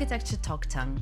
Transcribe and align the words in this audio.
Architecture 0.00 0.38
Talk 0.38 0.64
Tank. 0.64 0.98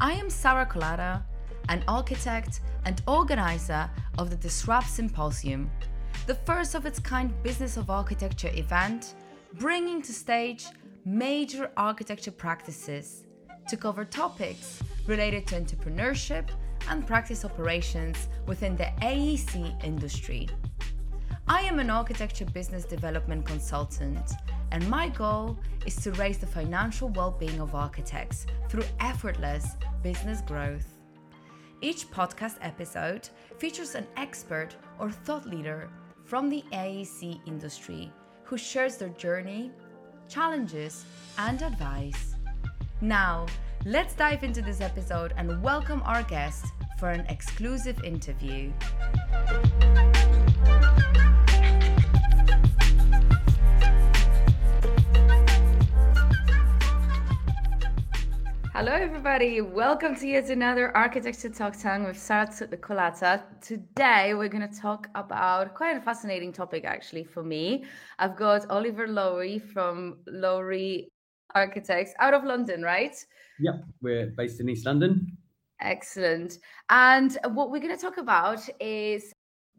I 0.00 0.14
am 0.14 0.28
Sara 0.28 0.66
Kolata, 0.66 1.22
an 1.68 1.84
architect 1.86 2.62
and 2.84 3.00
organizer 3.06 3.88
of 4.18 4.28
the 4.28 4.34
Disrupt 4.34 4.88
Symposium, 4.88 5.70
the 6.26 6.34
first 6.34 6.74
of 6.74 6.84
its 6.84 6.98
kind 6.98 7.32
business 7.44 7.76
of 7.76 7.90
architecture 7.90 8.50
event, 8.54 9.14
bringing 9.60 10.02
to 10.02 10.12
stage 10.12 10.66
major 11.04 11.70
architecture 11.76 12.32
practices 12.32 13.22
to 13.68 13.76
cover 13.76 14.04
topics 14.04 14.82
related 15.06 15.46
to 15.46 15.54
entrepreneurship 15.54 16.48
and 16.88 17.06
practice 17.06 17.44
operations 17.44 18.28
within 18.46 18.74
the 18.74 18.90
AEC 19.00 19.84
industry. 19.84 20.48
I 21.46 21.60
am 21.60 21.78
an 21.78 21.88
architecture 21.88 22.46
business 22.46 22.84
development 22.84 23.46
consultant, 23.46 24.32
and 24.74 24.90
my 24.90 25.08
goal 25.08 25.56
is 25.86 25.94
to 25.94 26.10
raise 26.14 26.38
the 26.38 26.46
financial 26.46 27.08
well 27.10 27.30
being 27.30 27.60
of 27.60 27.76
architects 27.76 28.44
through 28.68 28.82
effortless 28.98 29.76
business 30.02 30.40
growth. 30.40 30.98
Each 31.80 32.10
podcast 32.10 32.56
episode 32.60 33.28
features 33.56 33.94
an 33.94 34.04
expert 34.16 34.74
or 34.98 35.12
thought 35.12 35.46
leader 35.46 35.90
from 36.24 36.50
the 36.50 36.64
AEC 36.72 37.40
industry 37.46 38.10
who 38.42 38.58
shares 38.58 38.96
their 38.96 39.10
journey, 39.10 39.70
challenges, 40.28 41.04
and 41.38 41.62
advice. 41.62 42.34
Now, 43.00 43.46
let's 43.84 44.14
dive 44.14 44.42
into 44.42 44.60
this 44.60 44.80
episode 44.80 45.34
and 45.36 45.62
welcome 45.62 46.02
our 46.04 46.24
guest 46.24 46.66
for 46.98 47.10
an 47.10 47.24
exclusive 47.28 48.02
interview. 48.02 48.72
Hello, 58.76 58.90
everybody. 58.90 59.60
Welcome 59.60 60.16
to 60.16 60.26
yet 60.26 60.50
another 60.50 60.90
Architecture 60.96 61.48
Talk 61.48 61.78
Tank 61.78 62.08
with 62.08 62.18
Sara 62.18 62.48
Kolata. 62.48 63.40
Today, 63.60 64.34
we're 64.34 64.48
going 64.48 64.68
to 64.68 64.80
talk 64.80 65.06
about 65.14 65.74
quite 65.74 65.96
a 65.96 66.00
fascinating 66.00 66.52
topic, 66.52 66.84
actually, 66.84 67.22
for 67.22 67.44
me. 67.44 67.84
I've 68.18 68.34
got 68.34 68.68
Oliver 68.70 69.06
Lowrie 69.06 69.62
from 69.62 70.16
Lowrie 70.26 71.06
Architects 71.54 72.14
out 72.18 72.34
of 72.34 72.42
London, 72.42 72.82
right? 72.82 73.14
Yep, 73.60 73.84
we're 74.02 74.32
based 74.36 74.58
in 74.60 74.68
East 74.68 74.86
London. 74.86 75.38
Excellent. 75.80 76.58
And 76.90 77.38
what 77.52 77.70
we're 77.70 77.78
going 77.78 77.94
to 77.94 78.02
talk 78.02 78.18
about 78.18 78.58
is 78.80 79.32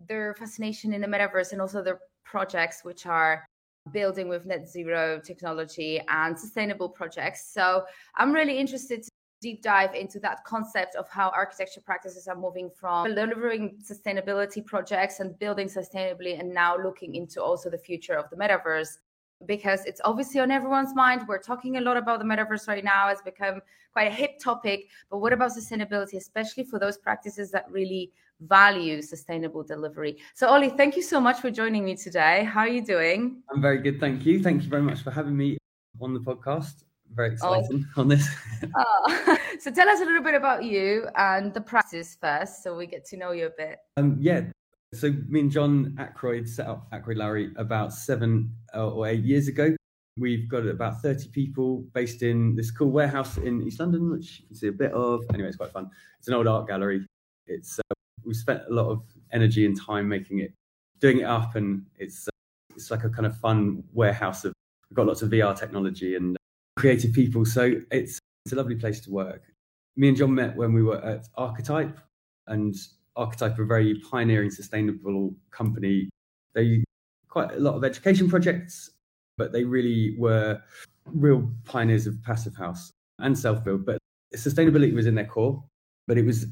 their 0.07 0.35
fascination 0.35 0.93
in 0.93 1.01
the 1.01 1.07
metaverse 1.07 1.51
and 1.51 1.59
also 1.59 1.83
their 1.83 1.99
projects, 2.23 2.85
which 2.85 3.05
are 3.05 3.45
building 3.91 4.27
with 4.27 4.45
net 4.45 4.67
zero 4.67 5.19
technology 5.23 6.01
and 6.07 6.37
sustainable 6.37 6.89
projects. 6.89 7.51
So 7.53 7.85
I'm 8.15 8.33
really 8.33 8.57
interested 8.57 9.03
to 9.03 9.09
deep 9.41 9.61
dive 9.61 9.93
into 9.93 10.19
that 10.19 10.43
concept 10.43 10.95
of 10.95 11.07
how 11.09 11.29
architecture 11.29 11.81
practices 11.81 12.27
are 12.27 12.35
moving 12.35 12.69
from 12.69 13.05
delivering 13.13 13.77
sustainability 13.83 14.65
projects 14.65 15.19
and 15.19 15.37
building 15.37 15.67
sustainably 15.67 16.39
and 16.39 16.51
now 16.51 16.75
looking 16.77 17.15
into 17.15 17.43
also 17.43 17.69
the 17.69 17.77
future 17.77 18.15
of 18.15 18.29
the 18.29 18.35
metaverse 18.35 18.97
because 19.45 19.83
it's 19.85 20.01
obviously 20.03 20.39
on 20.39 20.49
everyone's 20.49 20.95
mind. 20.95 21.27
We're 21.27 21.41
talking 21.41 21.77
a 21.77 21.81
lot 21.81 21.97
about 21.97 22.19
the 22.19 22.25
metaverse 22.25 22.67
right 22.67 22.83
now. 22.83 23.09
It's 23.09 23.21
become 23.21 23.61
quite 23.91 24.07
a 24.07 24.15
hip 24.15 24.39
topic. 24.39 24.87
But 25.09 25.19
what 25.19 25.33
about 25.33 25.51
sustainability, 25.51 26.15
especially 26.15 26.63
for 26.63 26.79
those 26.79 26.97
practices 26.97 27.51
that 27.51 27.69
really 27.69 28.11
value 28.41 29.01
sustainable 29.01 29.63
delivery? 29.63 30.17
So, 30.33 30.47
Ollie, 30.47 30.69
thank 30.69 30.95
you 30.95 31.01
so 31.01 31.19
much 31.19 31.39
for 31.39 31.51
joining 31.51 31.85
me 31.85 31.95
today. 31.95 32.43
How 32.43 32.61
are 32.61 32.67
you 32.67 32.85
doing? 32.85 33.41
I'm 33.51 33.61
very 33.61 33.79
good. 33.79 33.99
Thank 33.99 34.25
you. 34.25 34.41
Thank 34.41 34.63
you 34.63 34.69
very 34.69 34.81
much 34.81 35.01
for 35.01 35.11
having 35.11 35.35
me 35.35 35.57
on 36.01 36.13
the 36.13 36.19
podcast. 36.19 36.83
Very 37.13 37.33
exciting 37.33 37.85
oh. 37.97 38.01
on 38.01 38.07
this. 38.07 38.27
oh. 38.75 39.37
So, 39.59 39.71
tell 39.71 39.89
us 39.89 40.01
a 40.01 40.05
little 40.05 40.23
bit 40.23 40.35
about 40.35 40.63
you 40.63 41.07
and 41.15 41.53
the 41.53 41.61
practice 41.61 42.17
first 42.19 42.63
so 42.63 42.75
we 42.75 42.87
get 42.87 43.05
to 43.05 43.17
know 43.17 43.31
you 43.31 43.47
a 43.47 43.51
bit. 43.57 43.79
Um, 43.97 44.17
yeah, 44.19 44.41
so 44.95 45.13
me 45.27 45.41
and 45.41 45.51
John 45.51 45.95
Ackroyd 45.99 46.47
set 46.47 46.67
up 46.67 46.87
Ackroyd 46.91 47.17
Lowrie 47.17 47.53
about 47.57 47.93
seven 47.93 48.51
uh, 48.73 48.89
or 48.89 49.07
eight 49.07 49.23
years 49.23 49.47
ago. 49.47 49.75
We've 50.17 50.47
got 50.47 50.65
about 50.65 51.01
30 51.01 51.29
people 51.29 51.83
based 51.93 52.23
in 52.23 52.55
this 52.55 52.71
cool 52.71 52.89
warehouse 52.89 53.37
in 53.37 53.61
East 53.61 53.81
London, 53.81 54.09
which 54.09 54.39
you 54.39 54.47
can 54.47 54.55
see 54.55 54.67
a 54.67 54.71
bit 54.71 54.93
of. 54.93 55.25
Anyway, 55.33 55.49
it's 55.49 55.57
quite 55.57 55.71
fun. 55.71 55.89
It's 56.19 56.29
an 56.29 56.33
old 56.33 56.47
art 56.47 56.67
gallery. 56.67 57.05
It's 57.47 57.79
uh, 57.79 57.93
we 58.25 58.33
spent 58.33 58.61
a 58.69 58.73
lot 58.73 58.89
of 58.89 59.03
energy 59.31 59.65
and 59.65 59.79
time 59.79 60.07
making 60.07 60.39
it, 60.39 60.53
doing 60.99 61.19
it 61.19 61.25
up, 61.25 61.55
and 61.55 61.85
it's 61.97 62.27
uh, 62.27 62.31
it's 62.75 62.91
like 62.91 63.03
a 63.03 63.09
kind 63.09 63.25
of 63.25 63.37
fun 63.37 63.83
warehouse 63.93 64.45
of. 64.45 64.53
We've 64.89 64.95
got 64.95 65.07
lots 65.07 65.21
of 65.23 65.31
VR 65.31 65.57
technology 65.57 66.15
and 66.15 66.37
creative 66.75 67.13
people, 67.13 67.45
so 67.45 67.73
it's 67.91 68.19
it's 68.45 68.53
a 68.53 68.55
lovely 68.55 68.75
place 68.75 68.99
to 69.01 69.11
work. 69.11 69.43
Me 69.97 70.09
and 70.09 70.17
John 70.17 70.35
met 70.35 70.55
when 70.55 70.73
we 70.73 70.83
were 70.83 71.03
at 71.03 71.27
Architype, 71.35 71.97
and 72.47 72.75
Architype, 73.15 73.57
a 73.57 73.65
very 73.65 73.99
pioneering 73.99 74.51
sustainable 74.51 75.35
company. 75.51 76.09
They 76.53 76.83
quite 77.29 77.51
a 77.51 77.59
lot 77.59 77.75
of 77.75 77.83
education 77.83 78.29
projects, 78.29 78.91
but 79.37 79.51
they 79.51 79.63
really 79.63 80.15
were 80.17 80.61
real 81.05 81.49
pioneers 81.65 82.07
of 82.07 82.21
passive 82.23 82.55
house 82.55 82.91
and 83.19 83.37
self 83.37 83.63
build. 83.63 83.85
But 83.85 83.97
sustainability 84.35 84.93
was 84.93 85.05
in 85.05 85.15
their 85.15 85.25
core, 85.25 85.63
but 86.07 86.17
it 86.17 86.25
was 86.25 86.45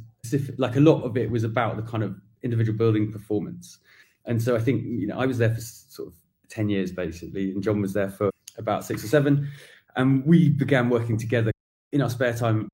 like 0.58 0.76
a 0.76 0.80
lot 0.80 1.04
of 1.04 1.18
it 1.18 1.30
was 1.30 1.44
about 1.44 1.76
the 1.76 1.84
kind 1.84 2.04
of 2.04 2.16
individual 2.44 2.78
building 2.78 3.12
performance. 3.12 3.80
And 4.26 4.42
so 4.42 4.56
I 4.56 4.60
think 4.60 4.84
you 4.86 5.08
know 5.08 5.18
I 5.18 5.26
was 5.26 5.38
there 5.38 5.54
for 5.54 5.62
sort 5.62 6.08
of 6.08 6.14
ten 6.50 6.70
years 6.70 6.92
basically, 6.92 7.52
and 7.52 7.62
John 7.62 7.82
was 7.82 7.94
there 7.94 8.10
for 8.10 8.30
about 8.58 8.86
six 8.86 9.04
or 9.04 9.08
seven, 9.08 9.50
and 9.96 10.26
we 10.26 10.50
began 10.50 10.90
working 10.90 11.18
together 11.18 11.52
in 11.92 12.02
our 12.02 12.10
spare 12.10 12.34
time, 12.34 12.70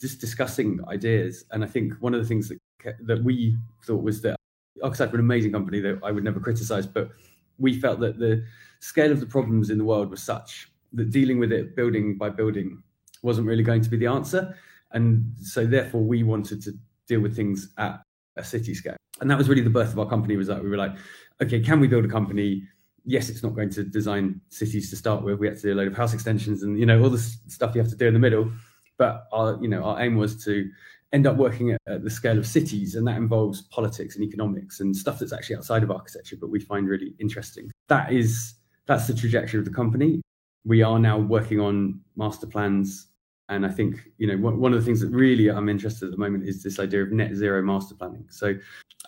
just 0.00 0.20
discussing 0.20 0.80
ideas. 0.88 1.44
And 1.52 1.64
I 1.64 1.66
think 1.66 1.94
one 2.00 2.14
of 2.14 2.20
the 2.20 2.28
things 2.28 2.48
that 2.48 2.58
that 3.00 3.24
we 3.24 3.56
thought 3.84 4.02
was 4.02 4.20
that 4.22 4.36
Architype 4.82 5.10
were 5.10 5.18
an 5.18 5.24
amazing 5.24 5.52
company 5.52 5.80
that 5.80 5.98
I 6.02 6.12
would 6.12 6.24
never 6.24 6.40
criticize, 6.40 6.86
but 6.86 7.10
we 7.58 7.80
felt 7.80 7.98
that 8.00 8.18
the 8.18 8.44
scale 8.80 9.10
of 9.10 9.20
the 9.20 9.26
problems 9.26 9.70
in 9.70 9.78
the 9.78 9.84
world 9.84 10.10
was 10.10 10.22
such 10.22 10.70
that 10.92 11.10
dealing 11.10 11.38
with 11.38 11.52
it 11.52 11.74
building 11.74 12.16
by 12.16 12.30
building 12.30 12.82
wasn't 13.22 13.46
really 13.46 13.62
going 13.62 13.82
to 13.82 13.90
be 13.90 13.96
the 13.96 14.06
answer. 14.06 14.54
And 14.92 15.32
so 15.40 15.66
therefore 15.66 16.02
we 16.02 16.22
wanted 16.22 16.62
to 16.62 16.72
deal 17.06 17.20
with 17.20 17.36
things 17.36 17.72
at 17.78 18.00
a 18.36 18.44
city 18.44 18.74
scale. 18.74 18.96
And 19.20 19.30
that 19.30 19.38
was 19.38 19.48
really 19.48 19.62
the 19.62 19.70
birth 19.70 19.92
of 19.92 19.98
our 19.98 20.08
company 20.08 20.36
was 20.36 20.46
that 20.46 20.62
we 20.62 20.70
were 20.70 20.76
like, 20.76 20.94
okay, 21.42 21.60
can 21.60 21.80
we 21.80 21.88
build 21.88 22.04
a 22.04 22.08
company? 22.08 22.62
Yes, 23.04 23.28
it's 23.28 23.42
not 23.42 23.54
going 23.54 23.70
to 23.70 23.82
design 23.84 24.40
cities 24.48 24.90
to 24.90 24.96
start 24.96 25.22
with. 25.22 25.38
We 25.38 25.48
had 25.48 25.56
to 25.56 25.62
do 25.62 25.74
a 25.74 25.76
load 25.76 25.88
of 25.88 25.96
house 25.96 26.14
extensions 26.14 26.62
and 26.62 26.78
you 26.78 26.86
know 26.86 27.02
all 27.02 27.10
the 27.10 27.18
stuff 27.18 27.74
you 27.74 27.80
have 27.80 27.90
to 27.90 27.96
do 27.96 28.06
in 28.06 28.14
the 28.14 28.20
middle. 28.20 28.50
But 28.96 29.26
our 29.32 29.58
you 29.60 29.68
know 29.68 29.82
our 29.82 30.00
aim 30.00 30.16
was 30.16 30.42
to 30.44 30.68
end 31.12 31.26
up 31.26 31.36
working 31.36 31.70
at, 31.70 31.80
at, 31.86 32.04
the 32.04 32.10
scale 32.10 32.38
of 32.38 32.46
cities, 32.46 32.94
and 32.94 33.06
that 33.06 33.16
involves 33.16 33.62
politics 33.62 34.14
and 34.14 34.24
economics 34.24 34.80
and 34.80 34.94
stuff 34.94 35.18
that's 35.18 35.32
actually 35.32 35.56
outside 35.56 35.82
of 35.82 35.90
architecture, 35.90 36.36
but 36.38 36.50
we 36.50 36.60
find 36.60 36.86
really 36.86 37.14
interesting. 37.18 37.70
That 37.88 38.12
is 38.12 38.54
that's 38.86 39.06
the 39.06 39.14
trajectory 39.14 39.58
of 39.58 39.64
the 39.64 39.72
company. 39.72 40.20
We 40.64 40.82
are 40.82 40.98
now 40.98 41.18
working 41.18 41.60
on 41.60 42.00
master 42.16 42.46
plans, 42.46 43.06
and 43.48 43.64
I 43.64 43.70
think 43.70 44.10
you 44.18 44.26
know 44.26 44.36
one 44.36 44.72
of 44.72 44.78
the 44.78 44.84
things 44.84 45.00
that 45.00 45.10
really 45.10 45.50
I'm 45.50 45.68
interested 45.68 46.06
at 46.06 46.12
the 46.12 46.18
moment 46.18 46.44
is 46.44 46.62
this 46.62 46.78
idea 46.78 47.02
of 47.02 47.12
net 47.12 47.34
zero 47.34 47.62
master 47.62 47.94
planning. 47.94 48.26
So 48.30 48.54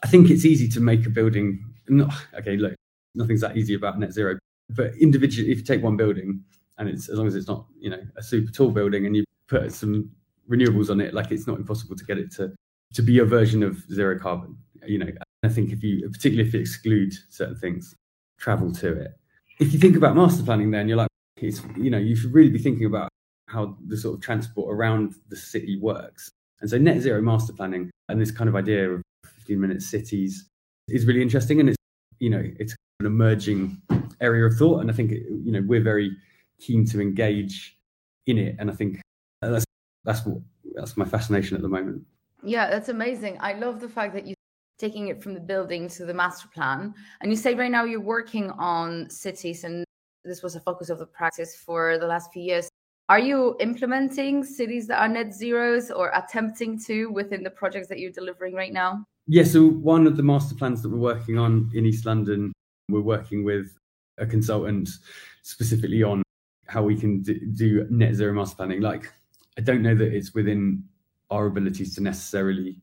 I 0.02 0.06
think 0.06 0.30
it's 0.30 0.44
easy 0.44 0.68
to 0.68 0.80
make 0.80 1.06
a 1.06 1.10
building. 1.10 1.64
Not, 1.88 2.14
okay, 2.38 2.56
look, 2.56 2.74
nothing's 3.14 3.40
that 3.40 3.56
easy 3.56 3.74
about 3.74 3.98
net 3.98 4.12
zero, 4.12 4.38
but 4.70 4.94
individually, 4.96 5.50
if 5.50 5.58
you 5.58 5.64
take 5.64 5.82
one 5.82 5.96
building 5.96 6.42
and 6.78 6.88
it's 6.88 7.08
as 7.08 7.18
long 7.18 7.26
as 7.26 7.34
it's 7.34 7.48
not 7.48 7.66
you 7.78 7.90
know 7.90 8.00
a 8.16 8.22
super 8.22 8.50
tall 8.50 8.70
building 8.70 9.06
and 9.06 9.16
you 9.16 9.24
put 9.48 9.72
some 9.72 10.10
renewables 10.48 10.91
on 10.91 11.00
it, 11.00 11.15
like 11.15 11.30
it's 11.30 11.47
not 11.47 11.59
impossible 11.59 11.97
to 11.97 12.04
get 12.04 12.18
it 12.18 12.30
to 12.32 12.53
to 12.94 13.03
be 13.03 13.18
a 13.18 13.24
version 13.24 13.62
of 13.62 13.78
zero 13.92 14.18
carbon. 14.18 14.56
You 14.86 14.98
know, 14.98 15.10
I 15.42 15.48
think 15.48 15.70
if 15.70 15.82
you, 15.82 16.09
particularly 16.09 16.48
if 16.48 16.54
you 16.54 16.60
exclude 16.60 17.12
certain 17.28 17.56
things, 17.56 17.94
travel 18.38 18.72
to 18.72 18.92
it. 18.94 19.12
If 19.59 19.72
you 19.72 19.78
think 19.78 19.97
about 19.97 20.16
master 20.16 20.42
planning, 20.42 20.70
then 20.70 20.88
you're 20.88 20.97
like, 20.97 21.09
it's 21.36 21.62
you 21.76 21.91
know, 21.91 21.98
you 21.98 22.16
should 22.16 22.32
really 22.32 22.50
be 22.50 22.59
thinking 22.59 22.86
about 22.86 23.10
how 23.50 23.76
the 23.86 23.97
sort 23.97 24.14
of 24.14 24.20
transport 24.20 24.74
around 24.74 25.14
the 25.28 25.36
city 25.36 25.78
works. 25.80 26.30
And 26.60 26.70
so, 26.70 26.78
net 26.78 27.00
zero 27.00 27.20
master 27.20 27.52
planning 27.52 27.91
and 28.08 28.20
this 28.20 28.30
kind 28.30 28.48
of 28.48 28.56
idea 28.56 28.91
of 28.91 29.02
15 29.24 29.60
minute 29.60 29.82
cities 29.82 30.47
is 30.88 31.06
really 31.06 31.22
interesting, 31.22 31.60
and 31.60 31.70
it's 31.70 31.78
you 32.18 32.30
know, 32.30 32.42
it's 32.58 32.74
an 33.00 33.06
emerging 33.06 33.80
area 34.20 34.44
of 34.44 34.56
thought, 34.56 34.80
and 34.80 34.91
I 34.91 34.94
think 34.94 35.10
you 35.12 35.52
know 35.52 35.62
we're 35.66 35.82
very 35.82 36.16
keen 36.60 36.84
to 36.86 37.00
engage 37.00 37.78
in 38.26 38.38
it, 38.38 38.56
and 38.58 38.70
I 38.70 38.74
think 38.74 39.00
that's 39.41 39.64
that's 40.04 40.24
what 40.26 40.38
that's 40.74 40.96
my 40.96 41.04
fascination 41.04 41.56
at 41.56 41.62
the 41.62 41.68
moment. 41.68 42.03
Yeah, 42.42 42.70
that's 42.70 42.88
amazing. 42.88 43.38
I 43.41 43.54
love 43.54 43.80
the 43.80 43.88
fact 43.88 44.14
that 44.14 44.26
you're 44.26 44.36
taking 44.80 45.08
it 45.08 45.22
from 45.22 45.34
the 45.34 45.41
building 45.41 45.88
to 45.91 46.06
the 46.06 46.14
master 46.14 46.48
plan. 46.48 46.94
And 47.20 47.30
you 47.30 47.36
say 47.36 47.54
right 47.54 47.70
now 47.70 47.84
you're 47.84 48.00
working 48.00 48.50
on 48.53 49.10
cities 49.10 49.64
and 49.64 49.84
this 50.24 50.42
was 50.42 50.56
a 50.56 50.60
focus 50.60 50.88
of 50.88 50.98
the 50.98 51.06
practice 51.06 51.54
for 51.54 51.98
the 51.98 52.06
last 52.06 52.32
few 52.32 52.42
years. 52.42 52.69
Are 53.10 53.18
you 53.18 53.57
implementing 53.59 54.45
cities 54.45 54.86
that 54.86 55.01
are 55.01 55.09
net 55.09 55.34
zeros 55.34 55.91
or 55.91 56.12
attempting 56.15 56.78
to 56.84 57.07
within 57.07 57.42
the 57.42 57.51
projects 57.51 57.89
that 57.89 57.98
you're 57.98 58.12
delivering 58.12 58.54
right 58.54 58.72
now? 58.72 59.04
Yeah, 59.27 59.42
so 59.42 59.66
one 59.66 60.07
of 60.07 60.16
the 60.16 60.22
master 60.22 60.54
plans 60.54 60.80
that 60.83 60.91
we're 60.91 60.98
working 60.98 61.36
on 61.36 61.72
in 61.74 61.86
East 61.86 62.07
London, 62.07 62.53
we're 62.89 63.01
working 63.01 63.42
with 63.42 63.77
a 64.18 64.27
consultant 64.27 64.91
specifically 65.42 66.04
on 66.04 66.22
how 66.68 66.84
we 66.84 66.95
can 66.95 67.21
do, 67.22 67.84
net 67.91 68.15
zero 68.15 68.33
master 68.33 68.54
planning. 68.54 68.80
Like, 68.80 69.13
I 69.59 69.63
don't 69.63 69.83
know 69.83 69.97
that 69.97 70.15
it's 70.15 70.33
within 70.33 70.84
our 71.30 71.47
abilities 71.47 71.97
to 71.97 72.03
necessarily 72.04 72.80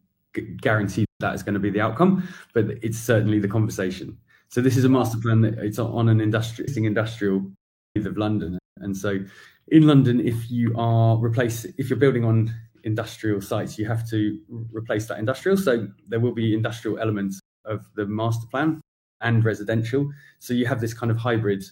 guarantee 0.59 1.05
that 1.21 1.35
is 1.35 1.41
going 1.41 1.53
to 1.53 1.59
be 1.61 1.69
the 1.69 1.79
outcome, 1.79 2.27
but 2.53 2.65
it's 2.81 2.99
certainly 2.99 3.39
the 3.39 3.47
conversation. 3.47 4.17
So 4.49 4.59
this 4.59 4.75
is 4.75 4.83
a 4.83 4.89
master 4.89 5.19
plan 5.19 5.39
that 5.43 5.57
it's 5.59 5.79
on 5.79 6.09
an 6.09 6.19
industrial 6.19 6.69
industrial 6.75 7.49
of 7.95 8.17
London, 8.17 8.59
and 8.81 8.95
so 8.95 9.19
in 9.69 9.87
London, 9.87 10.25
if 10.25 10.49
you 10.49 10.73
are 10.77 11.17
replace 11.17 11.65
if 11.77 11.89
you're 11.89 11.99
building 11.99 12.23
on 12.23 12.53
industrial 12.83 13.41
sites, 13.41 13.77
you 13.77 13.85
have 13.85 14.09
to 14.09 14.39
replace 14.71 15.07
that 15.07 15.19
industrial. 15.19 15.57
So 15.57 15.87
there 16.07 16.19
will 16.19 16.33
be 16.33 16.53
industrial 16.53 16.99
elements 16.99 17.39
of 17.65 17.85
the 17.95 18.05
master 18.05 18.47
plan 18.49 18.81
and 19.21 19.43
residential. 19.43 20.09
So 20.39 20.53
you 20.53 20.65
have 20.67 20.79
this 20.79 20.93
kind 20.93 21.11
of 21.11 21.17
hybrid. 21.17 21.63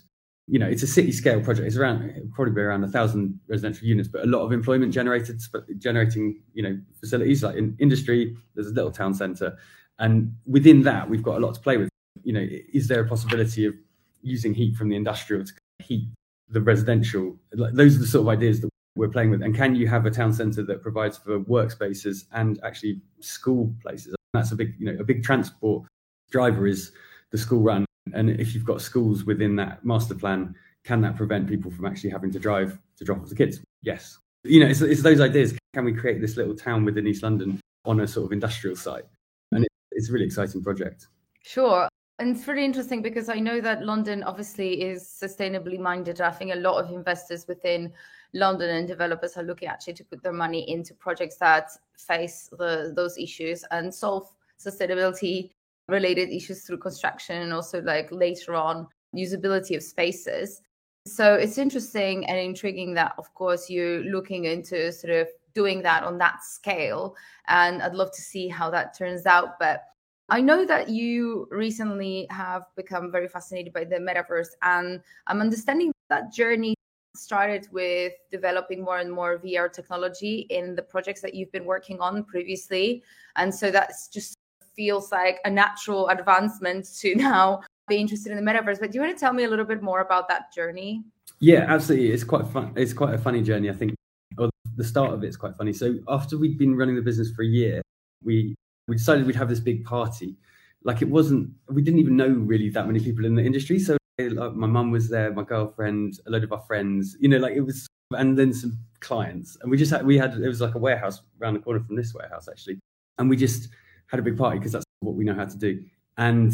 You 0.47 0.59
know, 0.59 0.67
it's 0.67 0.83
a 0.83 0.87
city 0.87 1.11
scale 1.11 1.41
project. 1.41 1.67
It's 1.67 1.77
around 1.77 2.31
probably 2.33 2.53
be 2.53 2.61
around 2.61 2.83
a 2.83 2.87
thousand 2.87 3.39
residential 3.47 3.87
units, 3.87 4.09
but 4.09 4.23
a 4.23 4.27
lot 4.27 4.45
of 4.45 4.51
employment 4.51 4.93
generated, 4.93 5.41
generating 5.77 6.41
you 6.53 6.63
know 6.63 6.77
facilities 6.99 7.43
like 7.43 7.55
in 7.55 7.75
industry. 7.79 8.35
There's 8.53 8.67
a 8.67 8.73
little 8.73 8.91
town 8.91 9.13
centre, 9.13 9.57
and 9.97 10.35
within 10.45 10.83
that, 10.83 11.09
we've 11.09 11.23
got 11.23 11.37
a 11.37 11.39
lot 11.39 11.55
to 11.55 11.61
play 11.61 11.77
with. 11.77 11.89
You 12.23 12.33
know, 12.33 12.45
is 12.73 12.87
there 12.87 13.01
a 13.01 13.07
possibility 13.07 13.65
of 13.65 13.73
using 14.21 14.53
heat 14.53 14.75
from 14.75 14.89
the 14.89 14.95
industrial 14.95 15.45
to 15.45 15.53
heat 15.79 16.09
the 16.49 16.61
residential? 16.61 17.37
Those 17.51 17.95
are 17.95 17.99
the 17.99 18.07
sort 18.07 18.21
of 18.23 18.29
ideas 18.29 18.61
that 18.61 18.69
we're 18.95 19.09
playing 19.09 19.29
with. 19.29 19.41
And 19.41 19.55
can 19.55 19.75
you 19.75 19.87
have 19.87 20.05
a 20.05 20.11
town 20.11 20.33
centre 20.33 20.63
that 20.63 20.81
provides 20.81 21.17
for 21.17 21.39
workspaces 21.39 22.25
and 22.31 22.59
actually 22.63 23.01
school 23.19 23.73
places? 23.81 24.15
That's 24.33 24.51
a 24.51 24.55
big, 24.55 24.73
you 24.77 24.91
know, 24.91 24.99
a 24.99 25.03
big 25.03 25.23
transport 25.23 25.87
driver 26.31 26.67
is 26.67 26.91
the 27.31 27.37
school 27.37 27.61
run. 27.61 27.85
And 28.13 28.29
if 28.29 28.53
you've 28.53 28.65
got 28.65 28.81
schools 28.81 29.23
within 29.23 29.55
that 29.57 29.83
master 29.83 30.15
plan, 30.15 30.55
can 30.83 31.01
that 31.01 31.15
prevent 31.15 31.47
people 31.47 31.71
from 31.71 31.85
actually 31.85 32.11
having 32.11 32.31
to 32.31 32.39
drive 32.39 32.77
to 32.97 33.03
drop 33.03 33.21
off 33.21 33.29
the 33.29 33.35
kids? 33.35 33.59
Yes. 33.81 34.17
You 34.43 34.59
know, 34.59 34.67
it's, 34.67 34.81
it's 34.81 35.01
those 35.01 35.19
ideas. 35.19 35.57
Can 35.73 35.85
we 35.85 35.93
create 35.93 36.21
this 36.21 36.37
little 36.37 36.55
town 36.55 36.85
within 36.85 37.07
East 37.07 37.23
London 37.23 37.59
on 37.85 37.99
a 37.99 38.07
sort 38.07 38.27
of 38.27 38.31
industrial 38.31 38.75
site? 38.75 39.05
And 39.51 39.65
it, 39.65 39.71
it's 39.91 40.09
a 40.09 40.13
really 40.13 40.25
exciting 40.25 40.61
project. 40.61 41.07
Sure. 41.43 41.87
And 42.17 42.35
it's 42.35 42.47
really 42.47 42.63
interesting 42.63 43.01
because 43.01 43.27
I 43.27 43.39
know 43.39 43.59
that 43.59 43.83
London 43.83 44.23
obviously 44.23 44.81
is 44.81 45.03
sustainably 45.03 45.77
minded. 45.77 46.21
I 46.21 46.31
think 46.31 46.53
a 46.53 46.57
lot 46.57 46.81
of 46.81 46.89
investors 46.91 47.45
within 47.45 47.91
London 48.33 48.69
and 48.69 48.87
developers 48.87 49.35
are 49.35 49.43
looking 49.43 49.67
actually 49.67 49.95
to 49.95 50.03
put 50.05 50.23
their 50.23 50.31
money 50.31 50.69
into 50.69 50.93
projects 50.93 51.35
that 51.37 51.71
face 51.97 52.49
the, 52.57 52.93
those 52.95 53.17
issues 53.17 53.65
and 53.71 53.93
solve 53.93 54.31
sustainability 54.57 55.51
related 55.89 56.29
issues 56.29 56.63
through 56.63 56.77
construction 56.77 57.41
and 57.41 57.53
also 57.53 57.81
like 57.81 58.09
later 58.11 58.55
on 58.55 58.87
usability 59.13 59.75
of 59.75 59.83
spaces. 59.83 60.61
So 61.05 61.35
it's 61.35 61.57
interesting 61.57 62.25
and 62.27 62.39
intriguing 62.39 62.93
that, 62.95 63.13
of 63.17 63.31
course, 63.33 63.69
you're 63.69 64.03
looking 64.05 64.45
into 64.45 64.91
sort 64.91 65.13
of 65.13 65.27
doing 65.53 65.81
that 65.83 66.03
on 66.03 66.17
that 66.17 66.43
scale. 66.43 67.15
And 67.47 67.81
I'd 67.81 67.93
love 67.93 68.11
to 68.11 68.21
see 68.21 68.47
how 68.47 68.69
that 68.71 68.97
turns 68.97 69.25
out. 69.25 69.59
But 69.59 69.83
I 70.29 70.41
know 70.41 70.65
that 70.65 70.89
you 70.89 71.47
recently 71.51 72.25
have 72.31 72.63
become 72.75 73.11
very 73.11 73.27
fascinated 73.27 73.73
by 73.73 73.83
the 73.83 73.97
metaverse, 73.97 74.49
and 74.63 75.01
I'm 75.27 75.41
understanding 75.41 75.91
that 76.09 76.33
journey 76.33 76.75
started 77.15 77.67
with 77.71 78.13
developing 78.31 78.83
more 78.83 78.99
and 78.99 79.11
more 79.11 79.39
VR 79.39 79.71
technology 79.71 80.47
in 80.49 80.75
the 80.75 80.81
projects 80.81 81.21
that 81.21 81.33
you've 81.33 81.51
been 81.51 81.65
working 81.65 81.99
on 81.99 82.23
previously. 82.23 83.03
And 83.35 83.53
so 83.53 83.71
that 83.71 83.91
just 84.11 84.35
feels 84.75 85.11
like 85.11 85.39
a 85.45 85.49
natural 85.49 86.09
advancement 86.09 86.87
to 86.99 87.15
now 87.31 87.61
be 87.87 87.97
interested 87.97 88.31
in 88.31 88.43
the 88.43 88.51
metaverse. 88.51 88.79
But 88.79 88.91
do 88.91 88.97
you 88.97 89.01
want 89.01 89.15
to 89.15 89.19
tell 89.19 89.33
me 89.33 89.43
a 89.43 89.49
little 89.49 89.65
bit 89.65 89.81
more 89.81 90.01
about 90.01 90.27
that 90.29 90.53
journey? 90.53 91.03
Yeah, 91.39 91.65
absolutely. 91.67 92.11
It's 92.11 92.23
quite 92.23 92.47
fun. 92.47 92.73
It's 92.75 92.93
quite 92.93 93.13
a 93.13 93.17
funny 93.17 93.41
journey, 93.41 93.69
I 93.69 93.73
think. 93.73 93.93
Or 94.37 94.49
the 94.75 94.83
start 94.83 95.13
of 95.13 95.23
it's 95.23 95.37
quite 95.37 95.55
funny. 95.55 95.73
So 95.73 95.95
after 96.07 96.37
we'd 96.37 96.57
been 96.57 96.75
running 96.75 96.95
the 96.95 97.01
business 97.01 97.31
for 97.31 97.43
a 97.43 97.47
year, 97.47 97.81
we 98.23 98.55
we 98.87 98.95
decided 98.95 99.25
we'd 99.25 99.35
have 99.35 99.49
this 99.49 99.59
big 99.59 99.83
party. 99.83 100.35
Like 100.83 101.01
it 101.01 101.09
wasn't, 101.09 101.49
we 101.69 101.81
didn't 101.81 101.99
even 101.99 102.15
know 102.15 102.27
really 102.27 102.69
that 102.69 102.85
many 102.87 102.99
people 102.99 103.25
in 103.25 103.35
the 103.35 103.43
industry. 103.43 103.79
So 103.79 103.97
like 104.19 104.53
my 104.53 104.67
mum 104.67 104.91
was 104.91 105.09
there, 105.09 105.33
my 105.33 105.43
girlfriend, 105.43 106.19
a 106.27 106.29
load 106.29 106.43
of 106.43 106.53
our 106.53 106.61
friends, 106.61 107.17
you 107.19 107.27
know, 107.27 107.37
like 107.37 107.53
it 107.53 107.61
was, 107.61 107.87
and 108.11 108.37
then 108.37 108.53
some 108.53 108.77
clients. 108.99 109.57
And 109.61 109.71
we 109.71 109.77
just 109.77 109.91
had, 109.91 110.05
we 110.05 110.17
had, 110.17 110.35
it 110.35 110.47
was 110.47 110.61
like 110.61 110.75
a 110.75 110.79
warehouse 110.79 111.21
around 111.41 111.55
the 111.55 111.59
corner 111.59 111.79
from 111.79 111.95
this 111.95 112.13
warehouse 112.13 112.47
actually. 112.47 112.79
And 113.17 113.29
we 113.29 113.37
just 113.37 113.69
had 114.07 114.19
a 114.19 114.23
big 114.23 114.37
party 114.37 114.59
because 114.59 114.73
that's 114.73 114.85
what 114.99 115.15
we 115.15 115.23
know 115.23 115.33
how 115.33 115.45
to 115.45 115.57
do. 115.57 115.83
And 116.17 116.53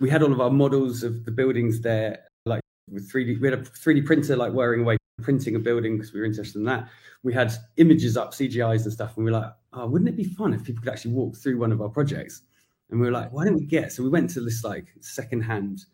we 0.00 0.10
had 0.10 0.22
all 0.22 0.32
of 0.32 0.40
our 0.40 0.50
models 0.50 1.02
of 1.04 1.24
the 1.24 1.30
buildings 1.30 1.80
there, 1.80 2.24
like 2.46 2.62
with 2.90 3.10
3D, 3.10 3.40
we 3.40 3.48
had 3.48 3.58
a 3.60 3.62
3D 3.62 4.04
printer 4.04 4.34
like 4.34 4.52
wearing 4.52 4.80
away, 4.80 4.96
printing 5.20 5.56
a 5.56 5.58
building 5.58 5.96
because 5.96 6.12
we 6.12 6.20
were 6.20 6.26
interested 6.26 6.58
in 6.58 6.64
that. 6.64 6.88
We 7.22 7.32
had 7.32 7.52
images 7.76 8.16
up, 8.16 8.32
CGIs 8.32 8.84
and 8.84 8.92
stuff. 8.92 9.16
And 9.16 9.24
we 9.24 9.30
were 9.30 9.38
like, 9.38 9.52
oh, 9.72 9.86
wouldn't 9.86 10.08
it 10.08 10.16
be 10.16 10.24
fun 10.24 10.54
if 10.54 10.64
people 10.64 10.82
could 10.82 10.92
actually 10.92 11.12
walk 11.12 11.36
through 11.36 11.58
one 11.58 11.72
of 11.72 11.80
our 11.80 11.88
projects? 11.88 12.42
And 12.90 13.00
we 13.00 13.06
were 13.06 13.12
like, 13.12 13.32
why 13.32 13.44
don't 13.44 13.54
we 13.54 13.66
get? 13.66 13.92
So 13.92 14.02
we 14.02 14.08
went 14.08 14.30
to 14.30 14.40
this 14.40 14.64
like 14.64 14.86
secondhand 15.00 15.84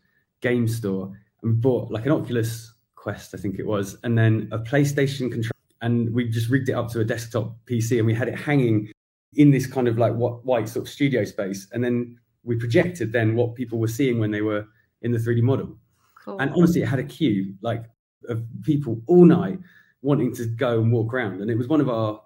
game 0.40 0.66
store 0.66 1.12
and 1.42 1.60
bought 1.60 1.90
like 1.90 2.06
an 2.06 2.12
Oculus 2.12 2.72
Quest, 2.94 3.34
I 3.34 3.38
think 3.38 3.58
it 3.58 3.66
was, 3.66 3.96
and 4.02 4.16
then 4.16 4.48
a 4.52 4.58
PlayStation 4.58 5.30
controller. 5.30 5.52
And 5.82 6.12
we 6.14 6.28
just 6.28 6.48
rigged 6.48 6.70
it 6.70 6.72
up 6.72 6.90
to 6.92 7.00
a 7.00 7.04
desktop 7.04 7.54
PC 7.66 7.98
and 7.98 8.06
we 8.06 8.14
had 8.14 8.28
it 8.28 8.34
hanging 8.34 8.90
in 9.34 9.50
this 9.50 9.66
kind 9.66 9.88
of 9.88 9.98
like 9.98 10.14
white 10.14 10.68
sort 10.68 10.86
of 10.86 10.92
studio 10.92 11.24
space. 11.24 11.68
And 11.72 11.84
then 11.84 12.18
we 12.44 12.56
projected 12.56 13.12
then 13.12 13.36
what 13.36 13.54
people 13.54 13.78
were 13.78 13.88
seeing 13.88 14.18
when 14.18 14.30
they 14.30 14.40
were 14.40 14.66
in 15.02 15.12
the 15.12 15.18
3D 15.18 15.42
model. 15.42 15.76
Cool. 16.24 16.38
And 16.40 16.50
honestly, 16.52 16.82
it 16.82 16.86
had 16.86 16.98
a 16.98 17.04
queue 17.04 17.54
like 17.60 17.84
of 18.28 18.44
people 18.62 19.00
all 19.06 19.24
night 19.24 19.58
wanting 20.02 20.34
to 20.36 20.46
go 20.46 20.80
and 20.80 20.92
walk 20.92 21.12
around. 21.12 21.40
And 21.40 21.50
it 21.50 21.58
was 21.58 21.68
one 21.68 21.80
of 21.80 21.88
our 21.88 22.20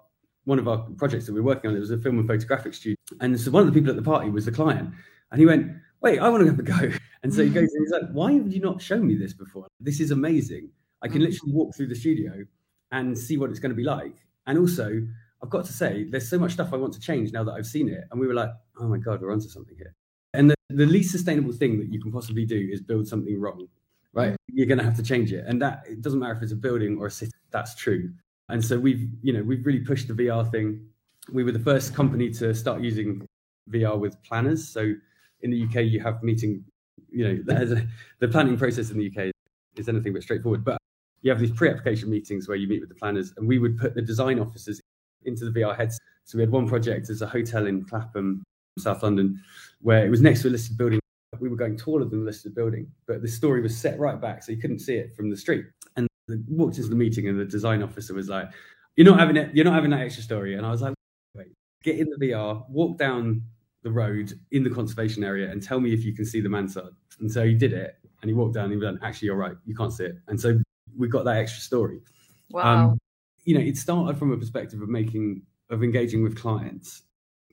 one 0.45 0.59
of 0.59 0.67
our 0.67 0.79
projects 0.97 1.27
that 1.27 1.33
we 1.33 1.41
were 1.41 1.47
working 1.47 1.69
on. 1.69 1.77
It 1.77 1.79
was 1.79 1.91
a 1.91 1.97
film 1.97 2.17
and 2.17 2.27
photographic 2.27 2.73
studio. 2.73 2.95
And 3.19 3.39
so 3.39 3.51
one 3.51 3.61
of 3.61 3.67
the 3.67 3.79
people 3.79 3.91
at 3.91 3.95
the 3.95 4.01
party 4.01 4.29
was 4.29 4.45
the 4.45 4.51
client. 4.51 4.91
And 5.31 5.39
he 5.39 5.45
went, 5.45 5.71
Wait, 6.01 6.19
I 6.19 6.29
want 6.29 6.41
to 6.41 6.49
have 6.49 6.59
a 6.59 6.63
go. 6.63 6.97
And 7.23 7.31
so 7.31 7.43
he 7.43 7.51
goes 7.51 7.71
and 7.71 7.85
he's 7.85 7.91
like, 7.91 8.11
Why 8.13 8.33
have 8.33 8.51
you 8.51 8.59
not 8.59 8.81
shown 8.81 9.05
me 9.05 9.15
this 9.15 9.33
before? 9.33 9.67
This 9.79 9.99
is 9.99 10.09
amazing. 10.09 10.69
I 11.03 11.07
can 11.07 11.21
mm. 11.21 11.25
literally 11.25 11.53
walk 11.53 11.75
through 11.75 11.87
the 11.87 11.95
studio 11.95 12.43
and 12.91 13.17
see 13.17 13.37
what 13.37 13.51
it's 13.51 13.59
going 13.59 13.69
to 13.69 13.75
be 13.75 13.83
like. 13.83 14.15
And 14.47 14.57
also, 14.57 15.01
I've 15.43 15.49
got 15.49 15.65
to 15.65 15.73
say, 15.73 16.05
there's 16.05 16.29
so 16.29 16.39
much 16.39 16.53
stuff 16.53 16.73
I 16.73 16.77
want 16.77 16.93
to 16.93 16.99
change 16.99 17.31
now 17.31 17.43
that 17.43 17.51
I've 17.51 17.65
seen 17.65 17.89
it. 17.89 18.05
And 18.09 18.19
we 18.19 18.27
were 18.27 18.33
like, 18.33 18.49
oh 18.79 18.87
my 18.87 18.97
God, 18.97 19.21
we're 19.21 19.31
onto 19.31 19.49
something 19.49 19.75
here. 19.77 19.93
And 20.33 20.49
the, 20.49 20.55
the 20.69 20.85
least 20.85 21.11
sustainable 21.11 21.53
thing 21.53 21.79
that 21.79 21.91
you 21.91 22.01
can 22.01 22.11
possibly 22.11 22.45
do 22.45 22.69
is 22.71 22.81
build 22.81 23.07
something 23.07 23.39
wrong, 23.39 23.67
right? 24.13 24.31
Mm-hmm. 24.31 24.57
You're 24.57 24.67
going 24.67 24.77
to 24.77 24.83
have 24.83 24.95
to 24.97 25.03
change 25.03 25.31
it. 25.31 25.45
And 25.47 25.61
that, 25.61 25.83
it 25.87 26.01
doesn't 26.01 26.19
matter 26.19 26.33
if 26.33 26.41
it's 26.43 26.51
a 26.51 26.55
building 26.57 26.97
or 26.99 27.07
a 27.07 27.11
city, 27.11 27.31
that's 27.51 27.75
true. 27.75 28.11
And 28.49 28.63
so 28.63 28.77
we've, 28.79 29.07
you 29.21 29.33
know, 29.33 29.43
we've 29.43 29.65
really 29.65 29.79
pushed 29.79 30.07
the 30.07 30.13
VR 30.13 30.49
thing. 30.49 30.85
We 31.31 31.43
were 31.43 31.51
the 31.51 31.59
first 31.59 31.93
company 31.93 32.29
to 32.31 32.53
start 32.53 32.81
using 32.81 33.25
VR 33.69 33.97
with 33.99 34.21
planners. 34.23 34.67
So 34.67 34.93
in 35.41 35.51
the 35.51 35.63
UK, 35.63 35.85
you 35.85 36.01
have 36.01 36.21
meeting, 36.23 36.65
you 37.09 37.27
know, 37.27 37.55
a, 37.55 37.87
the 38.19 38.27
planning 38.27 38.57
process 38.57 38.89
in 38.89 38.97
the 38.97 39.07
UK 39.07 39.31
is 39.77 39.87
anything 39.87 40.13
but 40.13 40.23
straightforward. 40.23 40.65
But 40.65 40.77
you 41.21 41.31
have 41.31 41.39
these 41.39 41.51
pre-application 41.51 42.09
meetings 42.09 42.47
where 42.47 42.57
you 42.57 42.67
meet 42.67 42.81
with 42.81 42.89
the 42.89 42.95
planners, 42.95 43.33
and 43.37 43.47
we 43.47 43.59
would 43.59 43.77
put 43.77 43.95
the 43.95 44.01
design 44.01 44.39
officers 44.39 44.81
into 45.23 45.49
the 45.49 45.59
VR 45.59 45.77
heads. 45.77 45.99
So 46.25 46.37
we 46.37 46.41
had 46.41 46.51
one 46.51 46.67
project 46.67 47.09
as 47.09 47.21
a 47.21 47.27
hotel 47.27 47.67
in 47.67 47.85
Clapham, 47.85 48.43
South 48.79 49.03
London, 49.03 49.41
where 49.81 50.05
it 50.05 50.09
was 50.09 50.21
next 50.21 50.41
to 50.41 50.49
a 50.49 50.51
listed 50.51 50.77
building. 50.77 51.00
We 51.39 51.47
were 51.47 51.55
going 51.55 51.77
taller 51.77 52.03
than 52.05 52.19
the 52.19 52.25
listed 52.25 52.53
building, 52.53 52.91
but 53.07 53.21
the 53.21 53.27
story 53.27 53.61
was 53.61 53.77
set 53.77 53.97
right 53.97 54.19
back, 54.19 54.43
so 54.43 54.51
you 54.51 54.57
couldn't 54.57 54.79
see 54.79 54.95
it 54.95 55.15
from 55.15 55.29
the 55.29 55.37
street. 55.37 55.65
And 55.95 56.07
I 56.29 56.33
walked 56.49 56.77
into 56.77 56.89
the 56.89 56.95
meeting, 56.95 57.27
and 57.29 57.39
the 57.39 57.45
design 57.45 57.81
officer 57.81 58.13
was 58.13 58.27
like, 58.27 58.49
"You're 58.97 59.05
not 59.05 59.17
having 59.17 59.37
it. 59.37 59.55
You're 59.55 59.65
not 59.65 59.73
having 59.73 59.91
that 59.91 60.01
extra 60.01 60.23
story." 60.23 60.55
And 60.55 60.65
I 60.65 60.71
was 60.71 60.81
like, 60.81 60.93
"Wait, 61.33 61.47
get 61.83 61.99
in 61.99 62.09
the 62.09 62.17
VR, 62.17 62.65
walk 62.69 62.97
down 62.97 63.43
the 63.83 63.91
road 63.91 64.33
in 64.51 64.63
the 64.63 64.69
conservation 64.69 65.23
area, 65.23 65.49
and 65.49 65.63
tell 65.63 65.79
me 65.79 65.93
if 65.93 66.03
you 66.03 66.13
can 66.13 66.25
see 66.25 66.41
the 66.41 66.49
mansard." 66.49 66.93
And 67.21 67.31
so 67.31 67.45
he 67.45 67.53
did 67.53 67.71
it, 67.71 67.95
and 68.21 68.29
he 68.29 68.33
walked 68.33 68.55
down. 68.55 68.65
And 68.65 68.73
he 68.73 68.85
went, 68.85 68.99
"Actually, 69.01 69.27
you're 69.27 69.37
right. 69.37 69.55
You 69.65 69.73
can't 69.73 69.93
see 69.93 70.05
it." 70.05 70.17
And 70.27 70.39
so 70.39 70.59
we 70.97 71.07
got 71.07 71.23
that 71.25 71.37
extra 71.37 71.61
story. 71.61 72.01
Wow. 72.49 72.89
Um, 72.89 72.97
you 73.45 73.55
know, 73.55 73.61
it 73.61 73.77
started 73.77 74.17
from 74.17 74.33
a 74.33 74.37
perspective 74.37 74.81
of 74.81 74.89
making 74.89 75.43
of 75.69 75.81
engaging 75.81 76.23
with 76.23 76.35
clients, 76.37 77.03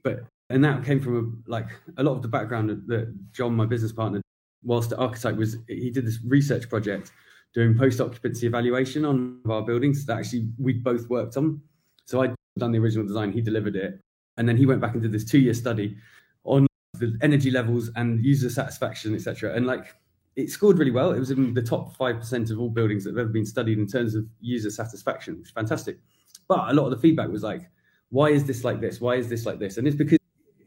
but 0.03 0.25
and 0.51 0.65
that 0.65 0.85
came 0.85 1.01
from 1.01 1.43
a, 1.47 1.51
like 1.51 1.69
a 1.97 2.03
lot 2.03 2.13
of 2.13 2.23
the 2.23 2.29
background 2.29 2.71
that 2.87 3.33
John, 3.33 3.55
my 3.55 3.67
business 3.67 3.93
partner, 3.93 4.21
whilst 4.63 4.93
at 4.93 4.99
architect 4.99 5.37
was 5.37 5.57
he 5.69 5.91
did 5.91 6.07
this 6.07 6.19
research 6.27 6.69
project 6.69 7.13
doing 7.55 7.77
post 7.77 8.01
occupancy 8.01 8.47
evaluation 8.47 9.05
on 9.05 9.41
our 9.49 9.63
buildings 9.63 10.05
that 10.07 10.19
actually 10.19 10.49
we 10.59 10.75
both 10.75 11.09
worked 11.09 11.37
on. 11.37 11.61
So 12.07 12.23
I'd 12.23 12.35
done 12.59 12.73
the 12.73 12.79
original 12.79 13.07
design, 13.07 13.33
he 13.33 13.41
delivered 13.41 13.77
it, 13.77 14.01
and 14.37 14.49
then 14.49 14.57
he 14.57 14.67
went 14.67 14.81
back 14.81 14.95
and 14.95 15.03
did 15.03 15.13
this 15.13 15.25
two 15.25 15.39
year 15.39 15.55
study 15.55 15.97
on 16.45 16.67
the 16.95 17.17
energy 17.23 17.51
levels 17.51 17.91
and 17.97 18.25
user 18.25 18.51
satisfaction, 18.51 19.15
etc. 19.15 19.55
And 19.55 19.67
like 19.67 19.95
it 20.37 20.51
scored 20.51 20.79
really 20.79 20.91
well. 20.91 21.13
It 21.13 21.19
was 21.19 21.31
in 21.31 21.53
the 21.53 21.63
top 21.63 21.97
5% 21.97 22.51
of 22.51 22.61
all 22.61 22.71
buildings 22.71 23.05
that 23.05 23.11
have 23.11 23.19
ever 23.19 23.29
been 23.29 23.45
studied 23.45 23.79
in 23.79 23.87
terms 23.87 24.15
of 24.15 24.25
user 24.41 24.71
satisfaction, 24.71 25.39
which 25.39 25.49
is 25.49 25.53
fantastic. 25.53 25.99
But 26.47 26.71
a 26.71 26.73
lot 26.73 26.85
of 26.85 26.93
the 26.93 26.99
feedback 26.99 27.29
was 27.29 27.43
like, 27.43 27.69
why 28.11 28.29
is 28.29 28.45
this 28.45 28.63
like 28.65 28.81
this? 28.81 29.01
Why 29.01 29.17
is 29.17 29.29
this 29.29 29.45
like 29.45 29.59
this? 29.59 29.79
And 29.79 29.87
it's 29.87 29.97
because 29.97 30.18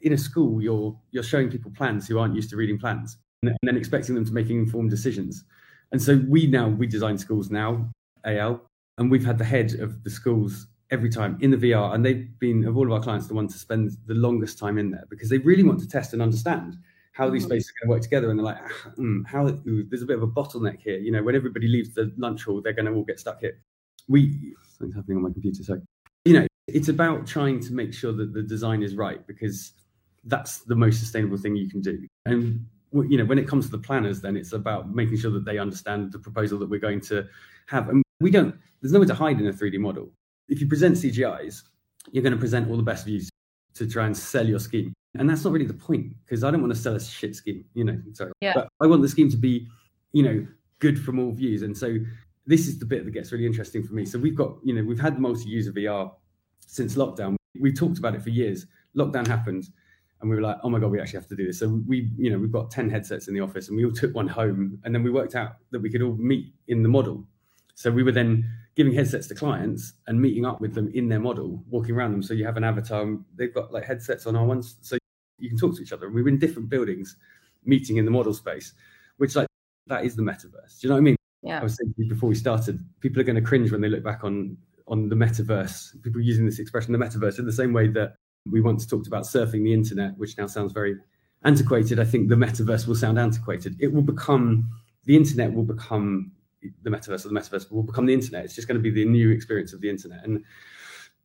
in 0.01 0.13
a 0.13 0.17
school, 0.17 0.61
you're 0.61 0.97
you're 1.11 1.23
showing 1.23 1.49
people 1.49 1.71
plans 1.71 2.07
who 2.07 2.19
aren't 2.19 2.35
used 2.35 2.49
to 2.51 2.55
reading 2.55 2.77
plans 2.77 3.17
and 3.43 3.57
then 3.63 3.77
expecting 3.77 4.15
them 4.15 4.25
to 4.25 4.31
make 4.31 4.49
informed 4.49 4.89
decisions. 4.89 5.43
And 5.91 6.01
so 6.01 6.21
we 6.27 6.47
now 6.47 6.67
we 6.67 6.87
design 6.87 7.17
schools 7.17 7.49
now 7.49 7.89
AL, 8.25 8.61
and 8.97 9.11
we've 9.11 9.25
had 9.25 9.37
the 9.37 9.45
head 9.45 9.73
of 9.79 10.03
the 10.03 10.09
schools 10.09 10.67
every 10.91 11.09
time 11.09 11.37
in 11.41 11.51
the 11.51 11.57
VR, 11.57 11.93
and 11.93 12.05
they've 12.05 12.27
been 12.39 12.65
of 12.65 12.77
all 12.77 12.85
of 12.85 12.91
our 12.91 13.01
clients 13.01 13.27
the 13.27 13.33
ones 13.33 13.53
to 13.53 13.59
spend 13.59 13.91
the 14.05 14.13
longest 14.13 14.57
time 14.59 14.77
in 14.77 14.91
there 14.91 15.05
because 15.09 15.29
they 15.29 15.37
really 15.39 15.63
want 15.63 15.79
to 15.79 15.87
test 15.87 16.13
and 16.13 16.21
understand 16.21 16.77
how 17.13 17.29
these 17.29 17.43
mm-hmm. 17.43 17.51
spaces 17.51 17.69
are 17.69 17.85
going 17.85 17.89
to 17.89 17.95
work 17.95 18.01
together. 18.03 18.29
And 18.29 18.39
they're 18.39 18.45
like, 18.45 18.63
mm, 18.97 19.25
how 19.25 19.47
ooh, 19.47 19.85
there's 19.89 20.01
a 20.01 20.05
bit 20.05 20.17
of 20.17 20.23
a 20.23 20.27
bottleneck 20.27 20.79
here. 20.81 20.97
You 20.97 21.11
know, 21.11 21.23
when 21.23 21.35
everybody 21.35 21.67
leaves 21.67 21.93
the 21.93 22.11
lunch 22.17 22.43
hall, 22.43 22.61
they're 22.61 22.73
going 22.73 22.85
to 22.85 22.93
all 22.93 23.03
get 23.03 23.19
stuck 23.19 23.39
here. 23.41 23.59
We 24.07 24.55
something's 24.77 24.95
happening 24.95 25.17
on 25.17 25.23
my 25.23 25.31
computer, 25.31 25.63
so 25.63 25.81
you 26.25 26.33
know, 26.33 26.47
it's 26.67 26.89
about 26.89 27.25
trying 27.25 27.59
to 27.61 27.73
make 27.73 27.93
sure 27.93 28.13
that 28.13 28.33
the 28.33 28.43
design 28.43 28.83
is 28.83 28.95
right 28.95 29.25
because 29.25 29.73
that's 30.25 30.59
the 30.59 30.75
most 30.75 30.99
sustainable 30.99 31.37
thing 31.37 31.55
you 31.55 31.69
can 31.69 31.81
do. 31.81 32.07
And 32.25 32.65
you 32.93 33.17
know, 33.17 33.25
when 33.25 33.39
it 33.39 33.47
comes 33.47 33.65
to 33.65 33.71
the 33.71 33.77
planners, 33.77 34.21
then 34.21 34.35
it's 34.35 34.53
about 34.53 34.93
making 34.93 35.17
sure 35.17 35.31
that 35.31 35.45
they 35.45 35.57
understand 35.57 36.11
the 36.11 36.19
proposal 36.19 36.59
that 36.59 36.69
we're 36.69 36.79
going 36.79 37.01
to 37.01 37.25
have. 37.67 37.89
And 37.89 38.03
we 38.19 38.31
don't. 38.31 38.55
There's 38.81 38.91
nowhere 38.91 39.07
to 39.07 39.13
hide 39.13 39.39
in 39.39 39.47
a 39.47 39.53
3D 39.53 39.79
model 39.79 40.11
if 40.51 40.59
you 40.59 40.67
present 40.67 40.97
CGIs, 40.97 41.63
you're 42.11 42.21
going 42.21 42.33
to 42.33 42.39
present 42.39 42.69
all 42.69 42.77
the 42.77 42.83
best 42.83 43.05
views 43.05 43.29
to 43.73 43.87
try 43.87 44.05
and 44.05 44.15
sell 44.15 44.45
your 44.45 44.59
scheme. 44.59 44.93
And 45.17 45.29
that's 45.29 45.43
not 45.43 45.53
really 45.53 45.65
the 45.65 45.73
point 45.73 46.13
because 46.25 46.43
I 46.43 46.51
don't 46.51 46.61
want 46.61 46.73
to 46.73 46.79
sell 46.79 46.95
a 46.95 46.99
shit 46.99 47.35
scheme, 47.35 47.63
you 47.73 47.85
know. 47.85 47.99
Sorry. 48.13 48.31
Yeah. 48.41 48.53
But 48.53 48.67
I 48.81 48.87
want 48.87 49.01
the 49.01 49.09
scheme 49.09 49.29
to 49.31 49.37
be, 49.37 49.67
you 50.11 50.23
know, 50.23 50.45
good 50.79 50.99
from 50.99 51.19
all 51.19 51.31
views. 51.31 51.61
And 51.61 51.75
so 51.75 51.97
this 52.45 52.67
is 52.67 52.79
the 52.79 52.85
bit 52.85 53.05
that 53.05 53.11
gets 53.11 53.31
really 53.31 53.45
interesting 53.45 53.81
for 53.81 53.93
me. 53.93 54.05
So 54.05 54.19
we've 54.19 54.35
got, 54.35 54.57
you 54.63 54.73
know, 54.73 54.83
we've 54.83 54.99
had 54.99 55.19
multi-user 55.19 55.71
VR 55.71 56.11
since 56.67 56.95
lockdown. 56.95 57.35
We 57.59 57.71
talked 57.71 57.97
about 57.97 58.15
it 58.15 58.21
for 58.21 58.29
years. 58.29 58.65
Lockdown 58.95 59.25
happened 59.25 59.69
and 60.21 60.29
we 60.29 60.35
were 60.35 60.41
like, 60.41 60.57
oh 60.63 60.69
my 60.69 60.79
God, 60.79 60.91
we 60.91 60.99
actually 60.99 61.19
have 61.19 61.27
to 61.29 61.35
do 61.35 61.47
this. 61.47 61.59
So 61.59 61.81
we, 61.87 62.09
you 62.17 62.29
know, 62.29 62.37
we've 62.37 62.51
got 62.51 62.69
10 62.69 62.89
headsets 62.89 63.27
in 63.27 63.33
the 63.33 63.41
office 63.41 63.67
and 63.67 63.77
we 63.77 63.85
all 63.85 63.91
took 63.91 64.13
one 64.13 64.27
home 64.27 64.79
and 64.83 64.93
then 64.93 65.03
we 65.03 65.09
worked 65.09 65.35
out 65.35 65.57
that 65.71 65.81
we 65.81 65.89
could 65.89 66.01
all 66.01 66.13
meet 66.13 66.53
in 66.67 66.83
the 66.83 66.89
model. 66.89 67.25
So 67.75 67.89
we 67.91 68.03
were 68.03 68.11
then 68.11 68.47
giving 68.75 68.93
headsets 68.93 69.27
to 69.27 69.35
clients 69.35 69.93
and 70.07 70.21
meeting 70.21 70.45
up 70.45 70.61
with 70.61 70.73
them 70.73 70.91
in 70.93 71.09
their 71.09 71.19
model, 71.19 71.63
walking 71.69 71.95
around 71.95 72.11
them. 72.11 72.21
So 72.21 72.33
you 72.33 72.45
have 72.45 72.57
an 72.57 72.63
avatar. 72.63 73.17
They've 73.35 73.53
got 73.53 73.73
like 73.73 73.85
headsets 73.85 74.27
on 74.27 74.35
our 74.35 74.45
ones, 74.45 74.77
so 74.81 74.97
you 75.39 75.49
can 75.49 75.57
talk 75.57 75.75
to 75.75 75.81
each 75.81 75.91
other. 75.91 76.05
And 76.05 76.15
we 76.15 76.21
were 76.21 76.29
in 76.29 76.37
different 76.37 76.69
buildings, 76.69 77.17
meeting 77.65 77.97
in 77.97 78.05
the 78.05 78.11
model 78.11 78.33
space, 78.33 78.73
which 79.17 79.35
like 79.35 79.47
that 79.87 80.05
is 80.05 80.15
the 80.15 80.21
metaverse. 80.21 80.79
Do 80.79 80.87
you 80.87 80.89
know 80.89 80.95
what 80.95 80.99
I 80.99 81.01
mean? 81.01 81.15
Yeah. 81.41 81.59
I 81.59 81.63
was 81.63 81.75
thinking 81.75 82.07
before 82.07 82.29
we 82.29 82.35
started, 82.35 82.79
people 82.99 83.19
are 83.19 83.25
going 83.25 83.35
to 83.35 83.41
cringe 83.41 83.71
when 83.71 83.81
they 83.81 83.89
look 83.89 84.03
back 84.03 84.23
on 84.23 84.57
on 84.87 85.09
the 85.09 85.15
metaverse. 85.15 86.01
People 86.03 86.21
using 86.21 86.45
this 86.45 86.59
expression, 86.59 86.91
the 86.91 86.99
metaverse, 86.99 87.39
in 87.39 87.45
the 87.45 87.53
same 87.53 87.73
way 87.73 87.87
that 87.87 88.15
we 88.49 88.61
once 88.61 88.85
talked 88.85 89.07
about 89.07 89.23
surfing 89.23 89.63
the 89.63 89.73
internet, 89.73 90.17
which 90.17 90.37
now 90.37 90.47
sounds 90.47 90.73
very 90.73 90.97
antiquated. 91.43 91.99
I 91.99 92.05
think 92.05 92.29
the 92.29 92.35
metaverse 92.35 92.87
will 92.87 92.95
sound 92.95 93.19
antiquated. 93.19 93.75
It 93.79 93.93
will 93.93 94.01
become 94.01 94.69
the 95.05 95.15
internet 95.15 95.53
will 95.53 95.63
become 95.63 96.31
the 96.83 96.89
metaverse 96.89 97.25
or 97.25 97.29
the 97.29 97.39
metaverse 97.39 97.71
will 97.71 97.83
become 97.83 98.05
the 98.05 98.13
internet. 98.13 98.45
It's 98.45 98.55
just 98.55 98.67
going 98.67 98.77
to 98.77 98.81
be 98.81 98.91
the 98.91 99.05
new 99.05 99.31
experience 99.31 99.73
of 99.73 99.81
the 99.81 99.89
internet. 99.89 100.23
And 100.23 100.43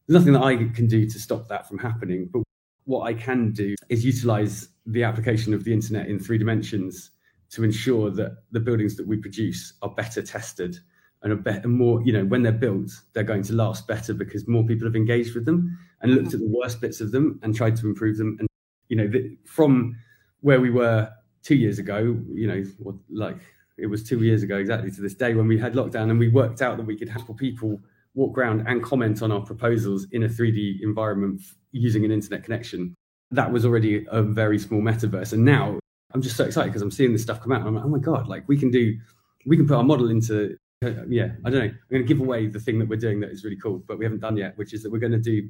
there's 0.07 0.21
nothing 0.21 0.33
that 0.33 0.43
I 0.43 0.57
can 0.57 0.87
do 0.87 1.09
to 1.09 1.19
stop 1.19 1.49
that 1.49 1.69
from 1.69 1.79
happening. 1.79 2.29
But 2.33 2.43
what 2.85 3.03
I 3.03 3.15
can 3.15 3.53
do 3.53 3.75
is 3.89 4.05
utilize 4.05 4.69
the 4.87 5.03
application 5.03 5.53
of 5.53 5.65
the 5.65 5.73
internet 5.73 6.07
in 6.07 6.19
three 6.19 6.39
dimensions 6.39 7.11
to 7.51 7.65
ensure 7.65 8.11
that 8.11 8.39
the 8.53 8.61
buildings 8.61 8.97
that 8.97 9.07
we 9.07 9.17
produce 9.17 9.75
are 9.83 9.91
better 9.91 10.23
tested 10.23 10.79
and 11.23 11.33
are 11.33 11.37
better, 11.37 11.69
more, 11.69 12.03
you 12.03 12.13
know, 12.13 12.25
when 12.25 12.43
they're 12.43 12.53
built, 12.53 12.91
they're 13.13 13.25
going 13.25 13.43
to 13.43 13.53
last 13.53 13.87
better 13.87 14.15
because 14.15 14.47
more 14.49 14.65
people 14.65 14.87
have 14.87 14.97
engaged 14.97 15.35
with 15.35 15.45
them 15.45 15.79
and 16.03 16.15
looked 16.15 16.35
at 16.35 16.41
the 16.41 16.49
worst 16.49 16.81
bits 16.81 17.01
of 17.01 17.13
them 17.13 17.39
and 17.43 17.55
tried 17.55 17.77
to 17.77 17.87
improve 17.87 18.17
them. 18.17 18.37
And, 18.39 18.49
you 18.89 18.97
know, 18.97 19.09
the, 19.09 19.37
from 19.45 19.97
where 20.41 20.61
we 20.61 20.71
were 20.71 21.11
two 21.43 21.57
years 21.57 21.79
ago, 21.79 22.19
you 22.33 22.47
know, 22.47 22.95
like 23.11 23.39
it 23.79 23.87
was 23.87 24.03
two 24.03 24.23
years 24.23 24.43
ago 24.43 24.57
exactly 24.57 24.91
to 24.91 25.01
this 25.01 25.15
day 25.15 25.35
when 25.35 25.47
we 25.47 25.59
had 25.59 25.75
lockdown 25.75 26.11
and 26.11 26.19
we 26.19 26.29
worked 26.29 26.63
out 26.63 26.77
that 26.77 26.87
we 26.87 26.97
could 26.97 27.09
have 27.09 27.29
people 27.37 27.81
walk 28.15 28.37
around 28.39 28.67
and 28.67 28.83
comment 28.83 29.23
on 29.23 29.31
our 29.31 29.43
proposals 29.43 30.07
in 30.13 30.25
a 30.25 30.29
3D 30.29 30.83
environment 30.83 31.41
using 31.73 32.05
an 32.05 32.11
internet 32.11 32.43
connection. 32.43 32.95
That 33.31 33.53
was 33.53 33.65
already 33.65 34.07
a 34.11 34.23
very 34.23 34.59
small 34.59 34.81
metaverse. 34.81 35.35
And 35.35 35.45
now 35.45 35.79
I'm 36.15 36.23
just 36.23 36.37
so 36.37 36.45
excited 36.45 36.69
because 36.69 36.83
I'm 36.83 36.91
seeing 36.91 37.13
this 37.13 37.23
stuff 37.23 37.43
come 37.43 37.53
out. 37.53 37.67
I'm 37.67 37.75
like, 37.75 37.85
oh 37.85 37.89
my 37.89 37.99
God, 37.99 38.27
like 38.27 38.49
we 38.49 38.57
can 38.57 38.71
do, 38.71 38.97
we 39.45 39.57
can 39.57 39.67
put 39.67 39.77
our 39.77 39.85
model 39.85 40.11
into, 40.11 40.57
uh, 40.83 41.05
yeah, 41.09 41.33
I 41.45 41.51
don't 41.51 41.61
know. 41.61 41.67
I'm 41.67 41.79
going 41.91 42.03
to 42.03 42.09
give 42.09 42.21
away 42.21 42.47
the 42.47 42.61
thing 42.61 42.79
that 42.79 42.89
we're 42.89 42.97
doing 42.97 43.21
that 43.21 43.31
is 43.31 43.45
really 43.45 43.59
cool, 43.59 43.83
but 43.87 43.99
we 43.99 44.05
haven't 44.05 44.21
done 44.21 44.37
yet, 44.37 44.57
which 44.57 44.73
is 44.73 44.83
that 44.83 44.91
we're 44.91 44.99
going 44.99 45.13
to 45.13 45.19
do 45.19 45.49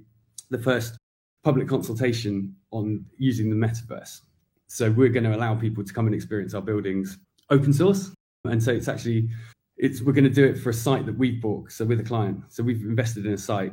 the 0.51 0.59
first 0.59 0.97
public 1.45 1.69
consultation 1.69 2.55
on 2.73 3.05
using 3.19 3.51
the 3.51 3.57
metaverse. 3.57 4.21
So 4.69 4.91
we're 4.91 5.09
going 5.09 5.25
to 5.25 5.35
allow 5.35 5.55
people 5.55 5.85
to 5.85 5.93
come 5.93 6.07
and 6.07 6.15
experience 6.15 6.55
our 6.55 6.63
buildings 6.63 7.19
open 7.51 7.73
source. 7.73 8.13
And 8.45 8.63
so 8.63 8.73
it's 8.73 8.89
actually 8.89 9.29
it's 9.77 10.03
we're 10.03 10.13
going 10.13 10.25
to 10.25 10.31
do 10.31 10.45
it 10.45 10.59
for 10.59 10.71
a 10.71 10.75
site 10.75 11.07
that 11.07 11.17
we've 11.17 11.41
bought. 11.41 11.71
So 11.71 11.85
with 11.85 12.01
a 12.01 12.05
client. 12.05 12.41
So 12.49 12.63
we've 12.63 12.83
invested 12.83 13.27
in 13.27 13.33
a 13.33 13.39
site 13.39 13.73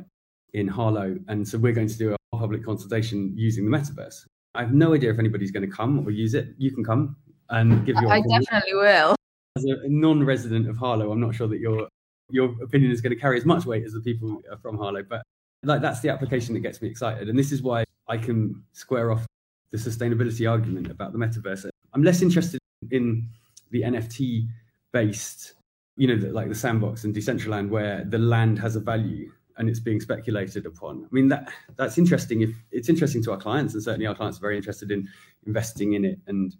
in 0.52 0.68
Harlow. 0.68 1.16
And 1.28 1.46
so 1.46 1.58
we're 1.58 1.72
going 1.72 1.88
to 1.88 1.98
do 1.98 2.14
a 2.14 2.36
public 2.36 2.64
consultation 2.64 3.32
using 3.36 3.68
the 3.68 3.76
metaverse. 3.76 4.24
I 4.54 4.60
have 4.60 4.72
no 4.72 4.94
idea 4.94 5.10
if 5.10 5.18
anybody's 5.18 5.50
going 5.50 5.68
to 5.68 5.76
come 5.76 6.06
or 6.06 6.10
use 6.10 6.34
it. 6.34 6.54
You 6.58 6.70
can 6.70 6.84
come 6.84 7.16
and 7.50 7.84
give 7.84 7.96
your 7.96 8.10
I 8.10 8.18
opinion. 8.18 8.42
definitely 8.42 8.74
will. 8.74 9.16
As 9.56 9.64
a 9.64 9.88
non-resident 9.88 10.68
of 10.68 10.76
Harlow, 10.76 11.10
I'm 11.10 11.20
not 11.20 11.34
sure 11.34 11.48
that 11.48 11.58
your 11.58 11.88
your 12.30 12.54
opinion 12.62 12.90
is 12.90 13.00
going 13.00 13.14
to 13.14 13.20
carry 13.20 13.36
as 13.36 13.44
much 13.44 13.66
weight 13.66 13.84
as 13.84 13.92
the 13.92 14.00
people 14.00 14.40
from 14.62 14.78
Harlow, 14.78 15.02
but 15.02 15.22
like 15.64 15.80
that's 15.80 16.00
the 16.00 16.08
application 16.08 16.54
that 16.54 16.60
gets 16.60 16.80
me 16.80 16.88
excited. 16.88 17.28
And 17.28 17.38
this 17.38 17.52
is 17.52 17.62
why 17.62 17.84
I 18.08 18.16
can 18.16 18.62
square 18.72 19.10
off 19.10 19.26
the 19.70 19.78
sustainability 19.78 20.50
argument 20.50 20.90
about 20.90 21.12
the 21.12 21.18
metaverse. 21.18 21.68
I'm 21.92 22.02
less 22.02 22.22
interested 22.22 22.60
in 22.90 23.28
the 23.70 23.82
NFT 23.82 24.46
based, 24.92 25.54
you 25.96 26.06
know, 26.08 26.28
like 26.30 26.48
the 26.48 26.54
sandbox 26.54 27.04
and 27.04 27.14
Decentraland, 27.14 27.68
where 27.70 28.04
the 28.04 28.18
land 28.18 28.58
has 28.58 28.76
a 28.76 28.80
value 28.80 29.30
and 29.56 29.68
it's 29.68 29.80
being 29.80 30.00
speculated 30.00 30.66
upon. 30.66 31.04
I 31.04 31.08
mean, 31.10 31.28
that 31.28 31.52
that's 31.76 31.98
interesting. 31.98 32.42
If 32.42 32.50
it's 32.72 32.88
interesting 32.88 33.22
to 33.24 33.32
our 33.32 33.38
clients, 33.38 33.74
and 33.74 33.82
certainly 33.82 34.06
our 34.06 34.14
clients 34.14 34.38
are 34.38 34.42
very 34.42 34.56
interested 34.56 34.90
in 34.90 35.08
investing 35.46 35.94
in 35.94 36.04
it 36.04 36.18
and 36.26 36.54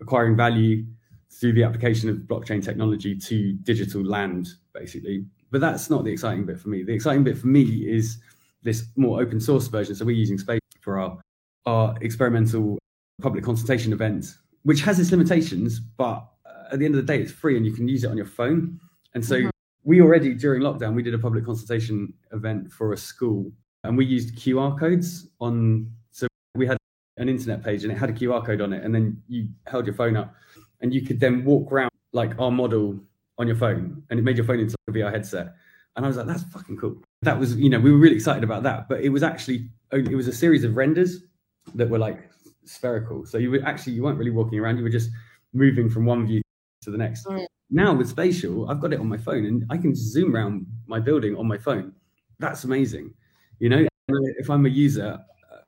acquiring 0.00 0.36
value 0.36 0.84
through 1.30 1.52
the 1.52 1.62
application 1.62 2.08
of 2.08 2.16
blockchain 2.18 2.62
technology 2.64 3.14
to 3.14 3.52
digital 3.52 4.04
land, 4.04 4.48
basically. 4.72 5.24
But 5.50 5.60
that's 5.60 5.90
not 5.90 6.04
the 6.04 6.10
exciting 6.10 6.44
bit 6.44 6.58
for 6.58 6.68
me. 6.68 6.82
The 6.82 6.92
exciting 6.92 7.24
bit 7.24 7.38
for 7.38 7.46
me 7.46 7.62
is 7.62 8.18
this 8.62 8.86
more 8.96 9.20
open 9.20 9.40
source 9.40 9.68
version. 9.68 9.94
So 9.94 10.04
we're 10.04 10.16
using 10.16 10.38
Space 10.38 10.60
for 10.80 10.98
our 10.98 11.18
our 11.66 11.94
experimental 12.00 12.78
public 13.20 13.44
consultation 13.44 13.92
event, 13.92 14.34
which 14.62 14.80
has 14.80 14.98
its 14.98 15.10
limitations, 15.10 15.78
but 15.78 16.26
at 16.72 16.78
the 16.78 16.84
end 16.84 16.94
of 16.94 17.06
the 17.06 17.12
day, 17.12 17.20
it's 17.20 17.32
free 17.32 17.56
and 17.56 17.66
you 17.66 17.72
can 17.72 17.88
use 17.88 18.04
it 18.04 18.10
on 18.10 18.16
your 18.16 18.26
phone. 18.26 18.78
And 19.14 19.24
so 19.24 19.36
mm-hmm. 19.36 19.48
we 19.84 20.00
already 20.00 20.34
during 20.34 20.62
lockdown 20.62 20.94
we 20.94 21.02
did 21.02 21.14
a 21.14 21.18
public 21.18 21.44
consultation 21.44 22.12
event 22.32 22.72
for 22.72 22.92
a 22.92 22.96
school, 22.96 23.52
and 23.84 23.96
we 23.96 24.04
used 24.04 24.36
QR 24.36 24.78
codes 24.78 25.28
on. 25.40 25.90
So 26.12 26.26
we 26.54 26.66
had 26.66 26.76
an 27.16 27.28
internet 27.28 27.62
page 27.62 27.84
and 27.84 27.92
it 27.92 27.96
had 27.96 28.08
a 28.08 28.12
QR 28.12 28.44
code 28.44 28.60
on 28.60 28.72
it, 28.72 28.84
and 28.84 28.94
then 28.94 29.22
you 29.28 29.48
held 29.66 29.86
your 29.86 29.94
phone 29.94 30.16
up, 30.16 30.34
and 30.80 30.94
you 30.94 31.02
could 31.02 31.20
then 31.20 31.44
walk 31.44 31.72
around 31.72 31.90
like 32.12 32.38
our 32.38 32.50
model 32.50 32.98
on 33.38 33.46
your 33.46 33.56
phone, 33.56 34.02
and 34.10 34.18
it 34.18 34.22
made 34.22 34.36
your 34.36 34.46
phone 34.46 34.60
into 34.60 34.76
a 34.88 34.92
VR 34.92 35.10
headset. 35.10 35.54
And 35.96 36.04
I 36.04 36.08
was 36.08 36.16
like, 36.16 36.26
that's 36.26 36.44
fucking 36.44 36.76
cool. 36.76 37.02
That 37.22 37.38
was, 37.38 37.56
you 37.56 37.68
know, 37.68 37.78
we 37.78 37.92
were 37.92 37.98
really 37.98 38.16
excited 38.16 38.44
about 38.44 38.62
that. 38.62 38.88
But 38.88 39.02
it 39.02 39.10
was 39.10 39.22
actually, 39.22 39.68
it 39.92 40.14
was 40.14 40.28
a 40.28 40.32
series 40.32 40.64
of 40.64 40.76
renders 40.76 41.24
that 41.74 41.88
were 41.88 41.98
like 41.98 42.30
spherical. 42.64 43.26
So 43.26 43.38
you 43.38 43.50
were 43.50 43.62
actually, 43.64 43.92
you 43.92 44.02
weren't 44.02 44.18
really 44.18 44.30
walking 44.30 44.58
around. 44.58 44.78
You 44.78 44.84
were 44.84 44.90
just 44.90 45.10
moving 45.52 45.90
from 45.90 46.06
one 46.06 46.26
view 46.26 46.40
to 46.82 46.90
the 46.90 46.98
next. 46.98 47.26
Mm. 47.26 47.44
Now 47.70 47.94
with 47.94 48.08
spatial, 48.08 48.70
I've 48.70 48.80
got 48.80 48.92
it 48.92 49.00
on 49.00 49.08
my 49.08 49.18
phone 49.18 49.44
and 49.44 49.64
I 49.70 49.76
can 49.76 49.94
just 49.94 50.12
zoom 50.12 50.34
around 50.34 50.66
my 50.86 50.98
building 50.98 51.36
on 51.36 51.46
my 51.46 51.58
phone. 51.58 51.92
That's 52.38 52.64
amazing. 52.64 53.12
You 53.58 53.68
know, 53.68 53.86
if 54.08 54.48
I'm 54.48 54.66
a 54.66 54.70
user 54.70 55.18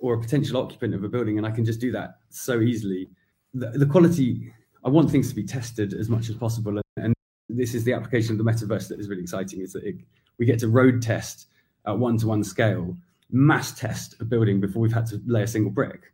or 0.01 0.15
a 0.15 0.21
potential 0.21 0.57
occupant 0.57 0.95
of 0.95 1.05
a 1.05 1.09
building 1.09 1.39
and 1.39 1.47
I 1.47 1.51
can 1.51 1.65
just 1.65 1.81
do 1.81 1.93
that 1.93 2.17
so 2.31 2.61
easily, 2.61 3.11
the, 3.55 3.71
the 3.71 3.87
quality, 3.87 4.53
I 4.85 4.89
want 4.89 5.11
things 5.11 5.29
to 5.29 5.35
be 5.35 5.45
tested 5.45 5.93
as 5.93 6.09
much 6.09 6.29
as 6.29 6.35
possible. 6.35 6.81
And 6.97 7.15
this 7.49 7.75
is 7.75 7.85
the 7.85 7.93
application 7.93 8.33
of 8.33 8.45
the 8.45 8.51
metaverse 8.51 8.89
that 8.89 8.99
is 8.99 9.09
really 9.09 9.23
exciting 9.23 9.61
is 9.61 9.75
that 9.75 9.85
it, 9.85 9.97
we 10.39 10.47
get 10.47 10.59
to 10.61 10.69
road 10.69 11.03
test 11.03 11.49
at 11.87 11.99
one 11.99 12.17
to 12.19 12.27
one 12.27 12.45
scale, 12.45 12.97
mass 13.31 13.73
test 13.73 14.15
a 14.21 14.25
building 14.25 14.61
before 14.61 14.83
we've 14.83 14.93
had 14.93 15.07
to 15.07 15.21
lay 15.27 15.43
a 15.43 15.47
single 15.47 15.71
brick. 15.71 16.13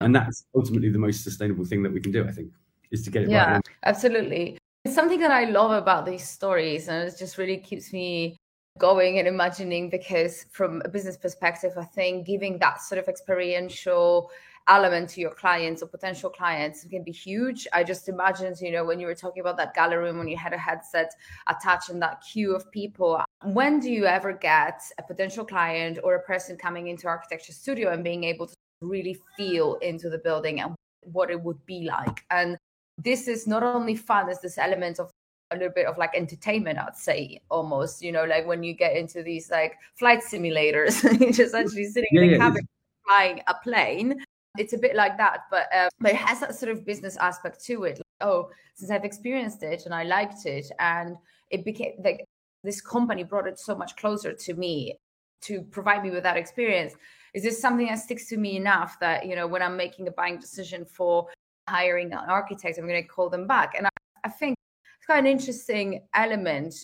And 0.00 0.14
that's 0.14 0.44
ultimately 0.54 0.90
the 0.90 0.98
most 0.98 1.22
sustainable 1.24 1.64
thing 1.64 1.82
that 1.82 1.92
we 1.92 2.00
can 2.00 2.12
do, 2.12 2.26
I 2.26 2.32
think 2.32 2.52
is 2.90 3.02
to 3.02 3.10
get 3.10 3.24
it 3.24 3.30
yeah, 3.30 3.54
right. 3.54 3.68
absolutely. 3.84 4.58
It's 4.84 4.94
something 4.94 5.20
that 5.20 5.30
I 5.30 5.44
love 5.44 5.70
about 5.70 6.04
these 6.04 6.28
stories, 6.28 6.88
and 6.88 7.08
it 7.08 7.16
just 7.18 7.38
really 7.38 7.56
keeps 7.58 7.92
me 7.92 8.36
going 8.78 9.18
and 9.18 9.28
imagining 9.28 9.88
because 9.88 10.46
from 10.50 10.82
a 10.84 10.88
business 10.88 11.16
perspective, 11.16 11.72
I 11.76 11.84
think 11.84 12.26
giving 12.26 12.58
that 12.58 12.82
sort 12.82 12.98
of 12.98 13.08
experiential 13.08 14.30
element 14.68 15.10
to 15.10 15.20
your 15.20 15.30
clients 15.30 15.82
or 15.82 15.86
potential 15.86 16.30
clients 16.30 16.84
can 16.84 17.02
be 17.02 17.12
huge. 17.12 17.66
I 17.72 17.84
just 17.84 18.08
imagined, 18.08 18.60
you 18.60 18.72
know, 18.72 18.84
when 18.84 18.98
you 18.98 19.06
were 19.06 19.14
talking 19.14 19.40
about 19.40 19.56
that 19.58 19.74
gallery 19.74 20.04
room, 20.04 20.18
when 20.18 20.28
you 20.28 20.36
had 20.36 20.52
a 20.52 20.58
headset 20.58 21.12
attached 21.48 21.90
in 21.90 22.00
that 22.00 22.22
queue 22.22 22.54
of 22.54 22.70
people, 22.70 23.22
when 23.42 23.80
do 23.80 23.90
you 23.90 24.06
ever 24.06 24.32
get 24.32 24.80
a 24.98 25.02
potential 25.02 25.44
client 25.44 25.98
or 26.02 26.14
a 26.14 26.22
person 26.22 26.56
coming 26.56 26.88
into 26.88 27.06
architecture 27.06 27.52
studio 27.52 27.92
and 27.92 28.02
being 28.02 28.24
able 28.24 28.46
to 28.46 28.54
really 28.80 29.18
feel 29.36 29.74
into 29.76 30.08
the 30.08 30.18
building 30.18 30.60
and 30.60 30.74
what 31.02 31.30
it 31.30 31.40
would 31.40 31.64
be 31.66 31.82
like? 31.82 32.24
And 32.30 32.56
this 32.96 33.28
is 33.28 33.46
not 33.46 33.62
only 33.62 33.96
fun 33.96 34.30
it's 34.30 34.40
this 34.40 34.56
element 34.56 34.98
of 34.98 35.10
a 35.50 35.56
little 35.56 35.72
bit 35.74 35.86
of 35.86 35.98
like 35.98 36.14
entertainment, 36.14 36.78
I'd 36.78 36.96
say 36.96 37.40
almost, 37.50 38.02
you 38.02 38.12
know, 38.12 38.24
like 38.24 38.46
when 38.46 38.62
you 38.62 38.72
get 38.72 38.96
into 38.96 39.22
these 39.22 39.50
like 39.50 39.74
flight 39.94 40.20
simulators, 40.20 41.02
you're 41.20 41.32
just 41.32 41.54
actually 41.54 41.84
sitting 41.84 42.08
yeah, 42.12 42.22
in 42.22 42.26
the 42.28 42.32
yeah, 42.32 42.38
cabin 42.38 42.68
flying 43.06 43.40
a 43.46 43.54
plane. 43.62 44.24
It's 44.56 44.72
a 44.72 44.78
bit 44.78 44.94
like 44.94 45.16
that, 45.18 45.44
but 45.50 45.66
uh, 45.74 45.88
but 45.98 46.12
it 46.12 46.16
has 46.16 46.40
that 46.40 46.54
sort 46.54 46.70
of 46.70 46.86
business 46.86 47.16
aspect 47.16 47.64
to 47.64 47.84
it. 47.84 47.98
Like, 47.98 48.28
oh, 48.28 48.50
since 48.74 48.90
I've 48.90 49.04
experienced 49.04 49.62
it 49.64 49.82
and 49.84 49.94
I 49.94 50.04
liked 50.04 50.46
it, 50.46 50.70
and 50.78 51.16
it 51.50 51.64
became 51.64 51.94
like 52.04 52.24
this 52.62 52.80
company 52.80 53.24
brought 53.24 53.48
it 53.48 53.58
so 53.58 53.74
much 53.74 53.96
closer 53.96 54.32
to 54.32 54.54
me 54.54 54.96
to 55.42 55.62
provide 55.62 56.02
me 56.02 56.10
with 56.10 56.22
that 56.22 56.36
experience. 56.36 56.94
Is 57.34 57.42
this 57.42 57.60
something 57.60 57.86
that 57.88 57.98
sticks 57.98 58.28
to 58.28 58.36
me 58.36 58.56
enough 58.56 58.98
that 59.00 59.26
you 59.26 59.34
know 59.34 59.48
when 59.48 59.60
I'm 59.60 59.76
making 59.76 60.06
a 60.06 60.12
buying 60.12 60.38
decision 60.38 60.84
for 60.84 61.26
hiring 61.68 62.12
an 62.12 62.18
architect, 62.28 62.78
I'm 62.78 62.86
going 62.86 63.02
to 63.02 63.08
call 63.08 63.28
them 63.28 63.48
back? 63.48 63.74
And 63.76 63.86
I, 63.86 63.90
I 64.22 64.28
think 64.28 64.56
it's 64.96 65.06
quite 65.06 65.18
an 65.18 65.26
interesting 65.26 66.02
element 66.14 66.74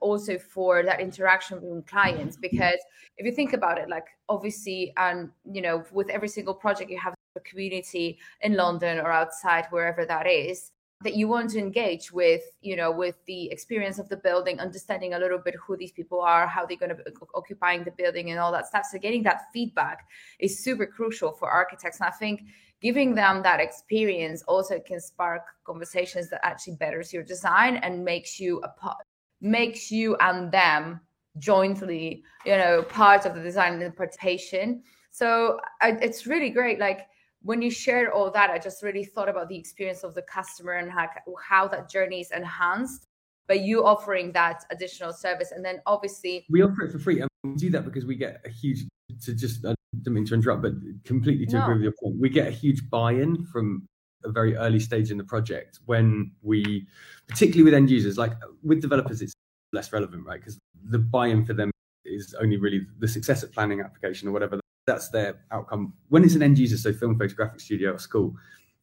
also 0.00 0.38
for 0.38 0.82
that 0.82 1.00
interaction 1.00 1.60
with 1.60 1.86
clients 1.86 2.36
because 2.36 2.78
if 3.16 3.24
you 3.24 3.32
think 3.32 3.52
about 3.52 3.78
it 3.78 3.88
like 3.88 4.04
obviously 4.28 4.92
and 4.96 5.30
you 5.50 5.62
know 5.62 5.84
with 5.92 6.10
every 6.10 6.28
single 6.28 6.54
project 6.54 6.90
you 6.90 6.98
have 6.98 7.15
a 7.36 7.40
community 7.40 8.18
in 8.40 8.54
london 8.54 8.98
or 8.98 9.10
outside 9.12 9.66
wherever 9.70 10.04
that 10.04 10.26
is 10.26 10.72
that 11.02 11.14
you 11.14 11.28
want 11.28 11.50
to 11.50 11.58
engage 11.58 12.10
with 12.10 12.42
you 12.62 12.74
know 12.74 12.90
with 12.90 13.16
the 13.26 13.50
experience 13.50 13.98
of 13.98 14.08
the 14.08 14.16
building 14.16 14.58
understanding 14.60 15.14
a 15.14 15.18
little 15.18 15.38
bit 15.38 15.54
who 15.54 15.76
these 15.76 15.92
people 15.92 16.20
are 16.20 16.46
how 16.46 16.64
they're 16.64 16.78
going 16.78 16.88
to 16.88 16.94
be 16.94 17.02
occupying 17.34 17.84
the 17.84 17.90
building 17.92 18.30
and 18.30 18.40
all 18.40 18.50
that 18.50 18.66
stuff. 18.66 18.86
So 18.90 18.98
getting 18.98 19.22
that 19.24 19.42
feedback 19.52 20.06
is 20.38 20.58
super 20.58 20.86
crucial 20.86 21.32
for 21.32 21.50
architects. 21.50 22.00
And 22.00 22.08
i 22.08 22.10
think 22.10 22.42
giving 22.80 23.14
them 23.14 23.42
that 23.42 23.60
experience 23.60 24.42
also 24.48 24.78
can 24.80 25.00
spark 25.00 25.42
conversations 25.64 26.28
that 26.30 26.44
actually 26.44 26.76
betters 26.76 27.12
your 27.12 27.22
design 27.22 27.76
and 27.76 28.04
makes 28.04 28.40
you 28.40 28.60
a 28.60 28.68
part 28.68 29.04
makes 29.40 29.90
you 29.90 30.16
and 30.16 30.50
them 30.50 31.00
jointly 31.38 32.22
you 32.46 32.56
know 32.56 32.82
part 32.82 33.26
of 33.26 33.34
the 33.34 33.42
design 33.42 33.74
and 33.74 33.82
the 33.82 33.90
participation. 33.90 34.82
So 35.10 35.60
it's 35.82 36.26
really 36.26 36.50
great 36.50 36.78
like 36.78 37.06
when 37.46 37.62
you 37.62 37.70
shared 37.70 38.08
all 38.08 38.30
that 38.30 38.50
i 38.50 38.58
just 38.58 38.82
really 38.82 39.04
thought 39.04 39.28
about 39.28 39.48
the 39.48 39.56
experience 39.56 40.02
of 40.02 40.14
the 40.14 40.22
customer 40.22 40.72
and 40.72 40.90
how, 40.90 41.08
how 41.48 41.66
that 41.66 41.88
journey 41.88 42.20
is 42.20 42.30
enhanced 42.30 43.04
by 43.48 43.54
you 43.54 43.84
offering 43.84 44.32
that 44.32 44.64
additional 44.70 45.12
service 45.12 45.52
and 45.52 45.64
then 45.64 45.80
obviously 45.86 46.44
we 46.50 46.62
offer 46.62 46.82
it 46.82 46.92
for 46.92 46.98
free 46.98 47.20
and 47.20 47.28
we 47.44 47.54
do 47.54 47.70
that 47.70 47.84
because 47.84 48.04
we 48.04 48.16
get 48.16 48.40
a 48.44 48.48
huge 48.48 48.84
to 49.22 49.34
just 49.34 49.64
i 49.64 49.74
don't 50.02 50.14
mean 50.14 50.26
to 50.26 50.34
interrupt 50.34 50.62
but 50.62 50.72
completely 51.04 51.46
to 51.46 51.56
no. 51.56 51.62
agree 51.62 51.74
with 51.74 51.82
your 51.82 51.94
point 52.02 52.16
we 52.18 52.28
get 52.28 52.46
a 52.46 52.50
huge 52.50 52.88
buy-in 52.90 53.44
from 53.46 53.86
a 54.26 54.30
very 54.32 54.56
early 54.56 54.80
stage 54.80 55.10
in 55.10 55.16
the 55.16 55.24
project 55.24 55.80
when 55.86 56.32
we, 56.42 56.86
particularly 57.28 57.62
with 57.62 57.74
end 57.74 57.90
users, 57.90 58.18
like 58.18 58.32
with 58.62 58.82
developers, 58.82 59.22
it's 59.22 59.32
less 59.72 59.92
relevant, 59.92 60.24
right? 60.26 60.40
Because 60.40 60.58
the 60.90 60.98
buy-in 60.98 61.44
for 61.44 61.54
them 61.54 61.70
is 62.04 62.34
only 62.40 62.56
really 62.56 62.86
the 62.98 63.08
success 63.08 63.42
at 63.42 63.52
planning 63.52 63.80
application 63.80 64.28
or 64.28 64.32
whatever. 64.32 64.60
That's 64.86 65.08
their 65.08 65.40
outcome. 65.50 65.92
When 66.08 66.24
it's 66.24 66.34
an 66.34 66.42
end 66.42 66.58
user, 66.58 66.76
so 66.76 66.92
film 66.92 67.18
photographic 67.18 67.60
studio 67.60 67.94
at 67.94 68.00
school, 68.00 68.34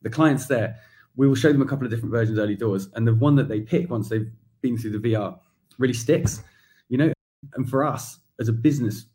the 0.01 0.09
client's 0.09 0.47
there. 0.47 0.77
We 1.15 1.27
will 1.27 1.35
show 1.35 1.51
them 1.51 1.61
a 1.61 1.65
couple 1.65 1.85
of 1.85 1.91
different 1.91 2.11
versions 2.11 2.37
early 2.37 2.55
doors, 2.55 2.89
and 2.95 3.07
the 3.07 3.15
one 3.15 3.35
that 3.35 3.47
they 3.47 3.61
pick 3.61 3.89
once 3.89 4.09
they've 4.09 4.29
been 4.61 4.77
through 4.77 4.97
the 4.99 5.13
VR 5.13 5.37
really 5.77 5.93
sticks, 5.93 6.41
you 6.89 6.97
know. 6.97 7.13
And 7.55 7.69
for 7.69 7.83
us 7.83 8.19
as 8.39 8.49
a 8.49 8.53
business, 8.53 9.05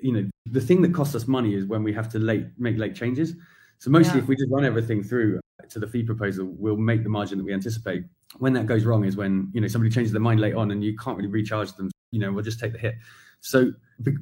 you 0.00 0.12
know, 0.12 0.28
the 0.46 0.60
thing 0.60 0.82
that 0.82 0.94
costs 0.94 1.14
us 1.14 1.26
money 1.28 1.54
is 1.54 1.66
when 1.66 1.82
we 1.82 1.92
have 1.92 2.08
to 2.10 2.18
late 2.18 2.46
make 2.58 2.78
late 2.78 2.94
changes. 2.94 3.34
So 3.78 3.90
mostly, 3.90 4.14
yeah. 4.14 4.22
if 4.22 4.28
we 4.28 4.36
just 4.36 4.50
run 4.50 4.64
everything 4.64 5.02
through 5.02 5.38
uh, 5.62 5.66
to 5.68 5.78
the 5.78 5.86
fee 5.86 6.02
proposal, 6.02 6.46
we'll 6.58 6.76
make 6.76 7.02
the 7.02 7.10
margin 7.10 7.38
that 7.38 7.44
we 7.44 7.52
anticipate. 7.52 8.04
When 8.38 8.52
that 8.54 8.66
goes 8.66 8.84
wrong 8.84 9.04
is 9.04 9.16
when 9.16 9.50
you 9.52 9.60
know 9.60 9.68
somebody 9.68 9.90
changes 9.90 10.12
their 10.12 10.20
mind 10.20 10.40
late 10.40 10.54
on 10.54 10.70
and 10.70 10.82
you 10.82 10.96
can't 10.96 11.16
really 11.16 11.28
recharge 11.28 11.72
them. 11.74 11.90
You 12.10 12.20
know, 12.20 12.32
we'll 12.32 12.44
just 12.44 12.58
take 12.58 12.72
the 12.72 12.78
hit. 12.78 12.94
So 13.40 13.72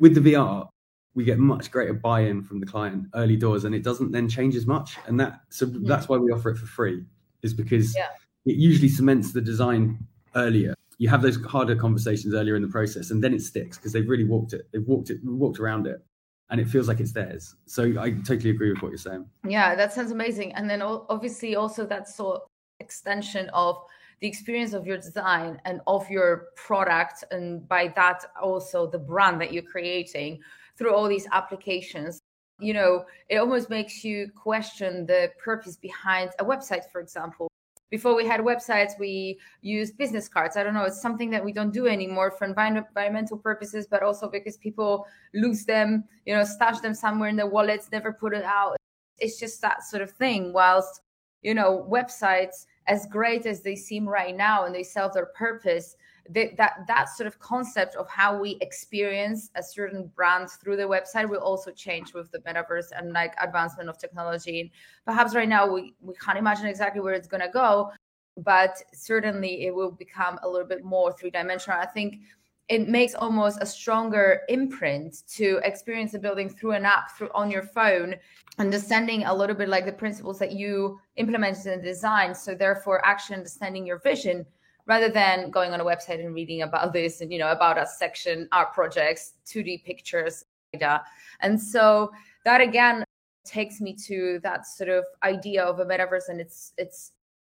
with 0.00 0.14
the 0.14 0.32
VR, 0.32 0.68
we 1.14 1.24
get 1.24 1.38
much 1.38 1.70
greater 1.70 1.94
buy-in 1.94 2.42
from 2.42 2.61
the 2.61 2.66
client 2.66 3.07
early 3.14 3.37
doors, 3.37 3.64
and 3.64 3.74
it 3.74 3.83
doesn't 3.83 4.12
then 4.12 4.29
change 4.29 4.57
as 4.57 4.66
much. 4.66 4.96
And 5.07 5.18
that 5.20 5.40
so 5.48 5.66
yeah. 5.66 5.81
that's 5.83 6.09
why 6.09 6.16
we 6.16 6.31
offer 6.31 6.50
it 6.50 6.57
for 6.57 6.66
free, 6.66 7.05
is 7.42 7.55
because 7.55 7.94
yeah. 7.96 8.09
it 8.46 8.57
usually 8.57 8.88
cements 8.88 9.33
the 9.33 9.40
design 9.40 9.98
earlier. 10.35 10.74
You 10.98 11.09
have 11.09 11.22
those 11.22 11.42
harder 11.44 11.74
conversations 11.77 12.35
earlier 12.35 12.57
in 12.57 12.62
the 12.62 12.68
process, 12.68 13.11
and 13.11 13.22
then 13.22 13.35
it 13.35 13.42
sticks 13.42 13.77
because 13.77 13.92
they've 13.92 14.09
really 14.09 14.24
walked 14.24 14.53
it. 14.53 14.68
They've 14.72 14.87
walked 14.87 15.11
it, 15.11 15.18
walked 15.24 15.59
around 15.59 15.87
it 15.87 16.05
and 16.50 16.61
it 16.61 16.68
feels 16.68 16.88
like 16.88 17.00
it's 17.00 17.12
theirs. 17.12 17.57
So 17.66 17.85
I 17.98 18.11
totally 18.11 18.50
agree 18.50 18.70
with 18.70 18.83
what 18.83 18.90
you're 18.90 18.98
saying. 18.98 19.27
Yeah, 19.46 19.74
that 19.74 19.92
sounds 19.92 20.11
amazing. 20.11 20.55
And 20.55 20.68
then 20.68 20.83
obviously 20.83 21.57
also 21.57 21.87
that 21.87 22.09
sort 22.09 22.42
of 22.42 22.48
extension 22.81 23.48
of 23.50 23.83
the 24.20 24.29
experience 24.29 24.72
of 24.72 24.87
your 24.87 24.98
design 24.98 25.61
and 25.64 25.81
of 25.87 26.09
your 26.09 26.48
product, 26.57 27.24
and 27.31 27.66
by 27.68 27.88
that 27.96 28.24
also 28.40 28.88
the 28.88 28.98
brand 28.98 29.40
that 29.40 29.53
you're 29.53 29.64
creating 29.64 30.40
through 30.76 30.94
all 30.94 31.08
these 31.08 31.26
applications. 31.32 32.20
You 32.60 32.74
know, 32.74 33.04
it 33.28 33.37
almost 33.37 33.70
makes 33.70 34.04
you 34.04 34.30
question 34.34 35.06
the 35.06 35.30
purpose 35.42 35.76
behind 35.76 36.30
a 36.38 36.44
website, 36.44 36.90
for 36.92 37.00
example 37.00 37.48
before 37.94 38.16
we 38.16 38.26
had 38.26 38.40
websites 38.40 38.98
we 38.98 39.38
used 39.60 39.96
business 39.96 40.28
cards 40.28 40.56
i 40.56 40.64
don't 40.64 40.74
know 40.74 40.82
it's 40.82 41.00
something 41.00 41.30
that 41.30 41.44
we 41.44 41.52
don't 41.52 41.72
do 41.72 41.87
anymore 41.87 42.30
for 42.30 42.44
environmental 42.44 43.38
purposes 43.38 43.87
but 43.88 44.02
also 44.02 44.28
because 44.28 44.56
people 44.56 45.06
lose 45.32 45.64
them 45.64 46.02
you 46.26 46.34
know 46.34 46.42
stash 46.42 46.80
them 46.80 46.92
somewhere 46.92 47.28
in 47.28 47.37
their 47.37 47.46
wallets 47.46 47.88
never 47.92 48.12
put 48.12 48.34
it 48.34 48.42
out 48.42 48.76
it's 49.18 49.38
just 49.38 49.60
that 49.60 49.84
sort 49.84 50.02
of 50.02 50.10
thing 50.10 50.52
whilst 50.52 51.02
you 51.42 51.54
know 51.54 51.87
websites 51.88 52.66
as 52.88 53.06
great 53.06 53.46
as 53.46 53.62
they 53.62 53.76
seem 53.76 54.08
right 54.08 54.37
now 54.37 54.64
and 54.64 54.74
they 54.74 54.82
serve 54.82 55.12
their 55.12 55.26
purpose 55.26 55.94
that 56.30 56.87
that 56.87 57.08
sort 57.08 57.26
of 57.26 57.38
concept 57.38 57.96
of 57.96 58.08
how 58.08 58.38
we 58.38 58.56
experience 58.60 59.50
a 59.56 59.62
certain 59.62 60.10
brand 60.16 60.48
through 60.50 60.76
the 60.76 60.82
website 60.82 61.28
will 61.28 61.40
also 61.40 61.70
change 61.70 62.14
with 62.14 62.30
the 62.30 62.38
metaverse 62.40 62.92
and 62.96 63.12
like 63.12 63.34
advancement 63.40 63.88
of 63.88 63.98
technology. 63.98 64.60
And 64.60 64.70
perhaps 65.04 65.34
right 65.34 65.48
now 65.48 65.70
we, 65.70 65.94
we 66.00 66.14
can't 66.14 66.38
imagine 66.38 66.66
exactly 66.66 67.02
where 67.02 67.14
it's 67.14 67.28
going 67.28 67.42
to 67.42 67.50
go, 67.50 67.90
but 68.38 68.82
certainly 68.94 69.66
it 69.66 69.74
will 69.74 69.90
become 69.90 70.38
a 70.42 70.48
little 70.48 70.66
bit 70.66 70.82
more 70.82 71.12
three 71.12 71.30
dimensional. 71.30 71.78
I 71.78 71.87
think 71.87 72.20
it 72.68 72.88
makes 72.88 73.14
almost 73.14 73.58
a 73.60 73.66
stronger 73.66 74.40
imprint 74.48 75.22
to 75.28 75.60
experience 75.64 76.12
the 76.12 76.18
building 76.18 76.48
through 76.48 76.72
an 76.72 76.87
app 76.87 77.10
through 77.16 77.28
on 77.34 77.50
your 77.50 77.62
phone 77.62 78.14
understanding 78.58 79.24
a 79.24 79.34
little 79.34 79.56
bit 79.56 79.68
like 79.68 79.84
the 79.84 79.92
principles 79.92 80.38
that 80.38 80.52
you 80.52 80.98
implemented 81.16 81.66
in 81.66 81.80
the 81.80 81.84
design 81.84 82.34
so 82.34 82.54
therefore 82.54 83.04
actually 83.04 83.37
understanding 83.37 83.87
your 83.87 83.98
vision 83.98 84.46
rather 84.86 85.08
than 85.08 85.50
going 85.50 85.72
on 85.72 85.80
a 85.80 85.84
website 85.84 86.20
and 86.20 86.34
reading 86.34 86.62
about 86.62 86.92
this 86.92 87.20
and 87.20 87.32
you 87.32 87.38
know 87.38 87.50
about 87.50 87.78
us 87.78 87.98
section 87.98 88.48
our 88.52 88.66
projects 88.66 89.34
2d 89.46 89.84
pictures 89.84 90.44
data 90.72 91.02
and 91.40 91.60
so 91.60 92.10
that 92.44 92.60
again 92.60 93.04
takes 93.44 93.80
me 93.80 93.94
to 93.94 94.40
that 94.42 94.66
sort 94.66 94.88
of 94.88 95.04
idea 95.22 95.62
of 95.62 95.78
a 95.80 95.84
metaverse 95.84 96.28
and 96.28 96.40
its 96.40 96.72
its 96.78 97.12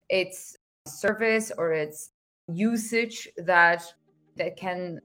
its 0.09 0.57
service 0.87 1.51
or 1.57 1.73
its 1.73 2.11
usage 2.47 3.27
that 3.37 3.83
that 4.35 4.55
can 4.55 4.99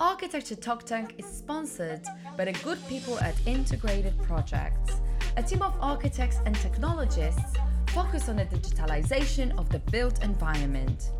Architecture 0.00 0.56
Talk 0.56 0.82
Tank 0.82 1.14
is 1.18 1.24
sponsored 1.24 2.04
by 2.36 2.46
the 2.46 2.52
good 2.64 2.78
people 2.88 3.18
at 3.20 3.34
Integrated 3.46 4.20
Projects, 4.22 5.00
a 5.36 5.42
team 5.42 5.62
of 5.62 5.72
architects 5.80 6.38
and 6.44 6.54
technologists 6.56 7.56
focused 7.88 8.28
on 8.28 8.36
the 8.36 8.44
digitalization 8.46 9.56
of 9.56 9.68
the 9.68 9.78
built 9.90 10.22
environment. 10.24 11.12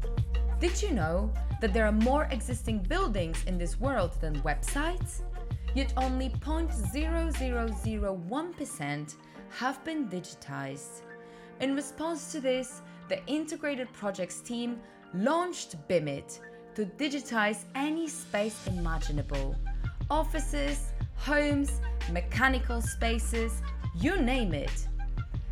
Did 0.64 0.80
you 0.80 0.92
know 0.92 1.32
that 1.60 1.74
there 1.74 1.84
are 1.84 1.92
more 1.92 2.24
existing 2.30 2.78
buildings 2.78 3.44
in 3.46 3.58
this 3.58 3.78
world 3.78 4.12
than 4.22 4.40
websites? 4.40 5.20
Yet 5.74 5.92
only 5.98 6.30
0.0001% 6.30 9.14
have 9.50 9.84
been 9.84 10.08
digitized. 10.08 11.02
In 11.60 11.76
response 11.76 12.32
to 12.32 12.40
this, 12.40 12.80
the 13.10 13.22
Integrated 13.26 13.92
Projects 13.92 14.40
team 14.40 14.80
launched 15.12 15.76
BIMIT 15.86 16.40
to 16.76 16.86
digitize 16.86 17.66
any 17.74 18.08
space 18.08 18.66
imaginable 18.66 19.54
offices, 20.08 20.94
homes, 21.16 21.82
mechanical 22.10 22.80
spaces, 22.80 23.60
you 23.94 24.16
name 24.16 24.54
it. 24.54 24.88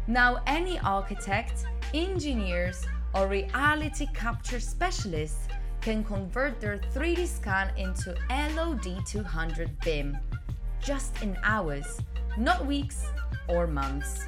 Now, 0.07 0.41
any 0.47 0.79
architect, 0.79 1.67
engineers, 1.93 2.87
or 3.15 3.27
reality 3.27 4.07
capture 4.15 4.61
specialists 4.61 5.49
can 5.81 6.05
convert 6.05 6.61
their 6.61 6.79
3D 6.95 7.27
scan 7.27 7.71
into 7.77 8.15
LOD200 8.31 9.85
BIM 9.85 10.17
just 10.81 11.23
in 11.23 11.37
hours, 11.43 12.01
not 12.39 12.67
weeks 12.67 13.07
or 13.49 13.67
months. 13.67 14.27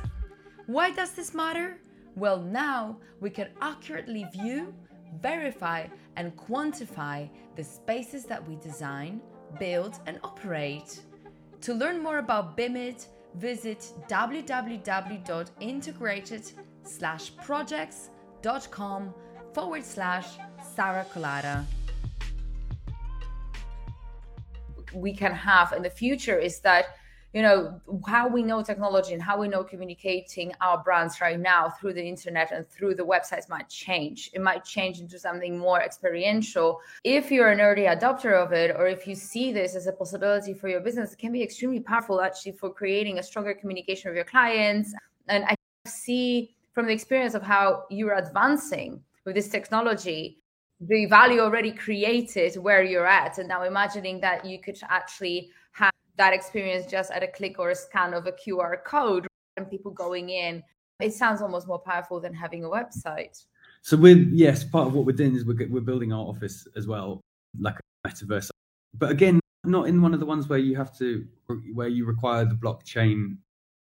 Why 0.66 0.90
does 0.90 1.12
this 1.12 1.34
matter? 1.34 1.78
Well, 2.16 2.40
now 2.40 2.98
we 3.20 3.30
can 3.30 3.48
accurately 3.60 4.26
view, 4.32 4.74
verify, 5.20 5.86
and 6.16 6.36
quantify 6.36 7.28
the 7.56 7.64
spaces 7.64 8.24
that 8.24 8.46
we 8.48 8.56
design, 8.56 9.20
build, 9.58 9.98
and 10.06 10.18
operate. 10.22 11.00
To 11.62 11.74
learn 11.74 12.02
more 12.02 12.18
about 12.18 12.56
BIMIT, 12.56 13.06
visit 13.36 13.92
www.integrated/projects.com 18.44 19.14
forward 19.54 19.84
slash 19.84 20.38
Sara 20.74 21.06
Kolata. 21.12 21.64
We 24.92 25.14
can 25.14 25.32
have 25.32 25.72
in 25.72 25.82
the 25.82 25.90
future 25.90 26.38
is 26.38 26.60
that 26.60 26.96
you 27.32 27.42
know 27.42 27.80
how 28.06 28.28
we 28.28 28.44
know 28.44 28.62
technology 28.62 29.12
and 29.12 29.20
how 29.20 29.40
we 29.40 29.48
know 29.48 29.64
communicating 29.64 30.52
our 30.60 30.80
brands 30.84 31.20
right 31.20 31.40
now 31.40 31.68
through 31.68 31.94
the 31.94 32.06
internet 32.06 32.52
and 32.52 32.68
through 32.68 32.94
the 32.94 33.02
websites 33.02 33.48
might 33.48 33.68
change. 33.68 34.30
It 34.34 34.40
might 34.40 34.64
change 34.64 35.00
into 35.00 35.18
something 35.18 35.58
more 35.58 35.80
experiential. 35.80 36.80
If 37.02 37.32
you're 37.32 37.50
an 37.50 37.60
early 37.60 37.86
adopter 37.86 38.34
of 38.40 38.52
it 38.52 38.70
or 38.76 38.86
if 38.86 39.08
you 39.08 39.16
see 39.16 39.52
this 39.52 39.74
as 39.74 39.88
a 39.88 39.92
possibility 39.92 40.54
for 40.54 40.68
your 40.68 40.80
business 40.80 41.12
it 41.12 41.18
can 41.18 41.32
be 41.32 41.42
extremely 41.42 41.80
powerful 41.80 42.20
actually 42.20 42.52
for 42.52 42.70
creating 42.72 43.18
a 43.18 43.22
stronger 43.22 43.54
communication 43.54 44.10
with 44.10 44.16
your 44.16 44.26
clients. 44.26 44.94
And 45.26 45.44
i 45.46 45.56
see 45.86 46.53
from 46.74 46.86
the 46.86 46.92
experience 46.92 47.34
of 47.34 47.42
how 47.42 47.84
you're 47.88 48.14
advancing 48.14 49.00
with 49.24 49.34
this 49.34 49.48
technology 49.48 50.42
the 50.80 51.06
value 51.06 51.40
already 51.40 51.72
created 51.72 52.56
where 52.56 52.82
you're 52.82 53.06
at 53.06 53.38
and 53.38 53.48
now 53.48 53.62
imagining 53.62 54.20
that 54.20 54.44
you 54.44 54.60
could 54.60 54.78
actually 54.88 55.50
have 55.72 55.92
that 56.16 56.32
experience 56.32 56.86
just 56.86 57.10
at 57.10 57.22
a 57.22 57.28
click 57.28 57.58
or 57.58 57.70
a 57.70 57.74
scan 57.74 58.12
of 58.12 58.26
a 58.26 58.32
QR 58.32 58.82
code 58.84 59.26
and 59.56 59.70
people 59.70 59.90
going 59.90 60.30
in. 60.30 60.62
It 61.00 61.12
sounds 61.14 61.42
almost 61.42 61.66
more 61.66 61.78
powerful 61.78 62.20
than 62.20 62.34
having 62.34 62.64
a 62.64 62.68
website. 62.68 63.44
So 63.82 63.96
we're 63.96 64.16
yes, 64.16 64.64
part 64.64 64.86
of 64.86 64.94
what 64.94 65.06
we're 65.06 65.12
doing 65.12 65.34
is 65.34 65.44
we're 65.44 65.68
we're 65.68 65.80
building 65.80 66.12
our 66.12 66.24
office 66.24 66.66
as 66.76 66.86
well, 66.86 67.20
like 67.58 67.76
a 68.04 68.08
metaverse. 68.08 68.50
But 68.94 69.10
again, 69.10 69.40
not 69.64 69.88
in 69.88 70.02
one 70.02 70.14
of 70.14 70.20
the 70.20 70.26
ones 70.26 70.48
where 70.48 70.58
you 70.58 70.76
have 70.76 70.96
to 70.98 71.26
where 71.72 71.88
you 71.88 72.04
require 72.06 72.44
the 72.44 72.54
blockchain 72.54 73.36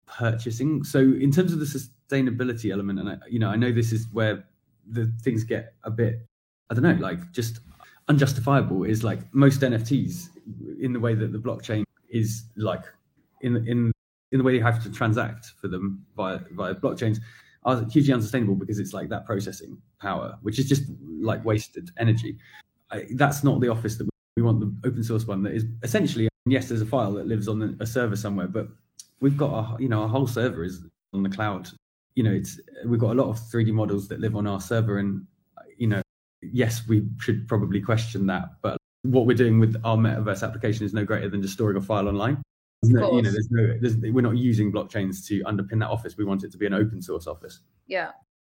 purchasing. 0.05 0.83
So 0.83 0.99
in 0.99 1.31
terms 1.31 1.53
of 1.53 1.59
the 1.59 1.65
sustainability 2.13 2.71
element, 2.71 2.99
and 2.99 3.09
I, 3.09 3.17
you 3.29 3.39
know, 3.39 3.49
I 3.49 3.55
know 3.55 3.71
this 3.71 3.91
is 3.91 4.07
where 4.11 4.45
the 4.89 5.11
things 5.21 5.43
get 5.43 5.73
a 5.83 5.91
bit, 5.91 6.25
I 6.69 6.73
don't 6.73 6.83
know, 6.83 6.97
like 6.99 7.31
just 7.31 7.59
unjustifiable. 8.07 8.83
Is 8.83 9.03
like 9.03 9.21
most 9.33 9.61
NFTs 9.61 10.29
in 10.79 10.93
the 10.93 10.99
way 10.99 11.15
that 11.15 11.31
the 11.31 11.39
blockchain 11.39 11.83
is 12.09 12.45
like 12.55 12.83
in 13.41 13.57
in 13.67 13.91
in 14.31 14.37
the 14.39 14.43
way 14.43 14.53
you 14.53 14.63
have 14.63 14.81
to 14.83 14.91
transact 14.91 15.53
for 15.61 15.67
them 15.67 16.05
via 16.15 16.39
via 16.51 16.75
blockchains 16.75 17.19
are 17.65 17.85
hugely 17.89 18.13
unsustainable 18.13 18.55
because 18.55 18.77
it's 18.77 18.93
like 18.93 19.07
that 19.09 19.25
processing 19.25 19.77
power, 20.01 20.37
which 20.41 20.59
is 20.59 20.67
just 20.67 20.83
like 21.21 21.43
wasted 21.45 21.89
energy. 21.97 22.37
I, 22.91 23.05
that's 23.15 23.43
not 23.43 23.61
the 23.61 23.69
office 23.69 23.95
that 23.97 24.07
we 24.35 24.43
want. 24.43 24.59
The 24.59 24.87
open 24.87 25.03
source 25.03 25.25
one 25.25 25.43
that 25.43 25.53
is 25.53 25.65
essentially 25.81 26.27
yes, 26.45 26.67
there's 26.67 26.81
a 26.81 26.85
file 26.85 27.13
that 27.13 27.27
lives 27.27 27.47
on 27.47 27.77
a 27.79 27.85
server 27.85 28.15
somewhere, 28.15 28.47
but 28.47 28.67
we've 29.21 29.37
got 29.37 29.51
a 29.53 29.81
you 29.81 29.89
know 29.89 30.01
our 30.01 30.09
whole 30.09 30.27
server 30.27 30.63
is 30.63 30.83
on 31.13 31.23
the 31.23 31.29
cloud. 31.29 31.69
You 32.15 32.23
know, 32.23 32.31
it's 32.31 32.59
we've 32.85 32.99
got 32.99 33.11
a 33.11 33.19
lot 33.21 33.29
of 33.29 33.37
3D 33.37 33.71
models 33.71 34.07
that 34.09 34.19
live 34.19 34.35
on 34.35 34.47
our 34.47 34.61
server, 34.61 34.97
and 34.97 35.25
you 35.77 35.87
know, 35.87 36.01
yes, 36.41 36.87
we 36.87 37.07
should 37.19 37.47
probably 37.47 37.81
question 37.81 38.27
that, 38.27 38.49
but 38.61 38.77
what 39.03 39.25
we're 39.25 39.37
doing 39.37 39.59
with 39.59 39.75
our 39.83 39.97
metaverse 39.97 40.43
application 40.43 40.85
is 40.85 40.93
no 40.93 41.05
greater 41.05 41.29
than 41.29 41.41
just 41.41 41.53
storing 41.53 41.77
a 41.77 41.81
file 41.81 42.07
online. 42.07 42.41
No, 42.83 43.15
you 43.15 43.21
know, 43.21 43.31
there's 43.31 43.47
no, 43.49 43.77
there's, 43.79 43.97
we're 43.97 44.21
not 44.21 44.37
using 44.37 44.71
blockchains 44.71 45.25
to 45.27 45.41
underpin 45.43 45.79
that 45.79 45.89
office. 45.89 46.17
We 46.17 46.25
want 46.25 46.43
it 46.43 46.51
to 46.51 46.57
be 46.57 46.65
an 46.65 46.73
open 46.73 47.01
source 47.01 47.27
office. 47.27 47.59
Yeah. 47.87 48.11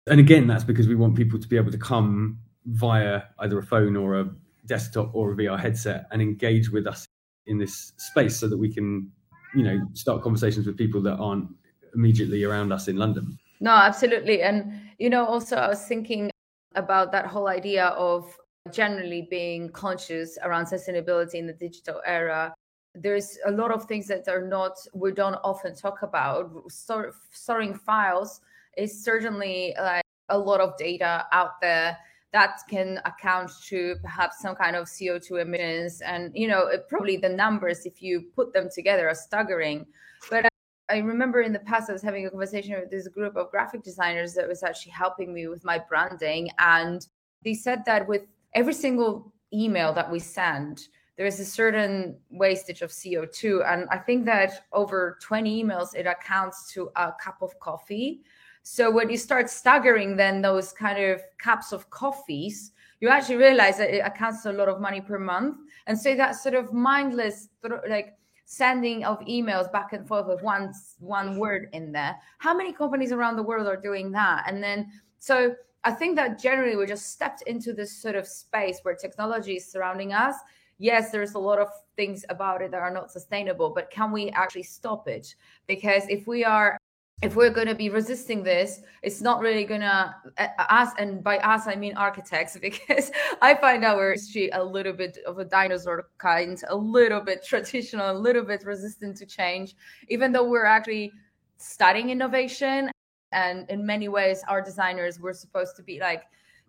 And 0.08 0.18
again, 0.18 0.46
that's 0.46 0.64
because 0.64 0.88
we 0.88 0.96
want 0.96 1.16
people 1.16 1.38
to 1.38 1.48
be 1.48 1.56
able 1.56 1.70
to 1.70 1.78
come 1.78 2.38
via 2.66 3.22
either 3.38 3.58
a 3.58 3.62
phone 3.62 3.96
or 3.96 4.20
a 4.20 4.30
desktop 4.66 5.14
or 5.14 5.32
a 5.32 5.36
VR 5.36 5.58
headset 5.58 6.06
and 6.10 6.20
engage 6.20 6.70
with 6.70 6.86
us 6.86 7.06
in 7.46 7.58
this 7.58 7.92
space 7.98 8.36
so 8.36 8.48
that 8.48 8.58
we 8.58 8.72
can, 8.72 9.10
you 9.54 9.62
know, 9.62 9.80
start 9.94 10.22
conversations 10.22 10.66
with 10.66 10.76
people 10.76 11.00
that 11.02 11.16
aren't 11.16 11.48
immediately 11.94 12.42
around 12.42 12.72
us 12.72 12.88
in 12.88 12.96
London. 12.96 13.38
No, 13.60 13.70
absolutely. 13.70 14.42
And, 14.42 14.80
you 14.98 15.10
know, 15.10 15.24
also 15.24 15.56
I 15.56 15.68
was 15.68 15.84
thinking 15.86 16.30
about 16.74 17.12
that 17.12 17.26
whole 17.26 17.48
idea 17.48 17.86
of 17.88 18.36
generally 18.72 19.26
being 19.30 19.70
conscious 19.70 20.38
around 20.42 20.66
sustainability 20.66 21.34
in 21.34 21.46
the 21.46 21.52
digital 21.52 22.02
era 22.04 22.52
there's 22.94 23.38
a 23.46 23.50
lot 23.50 23.70
of 23.70 23.84
things 23.84 24.06
that 24.08 24.26
are 24.26 24.46
not 24.46 24.72
we 24.94 25.12
don't 25.12 25.36
often 25.44 25.74
talk 25.76 26.02
about 26.02 26.50
storing 26.68 27.74
files 27.74 28.40
is 28.76 29.04
certainly 29.04 29.74
like 29.80 30.02
a 30.30 30.38
lot 30.38 30.60
of 30.60 30.76
data 30.78 31.24
out 31.32 31.60
there 31.60 31.96
that 32.32 32.58
can 32.68 32.98
account 33.04 33.50
to 33.64 33.94
perhaps 34.02 34.40
some 34.40 34.56
kind 34.56 34.74
of 34.74 34.86
co2 34.86 35.40
emissions 35.40 36.00
and 36.00 36.32
you 36.34 36.48
know 36.48 36.68
probably 36.88 37.16
the 37.16 37.28
numbers 37.28 37.86
if 37.86 38.02
you 38.02 38.22
put 38.34 38.52
them 38.52 38.68
together 38.74 39.08
are 39.08 39.14
staggering 39.14 39.86
but 40.30 40.48
I 40.88 40.98
remember 40.98 41.40
in 41.40 41.52
the 41.52 41.58
past 41.58 41.90
I 41.90 41.92
was 41.92 42.02
having 42.02 42.26
a 42.26 42.30
conversation 42.30 42.74
with 42.78 42.90
this 42.90 43.08
group 43.08 43.36
of 43.36 43.50
graphic 43.50 43.82
designers 43.82 44.34
that 44.34 44.46
was 44.46 44.62
actually 44.62 44.92
helping 44.92 45.34
me 45.34 45.48
with 45.48 45.64
my 45.64 45.78
branding 45.78 46.50
and 46.58 47.06
they 47.44 47.54
said 47.54 47.84
that 47.86 48.06
with 48.06 48.22
every 48.54 48.74
single 48.74 49.32
email 49.52 49.92
that 49.92 50.10
we 50.10 50.18
send, 50.18 50.88
there 51.16 51.26
is 51.26 51.40
a 51.40 51.44
certain 51.44 52.16
wastage 52.30 52.82
of 52.82 52.90
CO2. 52.90 53.64
And 53.66 53.88
I 53.90 53.98
think 53.98 54.26
that 54.26 54.66
over 54.72 55.18
20 55.22 55.64
emails, 55.64 55.94
it 55.94 56.06
accounts 56.06 56.72
to 56.74 56.90
a 56.96 57.12
cup 57.12 57.38
of 57.40 57.58
coffee. 57.58 58.22
So 58.62 58.90
when 58.90 59.08
you 59.08 59.16
start 59.16 59.48
staggering 59.48 60.16
then 60.16 60.42
those 60.42 60.72
kind 60.72 61.02
of 61.02 61.20
cups 61.38 61.72
of 61.72 61.88
coffees, 61.90 62.72
you 63.00 63.08
actually 63.08 63.36
realize 63.36 63.78
that 63.78 63.94
it 63.94 64.00
accounts 64.00 64.42
to 64.42 64.50
a 64.50 64.52
lot 64.52 64.68
of 64.68 64.80
money 64.80 65.00
per 65.00 65.18
month. 65.18 65.56
And 65.86 65.98
so 65.98 66.14
that 66.16 66.36
sort 66.36 66.54
of 66.54 66.72
mindless, 66.72 67.48
like 67.88 68.16
sending 68.46 69.04
of 69.04 69.18
emails 69.20 69.70
back 69.70 69.92
and 69.92 70.06
forth 70.06 70.26
with 70.26 70.40
one 70.40 70.72
one 71.00 71.36
word 71.36 71.68
in 71.72 71.92
there. 71.92 72.16
How 72.38 72.56
many 72.56 72.72
companies 72.72 73.12
around 73.12 73.36
the 73.36 73.42
world 73.42 73.66
are 73.66 73.76
doing 73.76 74.12
that? 74.12 74.44
And 74.46 74.62
then 74.62 74.90
so 75.18 75.54
I 75.84 75.90
think 75.90 76.16
that 76.16 76.40
generally 76.40 76.76
we 76.76 76.86
just 76.86 77.12
stepped 77.12 77.42
into 77.42 77.72
this 77.72 77.92
sort 77.92 78.14
of 78.16 78.26
space 78.26 78.80
where 78.82 78.94
technology 78.94 79.56
is 79.56 79.70
surrounding 79.70 80.12
us. 80.12 80.36
Yes, 80.78 81.10
there's 81.10 81.34
a 81.34 81.38
lot 81.38 81.58
of 81.58 81.68
things 81.96 82.24
about 82.28 82.62
it 82.62 82.70
that 82.70 82.80
are 82.80 82.90
not 82.90 83.10
sustainable, 83.10 83.70
but 83.70 83.90
can 83.90 84.12
we 84.12 84.30
actually 84.30 84.62
stop 84.62 85.08
it? 85.08 85.34
Because 85.66 86.04
if 86.08 86.26
we 86.26 86.44
are 86.44 86.78
if 87.22 87.34
we're 87.34 87.50
going 87.50 87.66
to 87.66 87.74
be 87.74 87.88
resisting 87.88 88.42
this 88.42 88.80
it's 89.02 89.22
not 89.22 89.40
really 89.40 89.64
going 89.64 89.80
to 89.80 90.14
us 90.70 90.90
and 90.98 91.24
by 91.24 91.38
us 91.38 91.66
i 91.66 91.74
mean 91.74 91.96
architects 91.96 92.58
because 92.60 93.10
i 93.40 93.54
find 93.54 93.84
our 93.84 94.12
history 94.12 94.50
a 94.52 94.62
little 94.62 94.92
bit 94.92 95.18
of 95.26 95.38
a 95.38 95.44
dinosaur 95.44 96.08
kind 96.18 96.62
a 96.68 96.76
little 96.76 97.20
bit 97.20 97.44
traditional 97.44 98.10
a 98.10 98.18
little 98.18 98.44
bit 98.44 98.62
resistant 98.64 99.16
to 99.16 99.24
change 99.24 99.74
even 100.08 100.30
though 100.30 100.44
we're 100.44 100.66
actually 100.66 101.10
studying 101.56 102.10
innovation 102.10 102.90
and 103.32 103.68
in 103.70 103.84
many 103.84 104.08
ways 104.08 104.42
our 104.48 104.60
designers 104.60 105.18
were 105.18 105.32
supposed 105.32 105.74
to 105.76 105.82
be 105.82 105.98
like 105.98 106.24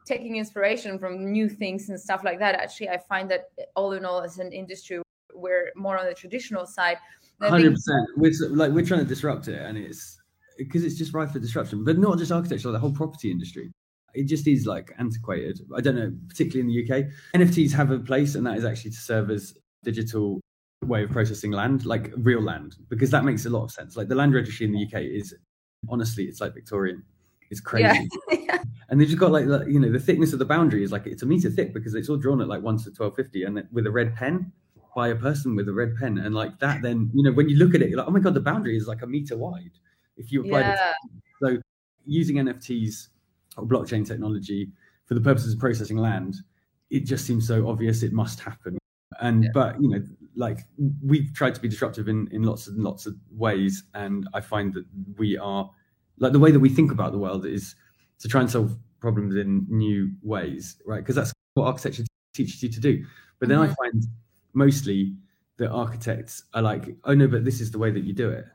taking 0.05 0.37
inspiration 0.37 0.97
from 0.97 1.31
new 1.31 1.49
things 1.49 1.89
and 1.89 1.99
stuff 1.99 2.23
like 2.23 2.39
that. 2.39 2.55
Actually 2.55 2.89
i 2.89 2.97
find 2.97 3.29
that 3.29 3.49
all 3.75 3.91
in 3.91 4.05
all 4.05 4.21
as 4.21 4.39
an 4.39 4.51
industry 4.51 5.01
we're 5.33 5.71
more 5.75 5.99
on 5.99 6.05
the 6.05 6.13
traditional 6.13 6.65
side. 6.65 6.97
100% 7.41 7.75
we're 8.15 8.31
like 8.49 8.71
we're 8.71 8.85
trying 8.85 9.01
to 9.01 9.05
disrupt 9.05 9.47
it 9.47 9.61
and 9.61 9.77
it's 9.77 10.16
because 10.57 10.83
it's 10.83 10.95
just 10.95 11.13
rife 11.13 11.31
for 11.31 11.39
disruption 11.39 11.83
but 11.83 11.97
not 11.97 12.17
just 12.17 12.31
architecture 12.31 12.71
the 12.71 12.79
whole 12.79 12.93
property 12.93 13.31
industry 13.31 13.71
it 14.13 14.23
just 14.27 14.47
is 14.47 14.65
like 14.65 14.93
antiquated 14.99 15.59
i 15.75 15.81
don't 15.81 15.95
know 15.95 16.11
particularly 16.27 16.61
in 16.61 16.67
the 16.67 16.95
uk 16.95 17.03
nfts 17.35 17.71
have 17.71 17.91
a 17.91 17.99
place 17.99 18.35
and 18.35 18.45
that 18.45 18.57
is 18.57 18.65
actually 18.65 18.91
to 18.91 18.97
serve 18.97 19.29
as 19.29 19.57
digital 19.83 20.39
way 20.85 21.03
of 21.03 21.09
processing 21.09 21.51
land 21.51 21.85
like 21.85 22.11
real 22.17 22.41
land 22.41 22.75
because 22.89 23.09
that 23.09 23.25
makes 23.25 23.45
a 23.45 23.49
lot 23.49 23.63
of 23.63 23.71
sense 23.71 23.97
like 23.97 24.07
the 24.07 24.15
land 24.15 24.33
registry 24.33 24.65
in 24.65 24.71
the 24.71 24.85
uk 24.85 25.01
is 25.01 25.33
honestly, 25.89 26.25
it's 26.25 26.41
like 26.41 26.53
Victorian. 26.53 27.03
It's 27.49 27.61
crazy. 27.61 28.07
Yeah. 28.31 28.59
and 28.89 28.99
they've 28.99 29.07
just 29.07 29.19
got 29.19 29.31
like, 29.31 29.45
you 29.67 29.79
know, 29.79 29.91
the 29.91 29.99
thickness 29.99 30.31
of 30.31 30.39
the 30.39 30.45
boundary 30.45 30.83
is 30.83 30.91
like 30.91 31.05
it's 31.05 31.21
a 31.21 31.25
meter 31.25 31.49
thick 31.49 31.73
because 31.73 31.95
it's 31.95 32.07
all 32.07 32.15
drawn 32.15 32.41
at 32.41 32.47
like 32.47 32.61
one 32.61 32.77
to 32.77 32.91
twelve 32.91 33.15
fifty, 33.15 33.43
and 33.43 33.61
with 33.71 33.85
a 33.85 33.91
red 33.91 34.15
pen 34.15 34.51
by 34.95 35.09
a 35.09 35.15
person 35.15 35.55
with 35.55 35.67
a 35.67 35.73
red 35.73 35.95
pen, 35.97 36.17
and 36.17 36.33
like 36.33 36.57
that. 36.59 36.81
Then 36.81 37.09
you 37.13 37.23
know 37.23 37.31
when 37.31 37.49
you 37.49 37.57
look 37.57 37.75
at 37.75 37.81
it, 37.81 37.89
you're 37.89 37.97
like, 37.97 38.07
oh 38.07 38.11
my 38.11 38.19
god, 38.19 38.33
the 38.35 38.41
boundary 38.41 38.77
is 38.77 38.87
like 38.87 39.01
a 39.01 39.07
meter 39.07 39.37
wide. 39.37 39.71
If 40.17 40.31
you 40.31 40.41
apply 40.41 40.61
yeah. 40.61 40.91
it, 40.91 40.95
so 41.41 41.57
using 42.05 42.37
NFTs 42.37 43.07
or 43.57 43.65
blockchain 43.65 44.05
technology 44.07 44.69
for 45.05 45.13
the 45.13 45.21
purposes 45.21 45.53
of 45.53 45.59
processing 45.59 45.97
land, 45.97 46.35
it 46.89 47.01
just 47.01 47.25
seems 47.25 47.47
so 47.47 47.67
obvious 47.67 48.03
it 48.03 48.13
must 48.13 48.39
happen. 48.39 48.77
And 49.19 49.45
yeah. 49.45 49.49
but 49.53 49.81
you 49.81 49.89
know, 49.89 50.03
like 50.35 50.59
we've 51.03 51.33
tried 51.33 51.55
to 51.55 51.61
be 51.61 51.67
disruptive 51.67 52.07
in 52.07 52.27
in 52.31 52.43
lots 52.43 52.67
and 52.67 52.83
lots 52.83 53.05
of 53.05 53.15
ways, 53.31 53.83
and 53.93 54.27
I 54.33 54.41
find 54.41 54.73
that 54.73 54.85
we 55.17 55.37
are 55.37 55.69
like 56.19 56.33
the 56.33 56.39
way 56.39 56.51
that 56.51 56.59
we 56.59 56.69
think 56.69 56.91
about 56.91 57.11
the 57.11 57.17
world 57.17 57.45
is 57.45 57.75
to 58.19 58.27
try 58.27 58.41
and 58.41 58.49
solve 58.49 58.77
problems 58.99 59.35
in 59.35 59.65
new 59.69 60.11
ways, 60.21 60.77
right? 60.85 60.99
Because 60.99 61.15
that's 61.15 61.33
what 61.53 61.65
architecture 61.65 62.03
teaches 62.33 62.61
you 62.61 62.69
to 62.69 62.79
do. 62.79 63.05
But 63.39 63.49
then 63.49 63.59
mm-hmm. 63.59 63.71
I 63.71 63.89
find 63.89 64.03
mostly 64.53 65.15
that 65.57 65.69
architects 65.69 66.43
are 66.53 66.61
like, 66.61 66.95
oh 67.03 67.13
no, 67.13 67.27
but 67.27 67.45
this 67.45 67.61
is 67.61 67.71
the 67.71 67.79
way 67.79 67.91
that 67.91 68.03
you 68.03 68.13
do 68.13 68.29
it. 68.29 68.45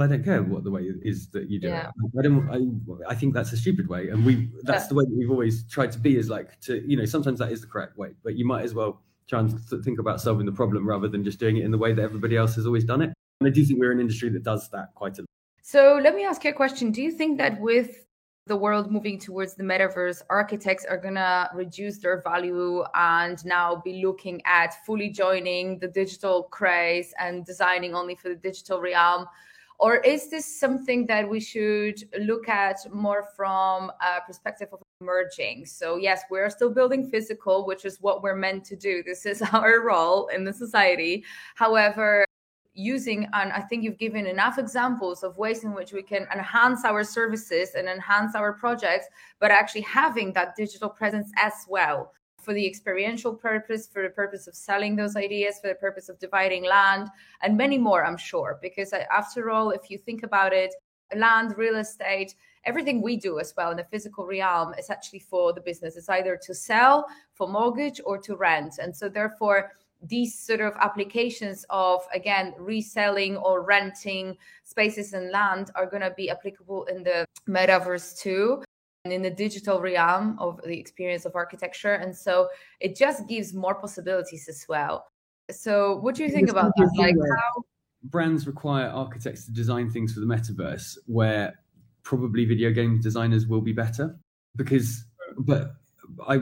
I'm 0.00 0.08
like, 0.08 0.08
well, 0.08 0.08
I 0.08 0.16
don't 0.16 0.24
care 0.24 0.42
what 0.42 0.64
the 0.64 0.70
way 0.70 0.90
is 1.02 1.28
that 1.28 1.50
you 1.50 1.60
do 1.60 1.68
yeah. 1.68 1.88
it. 1.88 2.18
I 2.18 2.22
don't. 2.22 3.02
I, 3.06 3.12
I 3.12 3.14
think 3.14 3.34
that's 3.34 3.52
a 3.52 3.56
stupid 3.56 3.88
way, 3.88 4.08
and 4.08 4.24
we 4.24 4.50
that's 4.62 4.84
yeah. 4.84 4.88
the 4.88 4.94
way 4.94 5.04
that 5.04 5.14
we've 5.16 5.30
always 5.30 5.64
tried 5.64 5.92
to 5.92 5.98
be. 5.98 6.16
Is 6.16 6.28
like 6.28 6.60
to 6.62 6.82
you 6.88 6.96
know 6.96 7.04
sometimes 7.04 7.38
that 7.38 7.52
is 7.52 7.60
the 7.60 7.66
correct 7.66 7.96
way, 7.96 8.10
but 8.24 8.36
you 8.36 8.44
might 8.44 8.64
as 8.64 8.74
well 8.74 9.02
try 9.28 9.40
and 9.40 9.60
think 9.84 10.00
about 10.00 10.20
solving 10.20 10.46
the 10.46 10.52
problem 10.52 10.86
rather 10.88 11.08
than 11.08 11.22
just 11.22 11.38
doing 11.38 11.58
it 11.58 11.64
in 11.64 11.70
the 11.70 11.78
way 11.78 11.92
that 11.92 12.02
everybody 12.02 12.36
else 12.36 12.56
has 12.56 12.66
always 12.66 12.84
done 12.84 13.00
it. 13.00 13.12
And 13.40 13.48
I 13.48 13.50
do 13.50 13.64
think 13.64 13.78
we're 13.78 13.92
an 13.92 14.00
industry 14.00 14.28
that 14.30 14.42
does 14.42 14.68
that 14.70 14.92
quite 14.94 15.18
a 15.18 15.22
lot. 15.22 15.28
So 15.62 16.00
let 16.02 16.16
me 16.16 16.24
ask 16.24 16.42
you 16.42 16.50
a 16.50 16.54
question. 16.54 16.90
Do 16.90 17.00
you 17.00 17.12
think 17.12 17.38
that 17.38 17.60
with 17.60 18.06
the 18.46 18.56
world 18.56 18.90
moving 18.90 19.20
towards 19.20 19.54
the 19.54 19.62
metaverse, 19.62 20.22
architects 20.28 20.84
are 20.84 20.98
going 20.98 21.14
to 21.14 21.48
reduce 21.54 21.98
their 21.98 22.20
value 22.22 22.82
and 22.94 23.44
now 23.44 23.80
be 23.84 24.02
looking 24.04 24.42
at 24.46 24.74
fully 24.84 25.10
joining 25.10 25.78
the 25.78 25.86
digital 25.86 26.42
craze 26.44 27.14
and 27.20 27.46
designing 27.46 27.94
only 27.94 28.16
for 28.16 28.30
the 28.30 28.34
digital 28.34 28.80
realm? 28.80 29.26
Or 29.80 29.96
is 29.96 30.28
this 30.28 30.44
something 30.60 31.06
that 31.06 31.26
we 31.26 31.40
should 31.40 32.02
look 32.20 32.50
at 32.50 32.76
more 32.92 33.24
from 33.34 33.90
a 34.02 34.20
perspective 34.26 34.68
of 34.72 34.80
merging? 35.00 35.64
So, 35.64 35.96
yes, 35.96 36.20
we're 36.30 36.50
still 36.50 36.70
building 36.70 37.08
physical, 37.08 37.66
which 37.66 37.86
is 37.86 37.96
what 37.98 38.22
we're 38.22 38.36
meant 38.36 38.62
to 38.66 38.76
do. 38.76 39.02
This 39.02 39.24
is 39.24 39.40
our 39.54 39.80
role 39.80 40.26
in 40.28 40.44
the 40.44 40.52
society. 40.52 41.24
However, 41.54 42.26
using 42.72 43.26
and 43.32 43.52
i 43.52 43.60
think 43.60 43.82
you've 43.82 43.98
given 43.98 44.26
enough 44.26 44.56
examples 44.56 45.24
of 45.24 45.36
ways 45.36 45.64
in 45.64 45.74
which 45.74 45.92
we 45.92 46.02
can 46.02 46.24
enhance 46.32 46.84
our 46.84 47.02
services 47.02 47.70
and 47.74 47.88
enhance 47.88 48.36
our 48.36 48.52
projects 48.52 49.06
but 49.40 49.50
actually 49.50 49.80
having 49.80 50.32
that 50.32 50.54
digital 50.54 50.88
presence 50.88 51.32
as 51.36 51.52
well 51.68 52.12
for 52.42 52.54
the 52.54 52.66
experiential 52.66 53.34
purpose 53.34 53.86
for 53.86 54.02
the 54.02 54.10
purpose 54.10 54.46
of 54.46 54.54
selling 54.54 54.96
those 54.96 55.16
ideas 55.16 55.58
for 55.60 55.68
the 55.68 55.74
purpose 55.74 56.08
of 56.08 56.18
dividing 56.18 56.64
land 56.64 57.08
and 57.42 57.56
many 57.56 57.78
more 57.78 58.04
i'm 58.04 58.16
sure. 58.16 58.58
Because 58.60 58.92
uh, 58.92 59.04
after 59.10 59.50
all 59.50 59.70
if 59.70 59.90
you 59.90 59.98
think 59.98 60.22
about 60.22 60.52
it 60.52 60.74
land 61.16 61.56
real 61.56 61.76
estate 61.76 62.34
everything 62.64 63.00
we 63.00 63.16
do 63.16 63.38
as 63.38 63.54
well 63.56 63.70
in 63.70 63.76
the 63.76 63.84
physical 63.84 64.26
realm 64.26 64.74
is 64.78 64.90
actually 64.90 65.18
for 65.18 65.52
the 65.52 65.60
business. 65.60 65.96
It's 65.96 66.08
either 66.08 66.38
to 66.42 66.54
sell 66.54 67.06
for 67.32 67.48
mortgage 67.48 68.00
or 68.04 68.18
to 68.18 68.36
rent. 68.36 68.78
And 68.78 68.94
so 68.94 69.08
therefore 69.08 69.72
these 70.02 70.38
sort 70.38 70.60
of 70.60 70.74
applications 70.80 71.64
of 71.68 72.00
again 72.14 72.54
reselling 72.58 73.36
or 73.36 73.62
renting 73.62 74.36
spaces 74.64 75.12
and 75.12 75.30
land 75.30 75.70
are 75.74 75.86
going 75.86 76.02
to 76.02 76.12
be 76.16 76.30
applicable 76.30 76.84
in 76.84 77.02
the 77.02 77.26
metaverse 77.48 78.18
too 78.18 78.62
in 79.04 79.22
the 79.22 79.30
digital 79.30 79.80
realm 79.80 80.36
of 80.38 80.60
the 80.64 80.78
experience 80.78 81.24
of 81.24 81.34
architecture 81.34 81.94
and 81.94 82.14
so 82.14 82.48
it 82.80 82.94
just 82.94 83.26
gives 83.26 83.54
more 83.54 83.74
possibilities 83.74 84.46
as 84.48 84.66
well 84.68 85.06
so 85.50 85.96
what 85.96 86.14
do 86.14 86.22
you 86.22 86.30
think 86.30 86.50
about 86.50 86.70
that 86.76 86.90
like 86.96 87.14
how 87.14 87.62
brands 88.04 88.46
require 88.46 88.88
architects 88.88 89.46
to 89.46 89.52
design 89.52 89.90
things 89.90 90.12
for 90.12 90.20
the 90.20 90.26
metaverse 90.26 90.98
where 91.06 91.54
probably 92.02 92.44
video 92.44 92.70
game 92.70 93.00
designers 93.00 93.46
will 93.46 93.62
be 93.62 93.72
better 93.72 94.18
because 94.56 95.04
but 95.38 95.76
I 96.26 96.40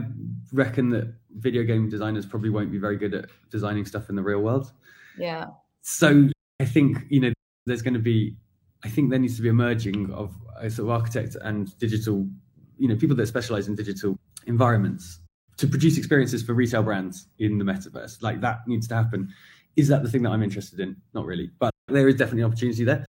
reckon 0.53 0.91
that 0.91 1.15
video 1.37 1.63
game 1.63 1.89
designers 1.89 2.27
probably 2.27 2.51
won't 2.51 2.73
be 2.73 2.79
very 2.79 2.97
good 2.97 3.15
at 3.15 3.27
designing 3.51 3.85
stuff 3.85 4.09
in 4.09 4.17
the 4.17 4.23
real 4.23 4.41
world. 4.41 4.73
Yeah. 5.19 5.47
So 5.83 6.29
I 6.61 6.65
think 6.65 6.99
you 7.09 7.21
know 7.21 7.33
there's 7.67 7.83
going 7.83 7.95
to 7.95 8.01
be, 8.01 8.37
I 8.83 8.89
think 8.89 9.11
there 9.11 9.19
needs 9.19 9.37
to 9.37 9.43
be 9.43 9.51
a 9.51 9.55
merging 9.55 10.11
of 10.13 10.35
a 10.59 10.71
sort 10.71 10.89
of 10.89 10.91
architect 10.91 11.37
and 11.43 11.77
digital, 11.79 12.27
you 12.79 12.89
know, 12.89 12.97
people 12.97 13.17
that 13.17 13.27
specialize 13.27 13.69
in 13.69 13.75
digital 13.75 14.17
environments 14.47 15.21
to 15.57 15.67
produce 15.67 15.99
experiences 15.99 16.43
for 16.43 16.55
retail 16.55 16.83
brands 16.83 17.27
in 17.39 17.59
the 17.59 17.65
metaverse. 17.65 18.23
Like 18.23 18.41
that 18.41 18.61
needs 18.67 18.87
to 18.89 18.95
happen. 18.95 19.29
Is 19.77 19.89
that 19.89 20.03
the 20.03 20.11
thing 20.11 20.23
that 20.23 20.31
I'm 20.31 20.43
interested 20.43 20.81
in? 20.81 20.97
Not 21.15 21.27
really, 21.27 21.51
but 21.59 21.73
there 21.89 22.09
is 22.09 22.17
definitely 22.17 22.43
an 22.43 22.49
opportunity 22.49 22.85
there 22.85 23.05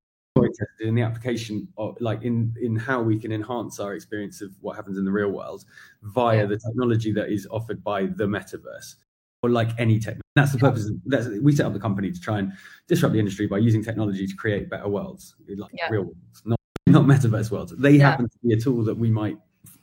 interested 0.44 0.88
in 0.88 0.94
the 0.94 1.02
application 1.02 1.68
of 1.76 1.96
like 2.00 2.22
in 2.22 2.54
in 2.60 2.76
how 2.76 3.00
we 3.02 3.18
can 3.18 3.32
enhance 3.32 3.80
our 3.80 3.94
experience 3.94 4.40
of 4.40 4.50
what 4.60 4.76
happens 4.76 4.98
in 4.98 5.04
the 5.04 5.10
real 5.10 5.30
world 5.30 5.64
via 6.02 6.38
yeah. 6.38 6.46
the 6.46 6.58
technology 6.58 7.12
that 7.12 7.30
is 7.30 7.46
offered 7.50 7.82
by 7.82 8.02
the 8.02 8.24
metaverse 8.24 8.96
or 9.42 9.50
like 9.50 9.70
any 9.78 9.98
tech 9.98 10.16
that's 10.34 10.52
the 10.52 10.58
purpose 10.58 10.88
of, 10.88 10.96
that's 11.06 11.28
we 11.42 11.54
set 11.54 11.66
up 11.66 11.72
the 11.72 11.80
company 11.80 12.10
to 12.10 12.20
try 12.20 12.38
and 12.38 12.52
disrupt 12.86 13.12
the 13.12 13.18
industry 13.18 13.46
by 13.46 13.58
using 13.58 13.82
technology 13.82 14.26
to 14.26 14.34
create 14.34 14.68
better 14.68 14.88
worlds 14.88 15.34
like 15.56 15.70
yeah. 15.74 15.88
real 15.90 16.02
worlds 16.02 16.42
not 16.44 16.58
not 16.86 17.04
metaverse 17.04 17.50
worlds 17.50 17.72
they 17.76 17.92
yeah. 17.92 18.10
happen 18.10 18.28
to 18.28 18.38
be 18.46 18.54
a 18.54 18.60
tool 18.60 18.84
that 18.84 18.96
we 18.96 19.10
might 19.10 19.38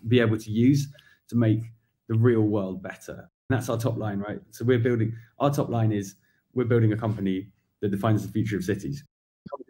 be 0.08 0.20
able 0.20 0.38
to 0.38 0.52
use 0.52 0.88
to 1.28 1.36
make 1.36 1.62
the 2.08 2.16
real 2.16 2.42
world 2.42 2.82
better 2.82 3.14
and 3.14 3.58
that's 3.58 3.70
our 3.70 3.78
top 3.78 3.98
line 3.98 4.20
right 4.20 4.40
so 4.52 4.64
we're 4.66 4.80
building 4.80 5.16
our 5.40 5.50
top 5.50 5.70
line 5.70 5.92
is 5.92 6.16
we're 6.54 6.66
building 6.66 6.94
a 6.94 6.98
company 6.98 7.48
that 7.82 7.90
defines 7.90 8.26
the 8.26 8.32
future 8.32 8.58
of 8.58 8.64
cities 8.64 9.04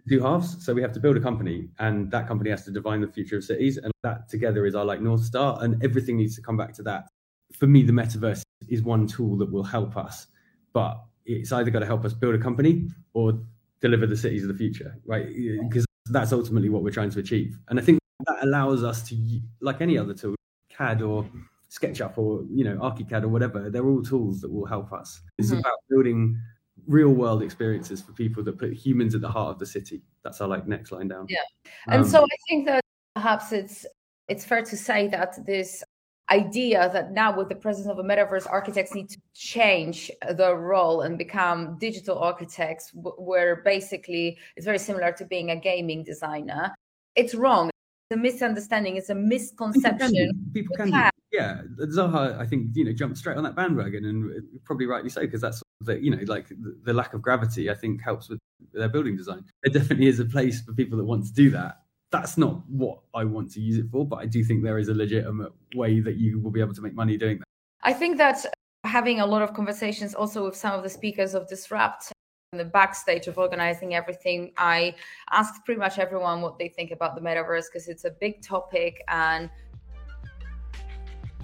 two 0.07 0.21
halves. 0.21 0.63
So 0.63 0.73
we 0.73 0.81
have 0.81 0.91
to 0.93 0.99
build 0.99 1.17
a 1.17 1.19
company, 1.19 1.69
and 1.79 2.11
that 2.11 2.27
company 2.27 2.49
has 2.49 2.63
to 2.65 2.71
define 2.71 3.01
the 3.01 3.07
future 3.07 3.37
of 3.37 3.43
cities, 3.43 3.77
and 3.77 3.91
that 4.03 4.29
together 4.29 4.65
is 4.65 4.75
our 4.75 4.85
like 4.85 5.01
north 5.01 5.23
star, 5.23 5.57
and 5.61 5.83
everything 5.83 6.17
needs 6.17 6.35
to 6.35 6.41
come 6.41 6.57
back 6.57 6.73
to 6.73 6.83
that. 6.83 7.07
For 7.53 7.67
me, 7.67 7.83
the 7.83 7.93
metaverse 7.93 8.43
is 8.67 8.81
one 8.81 9.07
tool 9.07 9.37
that 9.37 9.51
will 9.51 9.63
help 9.63 9.97
us, 9.97 10.27
but 10.73 11.03
it's 11.25 11.51
either 11.51 11.71
got 11.71 11.79
to 11.79 11.85
help 11.85 12.05
us 12.05 12.13
build 12.13 12.35
a 12.35 12.39
company 12.39 12.87
or 13.13 13.39
deliver 13.81 14.05
the 14.05 14.17
cities 14.17 14.43
of 14.43 14.49
the 14.49 14.53
future, 14.55 14.97
right? 15.05 15.27
Because 15.67 15.85
that's 16.07 16.31
ultimately 16.31 16.69
what 16.69 16.83
we're 16.83 16.91
trying 16.91 17.09
to 17.11 17.19
achieve, 17.19 17.57
and 17.69 17.79
I 17.79 17.83
think 17.83 17.99
that 18.27 18.43
allows 18.43 18.83
us 18.83 19.07
to, 19.09 19.41
like 19.61 19.81
any 19.81 19.97
other 19.97 20.13
tool, 20.13 20.35
CAD 20.69 21.01
or 21.01 21.29
SketchUp 21.69 22.17
or 22.17 22.43
you 22.49 22.63
know 22.63 22.77
ArchiCAD 22.77 23.23
or 23.23 23.27
whatever, 23.29 23.69
they're 23.69 23.85
all 23.85 24.03
tools 24.03 24.41
that 24.41 24.51
will 24.51 24.65
help 24.65 24.93
us. 24.93 25.21
It's 25.37 25.49
mm-hmm. 25.49 25.59
about 25.59 25.77
building 25.89 26.39
real 26.87 27.09
world 27.09 27.41
experiences 27.41 28.01
for 28.01 28.11
people 28.13 28.43
that 28.43 28.57
put 28.57 28.73
humans 28.73 29.15
at 29.15 29.21
the 29.21 29.29
heart 29.29 29.49
of 29.49 29.59
the 29.59 29.65
city. 29.65 30.03
That's 30.23 30.41
our 30.41 30.47
like 30.47 30.67
next 30.67 30.91
line 30.91 31.07
down. 31.07 31.27
Yeah. 31.29 31.39
And 31.87 32.03
um, 32.03 32.07
so 32.07 32.23
I 32.23 32.37
think 32.47 32.65
that 32.67 32.83
perhaps 33.15 33.51
it's 33.51 33.85
it's 34.27 34.45
fair 34.45 34.63
to 34.63 34.77
say 34.77 35.07
that 35.09 35.45
this 35.45 35.83
idea 36.31 36.89
that 36.91 37.11
now 37.11 37.35
with 37.37 37.49
the 37.49 37.55
presence 37.55 37.87
of 37.87 37.99
a 37.99 38.03
metaverse 38.03 38.47
architects 38.49 38.95
need 38.95 39.09
to 39.09 39.19
change 39.35 40.09
the 40.37 40.55
role 40.55 41.01
and 41.01 41.17
become 41.19 41.77
digital 41.77 42.17
architects 42.17 42.91
where 42.95 43.57
basically 43.57 44.37
it's 44.55 44.65
very 44.65 44.79
similar 44.79 45.11
to 45.11 45.23
being 45.25 45.51
a 45.51 45.55
gaming 45.55 46.03
designer 46.03 46.73
it's 47.15 47.35
wrong 47.35 47.69
a 48.11 48.17
misunderstanding 48.17 48.97
it's 48.97 49.09
a 49.09 49.15
misconception. 49.15 50.31
People 50.53 50.75
can, 50.75 50.85
people 50.85 51.01
can 51.01 51.11
yeah 51.31 51.61
zaha 51.81 52.39
i 52.39 52.45
think 52.45 52.69
you 52.73 52.85
know 52.85 52.93
jumped 52.93 53.17
straight 53.17 53.35
on 53.35 53.43
that 53.43 53.55
bandwagon 53.55 54.05
and 54.05 54.43
probably 54.63 54.85
rightly 54.85 55.09
so 55.09 55.21
because 55.21 55.41
that's 55.41 55.61
the 55.81 56.01
you 56.01 56.09
know 56.09 56.19
like 56.27 56.47
the, 56.49 56.77
the, 56.83 56.93
lack 56.93 57.13
of 57.13 57.21
gravity 57.21 57.69
i 57.69 57.73
think 57.73 58.01
helps 58.01 58.29
with 58.29 58.39
their 58.73 58.89
building 58.89 59.15
design. 59.15 59.43
There 59.63 59.73
definitely 59.73 60.07
is 60.07 60.19
a 60.19 60.25
place 60.25 60.61
for 60.61 60.73
people 60.73 60.97
that 60.97 61.03
want 61.03 61.25
to 61.25 61.33
do 61.33 61.49
that. 61.51 61.81
That's 62.11 62.37
not 62.37 62.67
what 62.69 62.99
i 63.13 63.23
want 63.23 63.51
to 63.51 63.59
use 63.59 63.77
it 63.77 63.87
for 63.91 64.07
but 64.07 64.17
i 64.17 64.25
do 64.25 64.43
think 64.43 64.63
there 64.63 64.77
is 64.77 64.87
a 64.87 64.93
legitimate 64.93 65.51
way 65.75 65.99
that 65.99 66.15
you 66.15 66.39
will 66.39 66.51
be 66.51 66.61
able 66.61 66.73
to 66.73 66.81
make 66.81 66.93
money 66.93 67.17
doing 67.17 67.39
that. 67.39 67.45
I 67.83 67.93
think 67.93 68.17
that 68.17 68.45
having 68.85 69.19
a 69.19 69.25
lot 69.25 69.41
of 69.41 69.53
conversations 69.53 70.13
also 70.15 70.45
with 70.45 70.55
some 70.55 70.73
of 70.73 70.83
the 70.83 70.89
speakers 70.89 71.33
of 71.33 71.47
disrupt 71.49 72.11
in 72.11 72.14
the 72.57 72.65
backstage 72.65 73.27
of 73.27 73.37
organizing 73.37 73.95
everything 73.95 74.51
i 74.57 74.93
asked 75.31 75.63
pretty 75.65 75.79
much 75.79 75.99
everyone 75.99 76.41
what 76.41 76.57
they 76.57 76.67
think 76.67 76.91
about 76.91 77.15
the 77.15 77.21
metaverse 77.21 77.65
because 77.71 77.87
it's 77.87 78.05
a 78.05 78.11
big 78.11 78.41
topic 78.41 79.03
and 79.07 79.49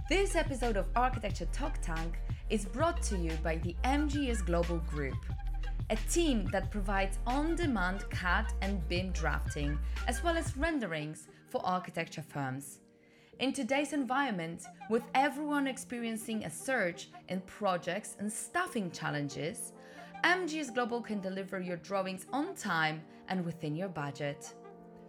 this 0.10 0.36
episode 0.36 0.76
of 0.76 0.88
architecture 0.96 1.48
talk 1.54 1.82
tank 1.82 2.20
is 2.50 2.66
brought 2.66 3.02
to 3.02 3.18
you 3.18 3.32
by 3.42 3.56
the 3.56 3.74
MGS 3.86 4.46
Global 4.46 4.80
Group, 4.80 5.16
a 5.90 5.96
team 6.12 6.50
that 6.52 6.70
provides 6.70 7.18
on 7.26 7.56
demand 7.56 8.04
CAD 8.10 8.52
and 8.62 8.86
BIM 8.90 9.14
drafting, 9.14 9.80
as 10.10 10.22
well 10.22 10.36
as 10.36 10.58
renderings 10.58 11.30
for 11.48 11.66
architecture 11.66 12.22
firms. 12.22 12.80
In 13.40 13.54
today's 13.54 13.94
environment, 13.94 14.66
with 14.90 15.04
everyone 15.16 15.66
experiencing 15.66 16.44
a 16.44 16.50
surge 16.50 17.08
in 17.30 17.40
projects 17.42 18.18
and 18.20 18.30
staffing 18.30 18.92
challenges, 18.92 19.72
MGS 20.24 20.74
Global 20.74 21.02
can 21.02 21.20
deliver 21.20 21.60
your 21.60 21.76
drawings 21.78 22.28
on 22.32 22.54
time 22.54 23.02
and 23.28 23.44
within 23.44 23.76
your 23.76 23.90
budget. 23.90 24.54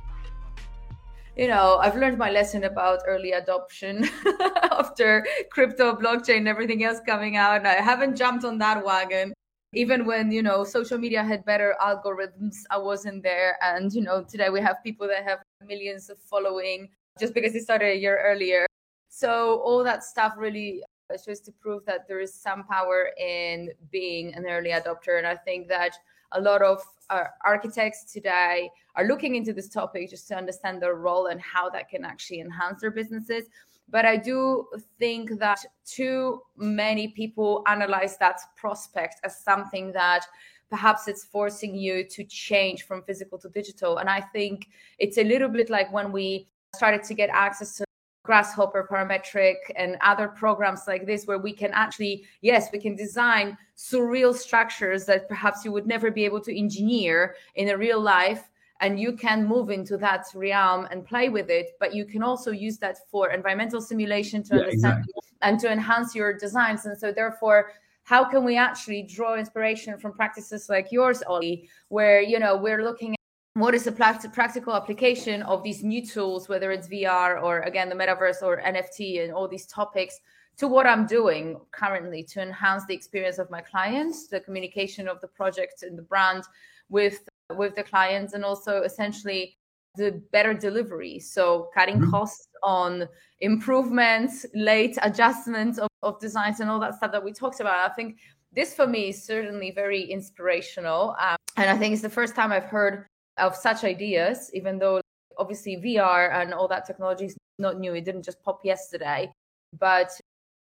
you 1.37 1.49
know, 1.49 1.79
I've 1.81 1.97
learned 1.97 2.19
my 2.19 2.31
lesson 2.31 2.65
about 2.65 3.01
early 3.07 3.33
adoption 3.33 4.09
after 4.71 5.27
crypto, 5.51 5.95
blockchain, 5.95 6.47
everything 6.47 6.85
else 6.85 7.01
coming 7.07 7.37
out. 7.37 7.65
I 7.65 7.75
haven't 7.75 8.17
jumped 8.17 8.45
on 8.45 8.59
that 8.59 8.85
wagon. 8.85 9.33
Even 9.75 10.05
when, 10.05 10.31
you 10.31 10.43
know, 10.43 10.65
social 10.65 10.99
media 10.99 11.25
had 11.25 11.45
better 11.47 11.75
algorithms, 11.81 12.57
I 12.71 12.77
wasn't 12.77 13.23
there. 13.23 13.57
And, 13.63 13.91
you 13.93 14.03
know, 14.03 14.23
today 14.23 14.51
we 14.51 14.61
have 14.61 14.85
people 14.85 15.09
that 15.09 15.25
have 15.25 15.39
millions 15.67 16.11
of 16.11 16.19
following 16.19 16.91
just 17.19 17.33
because 17.33 17.55
they 17.55 17.61
started 17.61 17.87
a 17.87 17.99
year 17.99 18.21
earlier. 18.23 18.67
So 19.09 19.61
all 19.61 19.83
that 19.85 20.05
stuff 20.05 20.35
really 20.37 20.83
uh, 21.11 21.15
is 21.15 21.25
just 21.25 21.47
to 21.47 21.53
prove 21.53 21.87
that 21.87 22.07
there 22.07 22.21
is 22.21 22.35
some 22.35 22.65
power 22.65 23.11
in 23.19 23.71
being 23.91 24.35
an 24.35 24.45
early 24.47 24.71
adopter. 24.71 25.17
And 25.17 25.27
I 25.27 25.37
think 25.37 25.69
that 25.69 25.93
a 26.35 26.41
lot 26.41 26.63
of 26.63 26.83
uh, 27.11 27.25
architects 27.45 28.13
today 28.13 28.71
are 28.97 29.07
looking 29.07 29.35
into 29.37 29.53
this 29.53 29.69
topic 29.69 30.11
just 30.11 30.29
to 30.29 30.37
understand 30.37 30.81
their 30.81 30.95
role 30.95 31.27
and 31.27 31.41
how 31.41 31.69
that 31.71 31.89
can 31.89 32.05
actually 32.05 32.41
enhance 32.41 32.81
their 32.81 32.91
businesses. 32.91 33.45
But 33.89 34.05
I 34.05 34.17
do 34.17 34.67
think 34.99 35.39
that 35.39 35.59
too 35.85 36.41
many 36.57 37.09
people 37.09 37.63
analyze 37.67 38.17
that 38.19 38.41
prospect 38.57 39.17
as 39.25 39.39
something 39.39 39.93
that 39.93 40.25
perhaps 40.71 41.07
it's 41.09 41.25
forcing 41.25 41.75
you 41.75 42.03
to 42.09 42.25
change 42.25 42.85
from 42.85 43.03
physical 43.03 43.39
to 43.39 43.49
digital. 43.51 43.99
And 43.99 44.09
I 44.09 44.21
think 44.21 44.69
it's 44.99 45.19
a 45.19 45.25
little 45.25 45.51
bit 45.51 45.69
like 45.69 45.93
when 45.93 46.13
we 46.13 46.49
started 46.75 47.03
to 47.05 47.15
get 47.15 47.29
access 47.31 47.77
to 47.77 47.85
grasshopper 48.23 48.87
parametric 48.89 49.57
and 49.77 49.97
other 50.01 50.29
programs 50.29 50.83
like 50.87 51.07
this 51.07 51.25
where 51.25 51.39
we 51.39 51.53
can 51.53 51.71
actually 51.73 52.25
yes 52.41 52.69
we 52.73 52.79
can 52.79 52.95
design 52.95 53.57
surreal 53.77 54.35
structures 54.35 55.05
that 55.05 55.29
perhaps 55.29 55.65
you 55.65 55.73
would 55.73 55.87
never 55.87 56.11
be 56.11 56.25
able 56.25 56.41
to 56.41 56.57
engineer 56.57 57.35
in 57.57 57.71
a 57.71 57.77
real 57.77 58.01
life 58.01 58.49
and 58.81 58.99
you 58.99 59.13
can 59.13 59.47
move 59.47 59.71
into 59.71 59.97
that 59.97 60.27
realm 60.35 60.87
and 60.91 61.05
play 61.05 61.29
with 61.29 61.51
it 61.51 61.73
but 61.81 61.95
you 61.95 62.05
can 62.05 62.23
also 62.23 62.53
use 62.53 62.79
that 62.79 62.99
for 63.11 63.31
environmental 63.31 63.81
simulation 63.81 64.43
to 64.43 64.55
yeah, 64.55 64.63
understand 64.63 64.99
exactly. 64.99 65.15
and 65.43 65.59
to 65.59 65.71
enhance 65.71 66.15
your 66.15 66.33
designs 66.33 66.87
and 66.87 66.97
so 66.97 67.11
therefore 67.11 67.73
how 68.05 68.25
can 68.25 68.45
we 68.45 68.57
actually 68.57 69.03
draw 69.03 69.35
inspiration 69.37 69.99
from 69.99 70.13
practices 70.13 70.69
like 70.69 70.93
yours 70.93 71.25
ollie 71.27 71.69
where 71.89 72.21
you 72.21 72.39
know 72.39 72.57
we're 72.57 72.85
looking 72.85 73.17
what 73.55 73.75
is 73.75 73.85
the 73.85 73.93
practical 73.93 74.75
application 74.75 75.43
of 75.43 75.63
these 75.63 75.83
new 75.83 76.05
tools, 76.05 76.49
whether 76.49 76.73
it's 76.73 76.89
VR 76.89 77.43
or 77.43 77.61
again 77.61 77.89
the 77.89 77.95
metaverse 77.95 78.43
or 78.43 78.63
NFT 78.63 79.23
and 79.23 79.33
all 79.33 79.47
these 79.47 79.67
topics, 79.67 80.19
to 80.57 80.69
what 80.69 80.87
I'm 80.87 81.07
doing 81.07 81.61
currently 81.71 82.23
to 82.25 82.43
enhance 82.43 82.85
the 82.87 82.95
experience 82.95 83.39
of 83.39 83.51
my 83.51 83.61
clients, 83.61 84.27
the 84.27 84.41
communication 84.41 85.07
of 85.07 85.21
the 85.21 85.29
project 85.29 85.83
and 85.83 85.99
the 85.99 86.03
brand 86.03 86.45
with 86.89 87.29
with 87.55 87.75
the 87.75 87.83
clients, 87.83 88.33
and 88.33 88.45
also 88.45 88.83
essentially 88.83 89.59
the 89.97 90.23
better 90.33 90.55
delivery. 90.55 91.19
So 91.19 91.69
cutting 91.75 91.99
mm-hmm. 91.99 92.11
costs 92.11 92.49
on 92.63 93.07
improvements, 93.41 94.47
late 94.55 94.97
adjustments 95.03 95.79
of, 95.79 95.89
of 96.03 96.19
designs, 96.21 96.61
and 96.61 96.71
all 96.71 96.81
that 96.81 96.95
stuff 96.95 97.13
that 97.13 97.23
we 97.23 97.33
talked 97.33 97.61
about. 97.61 97.91
I 97.91 97.93
think 97.93 98.17
this 98.51 98.73
for 98.73 98.87
me 98.87 99.11
is 99.11 99.23
certainly 99.23 99.73
very 99.73 100.03
inspirational, 100.03 101.15
um, 101.21 101.37
and 101.59 101.69
I 101.69 101.77
think 101.77 101.93
it's 101.93 102.03
the 102.03 102.09
first 102.09 102.35
time 102.35 102.51
I've 102.51 102.65
heard 102.65 103.07
of 103.43 103.57
such 103.57 103.85
ideas, 103.85 104.51
even 104.55 104.79
though 104.79 105.01
obviously 105.37 105.77
VR 105.77 106.33
and 106.33 106.55
all 106.55 106.69
that 106.69 106.87
technology 106.87 107.27
is 107.27 107.37
not 107.59 107.79
new. 107.79 107.95
It 107.95 108.05
didn't 108.05 108.23
just 108.23 108.43
pop 108.43 108.61
yesterday, 108.65 109.31
but 109.79 110.11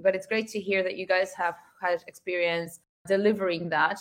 but 0.02 0.16
it's 0.16 0.26
great 0.26 0.48
to 0.50 0.60
hear 0.60 0.82
that 0.84 0.98
you 0.98 1.06
guys 1.06 1.32
have 1.34 1.56
had 1.82 2.04
experience 2.08 2.80
delivering 3.08 3.70
that. 3.70 4.00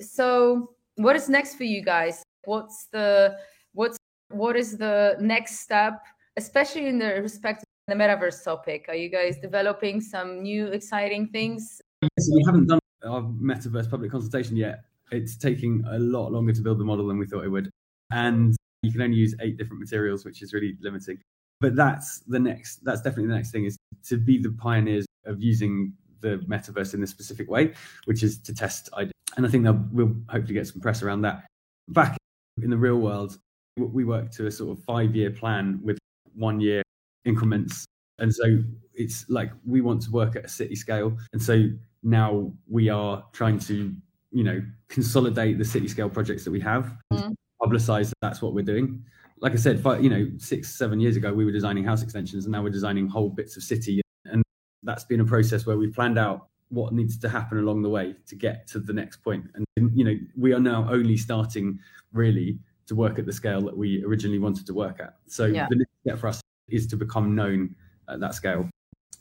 So, 0.00 0.72
what 0.96 1.16
is 1.16 1.28
next 1.28 1.54
for 1.56 1.64
you 1.64 1.82
guys? 1.82 2.22
What's 2.44 2.86
the 2.92 3.38
what's 3.72 3.96
what 4.30 4.56
is 4.56 4.76
the 4.76 5.16
next 5.20 5.60
step, 5.60 6.04
especially 6.36 6.86
in 6.86 6.98
the 6.98 7.20
respect 7.22 7.62
of 7.62 7.66
the 7.88 7.94
metaverse 7.94 8.44
topic? 8.44 8.86
Are 8.88 8.94
you 8.94 9.08
guys 9.08 9.38
developing 9.38 10.00
some 10.00 10.42
new 10.42 10.66
exciting 10.66 11.28
things? 11.28 11.80
Yes, 12.02 12.28
we 12.32 12.42
haven't 12.44 12.66
done 12.66 12.78
our 13.06 13.22
metaverse 13.22 13.90
public 13.90 14.10
consultation 14.10 14.56
yet. 14.56 14.84
It's 15.10 15.36
taking 15.36 15.82
a 15.88 15.98
lot 15.98 16.30
longer 16.30 16.52
to 16.52 16.60
build 16.60 16.78
the 16.78 16.84
model 16.84 17.06
than 17.06 17.18
we 17.18 17.26
thought 17.26 17.44
it 17.44 17.48
would 17.48 17.70
and 18.10 18.56
you 18.82 18.92
can 18.92 19.02
only 19.02 19.16
use 19.16 19.34
eight 19.40 19.56
different 19.56 19.80
materials, 19.80 20.24
which 20.24 20.42
is 20.42 20.52
really 20.52 20.76
limiting. 20.80 21.18
But 21.60 21.74
that's 21.74 22.20
the 22.20 22.38
next. 22.38 22.84
That's 22.84 23.00
definitely 23.00 23.28
the 23.28 23.34
next 23.34 23.50
thing 23.50 23.64
is 23.64 23.76
to 24.06 24.16
be 24.16 24.40
the 24.40 24.50
pioneers 24.50 25.06
of 25.26 25.42
using 25.42 25.92
the 26.20 26.38
metaverse 26.48 26.94
in 26.94 27.00
this 27.00 27.10
specific 27.10 27.50
way, 27.50 27.74
which 28.04 28.22
is 28.22 28.38
to 28.42 28.54
test 28.54 28.88
ideas. 28.94 29.12
And 29.36 29.46
I 29.46 29.48
think 29.48 29.64
that 29.64 29.74
we'll 29.92 30.14
hopefully 30.28 30.54
get 30.54 30.66
some 30.66 30.80
press 30.80 31.02
around 31.02 31.22
that. 31.22 31.44
Back 31.88 32.16
in 32.62 32.70
the 32.70 32.76
real 32.76 32.98
world, 32.98 33.38
we 33.76 34.04
work 34.04 34.30
to 34.32 34.46
a 34.46 34.50
sort 34.50 34.76
of 34.76 34.84
five-year 34.84 35.30
plan 35.30 35.80
with 35.82 35.98
one-year 36.34 36.82
increments, 37.24 37.84
and 38.18 38.34
so 38.34 38.58
it's 38.94 39.28
like 39.28 39.50
we 39.66 39.80
want 39.80 40.02
to 40.02 40.10
work 40.10 40.36
at 40.36 40.44
a 40.44 40.48
city 40.48 40.74
scale, 40.74 41.16
and 41.32 41.42
so 41.42 41.68
now 42.02 42.52
we 42.68 42.88
are 42.88 43.24
trying 43.32 43.58
to 43.58 43.94
you 44.30 44.44
know 44.44 44.62
consolidate 44.88 45.58
the 45.58 45.64
city 45.64 45.88
scale 45.88 46.08
projects 46.08 46.44
that 46.44 46.50
we 46.50 46.60
have 46.60 46.94
mm 47.12 47.34
publicize 47.62 48.08
that 48.08 48.18
that's 48.22 48.42
what 48.42 48.54
we're 48.54 48.64
doing. 48.64 49.04
Like 49.40 49.52
I 49.52 49.56
said, 49.56 49.80
five, 49.80 50.02
you 50.02 50.10
know, 50.10 50.28
six, 50.38 50.74
seven 50.74 51.00
years 51.00 51.16
ago, 51.16 51.32
we 51.32 51.44
were 51.44 51.52
designing 51.52 51.84
house 51.84 52.02
extensions, 52.02 52.44
and 52.44 52.52
now 52.52 52.62
we're 52.62 52.70
designing 52.70 53.08
whole 53.08 53.30
bits 53.30 53.56
of 53.56 53.62
city. 53.62 54.00
And 54.24 54.42
that's 54.82 55.04
been 55.04 55.20
a 55.20 55.24
process 55.24 55.66
where 55.66 55.76
we've 55.76 55.92
planned 55.92 56.18
out 56.18 56.48
what 56.70 56.92
needs 56.92 57.18
to 57.18 57.28
happen 57.28 57.58
along 57.58 57.82
the 57.82 57.88
way 57.88 58.14
to 58.26 58.34
get 58.34 58.66
to 58.68 58.78
the 58.78 58.92
next 58.92 59.18
point. 59.18 59.46
And 59.54 59.64
you 59.96 60.04
know, 60.04 60.14
we 60.36 60.52
are 60.52 60.60
now 60.60 60.88
only 60.90 61.16
starting 61.16 61.78
really 62.12 62.58
to 62.86 62.94
work 62.94 63.18
at 63.18 63.26
the 63.26 63.32
scale 63.32 63.60
that 63.62 63.76
we 63.76 64.02
originally 64.04 64.38
wanted 64.38 64.66
to 64.66 64.74
work 64.74 65.00
at. 65.00 65.16
So 65.26 65.46
yeah. 65.46 65.66
the 65.70 65.76
next 65.76 65.92
step 66.06 66.18
for 66.18 66.28
us 66.28 66.40
is 66.68 66.86
to 66.88 66.96
become 66.96 67.34
known 67.34 67.74
at 68.08 68.20
that 68.20 68.34
scale, 68.34 68.68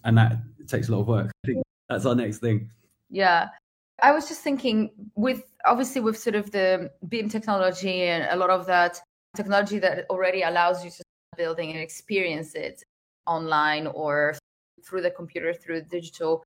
and 0.03 0.17
that 0.17 0.37
takes 0.67 0.89
a 0.89 0.91
lot 0.91 1.01
of 1.01 1.07
work. 1.07 1.31
I 1.43 1.47
think 1.47 1.63
that's 1.89 2.05
our 2.05 2.15
next 2.15 2.39
thing. 2.39 2.69
Yeah, 3.09 3.47
I 4.01 4.11
was 4.11 4.27
just 4.27 4.41
thinking 4.41 4.91
with 5.15 5.43
obviously 5.65 6.01
with 6.01 6.17
sort 6.17 6.35
of 6.35 6.51
the 6.51 6.91
BIM 7.09 7.29
technology 7.29 8.03
and 8.03 8.27
a 8.29 8.35
lot 8.35 8.49
of 8.49 8.65
that 8.67 8.99
technology 9.35 9.79
that 9.79 10.05
already 10.09 10.43
allows 10.43 10.83
you 10.85 10.91
to 10.91 11.03
building 11.35 11.71
and 11.71 11.79
experience 11.79 12.53
it 12.55 12.83
online 13.25 13.87
or 13.87 14.35
through 14.83 15.01
the 15.01 15.11
computer 15.11 15.53
through 15.53 15.81
digital. 15.81 16.43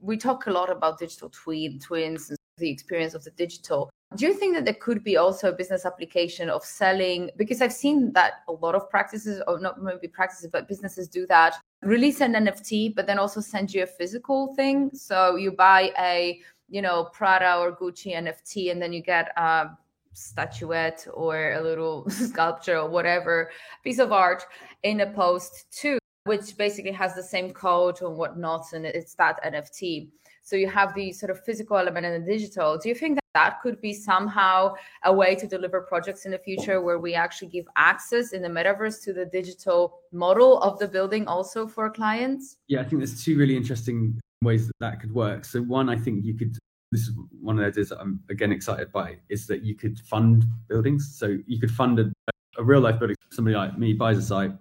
We 0.00 0.16
talk 0.16 0.46
a 0.46 0.50
lot 0.50 0.70
about 0.70 0.98
digital 0.98 1.30
twin 1.30 1.78
twins 1.78 2.30
and 2.30 2.38
the 2.56 2.70
experience 2.70 3.14
of 3.14 3.22
the 3.22 3.30
digital. 3.32 3.90
Do 4.16 4.26
you 4.26 4.32
think 4.32 4.54
that 4.54 4.64
there 4.64 4.74
could 4.74 5.04
be 5.04 5.18
also 5.18 5.50
a 5.50 5.52
business 5.52 5.84
application 5.84 6.48
of 6.48 6.64
selling? 6.64 7.30
Because 7.36 7.60
i've 7.60 7.72
seen 7.74 8.12
that 8.14 8.32
a 8.48 8.52
lot 8.52 8.74
of 8.74 8.88
practices 8.88 9.42
or 9.46 9.60
not 9.60 9.82
maybe 9.82 10.08
practices 10.08 10.48
but 10.50 10.66
businesses 10.66 11.06
do 11.08 11.26
that. 11.26 11.56
Release 11.82 12.20
an 12.22 12.32
nft 12.32 12.94
but 12.96 13.06
then 13.06 13.18
also 13.18 13.40
send 13.40 13.74
you 13.74 13.82
a 13.82 13.86
physical 13.86 14.54
thing. 14.54 14.90
So 14.94 15.36
you 15.36 15.52
buy 15.52 15.92
a 15.98 16.40
you 16.68 16.82
know 16.82 17.04
prada 17.12 17.56
or 17.58 17.72
gucci 17.76 18.14
nft 18.14 18.70
and 18.70 18.80
then 18.80 18.92
you 18.92 19.02
get 19.02 19.30
a 19.36 19.70
statuette 20.12 21.06
or 21.12 21.52
a 21.52 21.62
little 21.62 22.08
sculpture 22.10 22.78
or 22.78 22.88
whatever 22.88 23.50
piece 23.84 23.98
of 23.98 24.12
art 24.12 24.44
in 24.82 25.00
a 25.00 25.10
post 25.10 25.66
too 25.70 25.98
which 26.24 26.56
basically 26.58 26.92
has 26.92 27.14
the 27.14 27.22
same 27.22 27.52
code 27.52 28.00
and 28.02 28.16
whatnot 28.16 28.64
and 28.72 28.84
it's 28.84 29.14
that 29.14 29.42
nft 29.44 30.08
so 30.48 30.56
you 30.56 30.66
have 30.70 30.94
the 30.94 31.12
sort 31.12 31.28
of 31.28 31.44
physical 31.44 31.76
element 31.76 32.06
and 32.06 32.26
the 32.26 32.32
digital. 32.32 32.78
Do 32.78 32.88
you 32.88 32.94
think 32.94 33.16
that 33.16 33.24
that 33.34 33.60
could 33.60 33.82
be 33.82 33.92
somehow 33.92 34.72
a 35.04 35.12
way 35.12 35.34
to 35.34 35.46
deliver 35.46 35.82
projects 35.82 36.24
in 36.24 36.30
the 36.30 36.38
future 36.38 36.80
where 36.80 36.98
we 36.98 37.12
actually 37.12 37.48
give 37.48 37.66
access 37.76 38.32
in 38.32 38.40
the 38.40 38.48
metaverse 38.48 39.04
to 39.04 39.12
the 39.12 39.26
digital 39.26 39.98
model 40.10 40.58
of 40.62 40.78
the 40.78 40.88
building 40.88 41.26
also 41.26 41.66
for 41.66 41.90
clients? 41.90 42.56
Yeah 42.66 42.80
i 42.80 42.84
think 42.84 43.00
there's 43.00 43.22
two 43.22 43.36
really 43.36 43.58
interesting 43.58 44.18
ways 44.42 44.66
that 44.66 44.78
that 44.80 45.00
could 45.00 45.12
work. 45.12 45.44
So 45.44 45.60
one, 45.62 45.88
I 45.88 45.96
think 45.96 46.24
you 46.24 46.34
could. 46.34 46.56
This 46.90 47.02
is 47.02 47.10
one 47.42 47.56
of 47.56 47.60
the 47.60 47.68
ideas 47.68 47.90
that 47.90 48.00
I'm 48.00 48.20
again 48.30 48.50
excited 48.50 48.90
by 48.92 49.18
is 49.28 49.46
that 49.48 49.62
you 49.62 49.74
could 49.74 50.00
fund 50.00 50.46
buildings. 50.68 51.16
So 51.18 51.36
you 51.46 51.60
could 51.60 51.70
fund 51.70 51.98
a, 51.98 52.10
a 52.56 52.64
real 52.64 52.80
life 52.80 52.98
building. 52.98 53.16
Somebody 53.30 53.56
like 53.56 53.78
me 53.78 53.92
buys 53.92 54.16
a 54.16 54.22
site, 54.22 54.52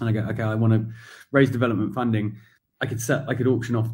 and 0.00 0.08
I 0.08 0.12
go, 0.12 0.20
okay, 0.30 0.42
I 0.42 0.54
want 0.54 0.72
to 0.72 0.86
raise 1.32 1.50
development 1.50 1.94
funding. 1.94 2.36
I 2.80 2.86
could 2.86 3.00
set, 3.00 3.28
I 3.28 3.34
could 3.34 3.46
auction 3.46 3.76
off, 3.76 3.88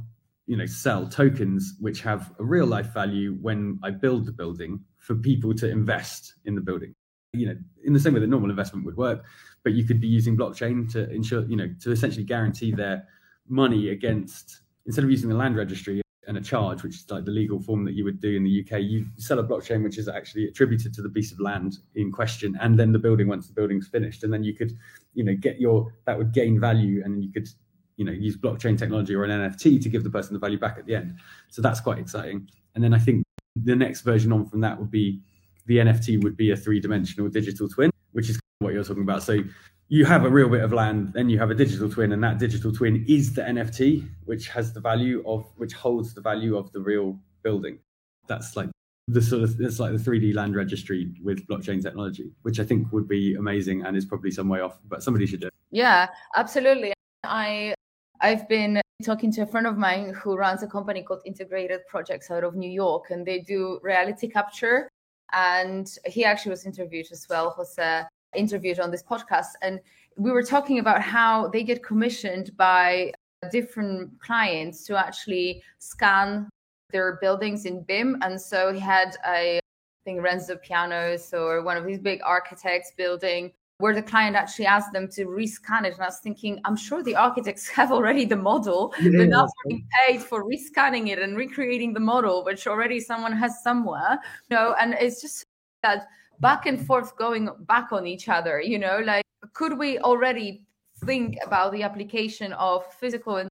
you 0.47 0.57
know, 0.57 0.67
sell 0.67 1.07
tokens 1.07 1.75
which 1.81 2.01
have 2.01 2.33
a 2.39 2.45
real 2.45 2.67
life 2.67 2.93
value 2.93 3.37
when 3.41 3.79
I 3.83 3.91
build 3.91 4.27
the 4.27 4.33
building 4.33 4.81
for 4.99 5.15
people 5.15 5.55
to 5.55 5.71
invest 5.71 6.35
in 6.47 6.55
the 6.55 6.61
building. 6.61 6.95
You 7.35 7.47
know, 7.47 7.57
in 7.85 7.93
the 7.93 8.01
same 8.01 8.15
way 8.15 8.21
that 8.21 8.27
normal 8.27 8.51
investment 8.51 8.85
would 8.87 8.97
work, 8.97 9.25
but 9.65 9.75
you 9.75 9.85
could 9.85 10.01
be 10.01 10.09
using 10.09 10.37
blockchain 10.37 10.91
to 10.93 11.11
ensure, 11.11 11.45
you 11.45 11.57
know, 11.57 11.69
to 11.81 11.93
essentially 11.93 12.25
guarantee 12.25 12.73
their 12.73 13.07
money 13.49 13.91
against 13.91 14.62
instead 14.87 15.05
of 15.05 15.11
using 15.11 15.29
the 15.29 15.37
land 15.37 15.57
registry 15.57 16.01
and 16.29 16.37
a 16.37 16.41
charge, 16.41 16.83
which 16.83 16.95
is 16.95 17.11
like 17.11 17.25
the 17.25 17.31
legal 17.31 17.61
form 17.61 17.85
that 17.85 17.95
you 17.95 18.05
would 18.05 18.21
do 18.21 18.37
in 18.37 18.45
the 18.45 18.65
UK, 18.65 18.81
you 18.81 19.07
sell 19.17 19.41
a 19.41 19.45
blockchain 19.45 19.83
which 19.83 19.99
is 19.99 20.09
actually 20.09 20.47
attributed 20.47 20.95
to 20.95 21.03
the 21.03 21.09
piece 21.09 21.33
of 21.33 21.41
land 21.41 21.79
in 21.97 22.13
question, 22.13 22.57
and 22.61 22.79
then 22.79 22.93
the 22.93 22.99
building 22.99 23.27
once 23.27 23.49
the 23.49 23.53
building's 23.53 23.89
finished, 23.89 24.23
and 24.23 24.33
then 24.33 24.45
you 24.45 24.55
could, 24.55 24.73
you 25.15 25.25
know, 25.25 25.35
get 25.35 25.61
your 25.61 25.93
that 26.07 26.17
would 26.17 26.33
gain 26.33 26.61
value, 26.61 27.03
and 27.05 27.25
you 27.25 27.33
could, 27.33 27.49
you 27.97 28.05
know, 28.05 28.13
use 28.13 28.37
blockchain 28.37 28.79
technology 28.79 29.15
or 29.15 29.25
an 29.25 29.31
NFT 29.31 29.83
to 29.83 29.89
give 29.89 30.05
the 30.05 30.11
person 30.11 30.33
the 30.33 30.39
value 30.39 30.59
back 30.59 30.79
at 30.79 30.87
the 30.87 30.95
end. 30.95 31.19
So 31.49 31.61
that's 31.61 31.81
quite 31.81 31.99
exciting. 31.99 32.49
And 32.75 32.85
then 32.85 32.95
I 32.95 32.99
think 32.99 33.25
the 33.57 33.77
next 33.77 34.03
version 34.03 34.33
on 34.33 34.47
from 34.47 34.61
that 34.61 34.79
would 34.79 34.91
be 34.91 35.21
the 35.67 35.79
NFT 35.79 36.23
would 36.23 36.37
be 36.37 36.53
a 36.53 36.57
three 36.57 36.81
dimensional 36.81 37.29
digital 37.29 37.69
twin, 37.69 37.91
which 38.13 38.31
is 38.31 38.39
what 38.61 38.73
you're 38.73 38.85
talking 38.85 39.03
about. 39.03 39.23
So 39.23 39.41
you 39.89 40.05
have 40.05 40.25
a 40.25 40.31
real 40.31 40.49
bit 40.49 40.63
of 40.63 40.73
land, 40.73 41.13
then 41.13 41.29
you 41.29 41.39
have 41.39 41.51
a 41.51 41.55
digital 41.55 41.91
twin, 41.91 42.13
and 42.13 42.23
that 42.25 42.39
digital 42.39 42.73
twin 42.73 43.05
is 43.09 43.35
the 43.35 43.43
NFT, 43.43 44.09
which 44.25 44.49
has 44.49 44.73
the 44.73 44.81
value 44.81 45.23
of, 45.27 45.45
which 45.57 45.73
holds 45.73 46.15
the 46.15 46.21
value 46.21 46.57
of 46.57 46.73
the 46.73 46.81
real 46.81 47.19
building. 47.43 47.79
That's 48.27 48.57
like 48.57 48.71
the 49.09 49.21
sort 49.21 49.43
of, 49.43 49.61
it's 49.61 49.79
like 49.79 49.93
the 49.93 49.99
3D 49.99 50.35
land 50.35 50.57
registry 50.57 51.13
with 51.23 51.47
blockchain 51.47 51.83
technology, 51.83 52.33
which 52.43 52.59
I 52.61 52.65
think 52.65 52.91
would 52.93 53.09
be 53.09 53.35
amazing 53.35 53.85
and 53.85 53.97
is 53.97 54.07
probably 54.07 54.31
some 54.31 54.49
way 54.49 54.61
off, 54.61 54.79
but 54.89 55.03
somebody 55.03 55.27
should 55.27 55.41
do 55.41 55.49
it. 55.49 55.55
Yeah, 55.71 56.09
absolutely. 56.37 56.93
I, 57.25 57.75
I've 58.21 58.49
been 58.49 58.81
talking 59.05 59.33
to 59.33 59.43
a 59.43 59.47
friend 59.47 59.67
of 59.67 59.77
mine 59.77 60.15
who 60.15 60.37
runs 60.37 60.63
a 60.63 60.67
company 60.67 61.03
called 61.03 61.21
Integrated 61.27 61.81
Projects 61.89 62.31
out 62.31 62.45
of 62.45 62.55
New 62.55 62.71
York, 62.71 63.11
and 63.11 63.27
they 63.27 63.41
do 63.41 63.81
reality 63.83 64.29
capture 64.29 64.89
and 65.33 65.99
he 66.07 66.25
actually 66.25 66.51
was 66.51 66.67
interviewed 66.67 67.07
as 67.11 67.27
well. 67.29 67.51
Jose 67.51 68.03
interviewed 68.35 68.81
on 68.81 68.91
this 68.91 69.03
podcast, 69.03 69.55
and 69.63 69.81
we 70.17 70.31
were 70.31 70.43
talking 70.43 70.79
about 70.79 71.01
how 71.01 71.49
they 71.49 71.63
get 71.63 71.83
commissioned 71.83 72.57
by 72.57 73.13
different 73.51 74.11
clients 74.21 74.85
to 74.87 74.97
actually 74.97 75.63
scan 75.79 76.49
their 76.91 77.19
buildings 77.21 77.65
in 77.65 77.83
BIM. 77.83 78.19
And 78.23 78.41
so 78.41 78.73
he 78.73 78.79
had 78.79 79.17
a, 79.27 79.57
I 79.59 79.61
think 80.05 80.23
Renzo 80.23 80.57
Piano's 80.57 81.33
or 81.33 81.63
one 81.63 81.77
of 81.77 81.85
these 81.85 81.99
big 81.99 82.21
architects 82.25 82.93
building 82.97 83.53
where 83.79 83.95
the 83.95 84.03
client 84.03 84.37
actually 84.37 84.67
asked 84.67 84.93
them 84.93 85.09
to 85.09 85.25
rescan 85.25 85.85
it. 85.85 85.95
And 85.95 86.03
I 86.03 86.07
was 86.07 86.21
thinking, 86.23 86.61
I'm 86.65 86.77
sure 86.77 87.03
the 87.03 87.17
architects 87.17 87.69
have 87.81 87.91
already 87.91 88.25
the 88.25 88.37
model. 88.37 88.95
Yeah, 89.01 89.11
They're 89.13 89.27
not 89.27 89.51
being 89.67 89.85
paid 90.07 90.23
for 90.23 90.45
rescanning 90.45 91.09
it 91.09 91.19
and 91.19 91.37
recreating 91.37 91.93
the 91.93 92.01
model, 92.01 92.45
which 92.45 92.67
already 92.67 93.01
someone 93.01 93.33
has 93.33 93.63
somewhere. 93.63 94.21
You 94.51 94.57
know, 94.57 94.77
and 94.79 94.95
it's 95.01 95.21
just 95.21 95.45
that 95.83 96.07
back 96.43 96.67
and 96.67 96.85
forth 96.87 97.17
going 97.17 97.49
back 97.61 97.93
on 97.93 98.07
each 98.07 98.29
other, 98.29 98.61
you 98.61 98.79
know, 98.79 98.99
like 99.05 99.25
could 99.55 99.79
we 99.79 99.99
already 100.01 100.67
think 101.05 101.39
about 101.47 101.73
the 101.73 101.83
application 101.83 102.53
of 102.55 102.85
physical 102.95 103.37
and, 103.37 103.49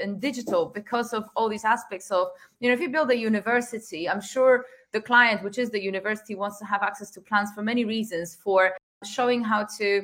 and 0.00 0.20
digital 0.20 0.66
because 0.66 1.12
of 1.12 1.28
all 1.34 1.48
these 1.48 1.64
aspects 1.64 2.10
of 2.10 2.28
you 2.60 2.68
know 2.68 2.74
if 2.74 2.80
you 2.80 2.88
build 2.88 3.10
a 3.10 3.16
university 3.16 4.08
i'm 4.08 4.20
sure 4.20 4.64
the 4.92 5.00
client 5.00 5.42
which 5.44 5.58
is 5.58 5.70
the 5.70 5.80
university 5.80 6.34
wants 6.34 6.58
to 6.58 6.64
have 6.64 6.82
access 6.82 7.10
to 7.10 7.20
plans 7.20 7.50
for 7.54 7.62
many 7.62 7.84
reasons 7.84 8.34
for 8.34 8.72
showing 9.04 9.42
how 9.42 9.66
to 9.78 10.02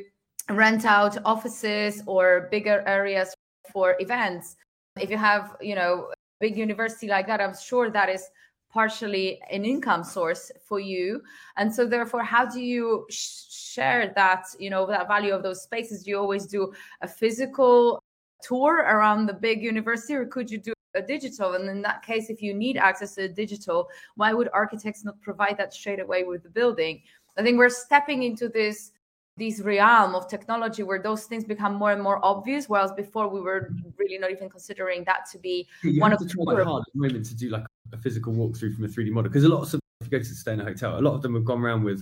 rent 0.51 0.85
out 0.85 1.17
offices 1.25 2.03
or 2.07 2.49
bigger 2.51 2.83
areas 2.87 3.35
for 3.73 3.97
events. 4.01 4.57
If 5.01 5.11
you 5.11 5.17
have 5.17 5.57
you 5.61 5.75
know 5.75 6.11
big 6.41 6.57
university 6.57 7.07
like 7.07 7.27
that 7.27 7.41
i'm 7.41 7.55
sure 7.55 7.91
that 7.91 8.09
is 8.09 8.25
partially 8.71 9.41
an 9.51 9.65
income 9.65 10.05
source 10.05 10.51
for 10.65 10.81
you. 10.81 11.23
And 11.57 11.75
so 11.75 11.87
therefore 11.87 12.23
how 12.23 12.47
do 12.47 12.61
you 12.61 13.07
sh- 13.11 13.51
share 13.51 14.13
that 14.17 14.47
you 14.59 14.71
know 14.71 14.87
that 14.87 15.09
value 15.09 15.35
of 15.35 15.43
those 15.43 15.63
spaces? 15.63 16.05
Do 16.05 16.11
you 16.11 16.19
always 16.19 16.47
do 16.47 16.73
a 17.01 17.09
physical 17.09 18.03
tour 18.43 18.77
around 18.77 19.27
the 19.27 19.35
big 19.35 19.63
university 19.63 20.15
or 20.15 20.25
could 20.27 20.51
you 20.51 20.59
do 20.59 20.73
a 20.95 21.03
digital? 21.03 21.55
And 21.55 21.69
in 21.69 21.83
that 21.83 22.03
case 22.03 22.31
if 22.31 22.41
you 22.43 22.55
need 22.55 22.77
access 22.77 23.15
to 23.17 23.25
a 23.25 23.29
digital 23.29 23.89
why 24.17 24.33
would 24.33 24.49
architects 24.53 25.05
not 25.05 25.21
provide 25.21 25.57
that 25.59 25.75
straight 25.75 26.01
away 26.01 26.25
with 26.25 26.43
the 26.43 26.51
building? 26.51 27.03
I 27.37 27.43
think 27.43 27.59
we're 27.59 27.71
stepping 27.71 28.23
into 28.23 28.49
this 28.49 28.93
this 29.37 29.61
realm 29.61 30.15
of 30.15 30.29
technology 30.29 30.83
where 30.83 31.01
those 31.01 31.25
things 31.25 31.45
become 31.45 31.75
more 31.75 31.93
and 31.93 32.03
more 32.03 32.23
obvious 32.25 32.69
whereas 32.69 32.93
before 32.93 33.27
we 33.29 33.41
were 33.41 33.73
really 33.97 34.19
not 34.19 34.31
even 34.31 34.51
considering 34.51 35.03
that 35.05 35.25
to 35.33 35.39
be 35.39 35.67
one 35.99 36.13
of 36.13 36.19
the 36.19 36.27
try 36.27 36.45
hard 36.45 36.83
at 36.83 36.93
the 36.93 37.01
moment 37.01 37.25
to 37.25 37.35
do 37.35 37.49
like 37.49 37.65
a 37.93 37.99
physical 37.99 38.33
walkthrough 38.33 38.75
from 38.75 38.85
a 38.85 38.89
3d 38.89 39.11
model 39.11 39.31
because 39.31 39.45
a 39.45 39.49
lot 39.49 39.63
of 39.63 39.81
if 40.01 40.07
you 40.07 40.11
go 40.11 40.19
to 40.19 40.25
stay 40.25 40.53
in 40.53 40.61
a 40.61 40.65
hotel 40.65 40.99
a 40.99 41.01
lot 41.01 41.15
of 41.15 41.23
them 41.23 41.35
have 41.35 41.45
gone 41.45 41.61
around 41.61 41.83
with 41.83 42.01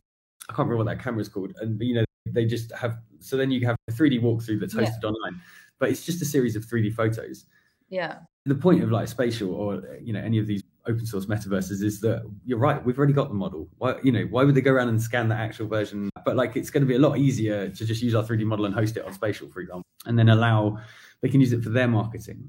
i 0.49 0.53
can't 0.53 0.69
remember 0.69 0.77
what 0.77 0.87
that 0.87 1.03
camera 1.03 1.21
is 1.21 1.29
called 1.29 1.53
and 1.61 1.81
you 1.81 1.95
know 1.95 2.05
they 2.27 2.45
just 2.45 2.71
have 2.73 2.99
so 3.21 3.37
then 3.37 3.51
you 3.51 3.65
have 3.67 3.77
a 3.89 3.93
3d 3.93 4.21
walkthrough 4.21 4.61
that's 4.61 4.75
hosted 4.75 5.03
yeah. 5.03 5.09
online 5.09 5.41
but 5.79 5.91
it's 5.91 6.05
just 6.05 6.23
a 6.23 6.25
series 6.25 6.57
of 6.57 6.65
3d 6.65 6.95
photos. 6.95 7.47
Yeah. 7.89 8.19
The 8.45 8.55
point 8.55 8.83
of 8.83 8.91
like 8.91 9.09
spatial 9.09 9.55
or 9.55 9.83
you 10.03 10.13
know 10.13 10.21
any 10.21 10.39
of 10.39 10.47
these 10.47 10.63
open 10.87 11.05
source 11.05 11.27
metaverses 11.27 11.83
is 11.83 12.01
that 12.01 12.23
you're 12.47 12.59
right 12.59 12.83
we've 12.83 12.97
already 12.97 13.13
got 13.13 13.29
the 13.29 13.35
model. 13.35 13.69
Why 13.77 13.97
you 14.03 14.13
know 14.13 14.23
why 14.23 14.45
would 14.45 14.55
they 14.55 14.61
go 14.61 14.73
around 14.73 14.89
and 14.89 15.01
scan 15.01 15.29
the 15.29 15.35
actual 15.35 15.69
version? 15.69 16.11
But 16.25 16.37
like 16.37 16.57
it's 16.57 16.71
going 16.71 16.83
to 16.83 16.87
be 16.87 16.95
a 16.95 16.99
lot 16.99 17.19
easier 17.19 17.69
to 17.69 17.85
just 17.85 18.03
use 18.03 18.15
our 18.15 18.23
3d 18.23 18.45
model 18.45 18.65
and 18.65 18.75
host 18.75 18.97
it 18.97 19.05
on 19.05 19.13
spatial 19.13 19.49
for 19.49 19.61
example 19.61 19.83
and 20.07 20.19
then 20.19 20.31
allow 20.31 20.79
they 21.21 21.29
can 21.29 21.41
use 21.41 21.53
it 21.53 21.63
for 21.63 21.71
their 21.71 21.89
marketing 21.89 22.49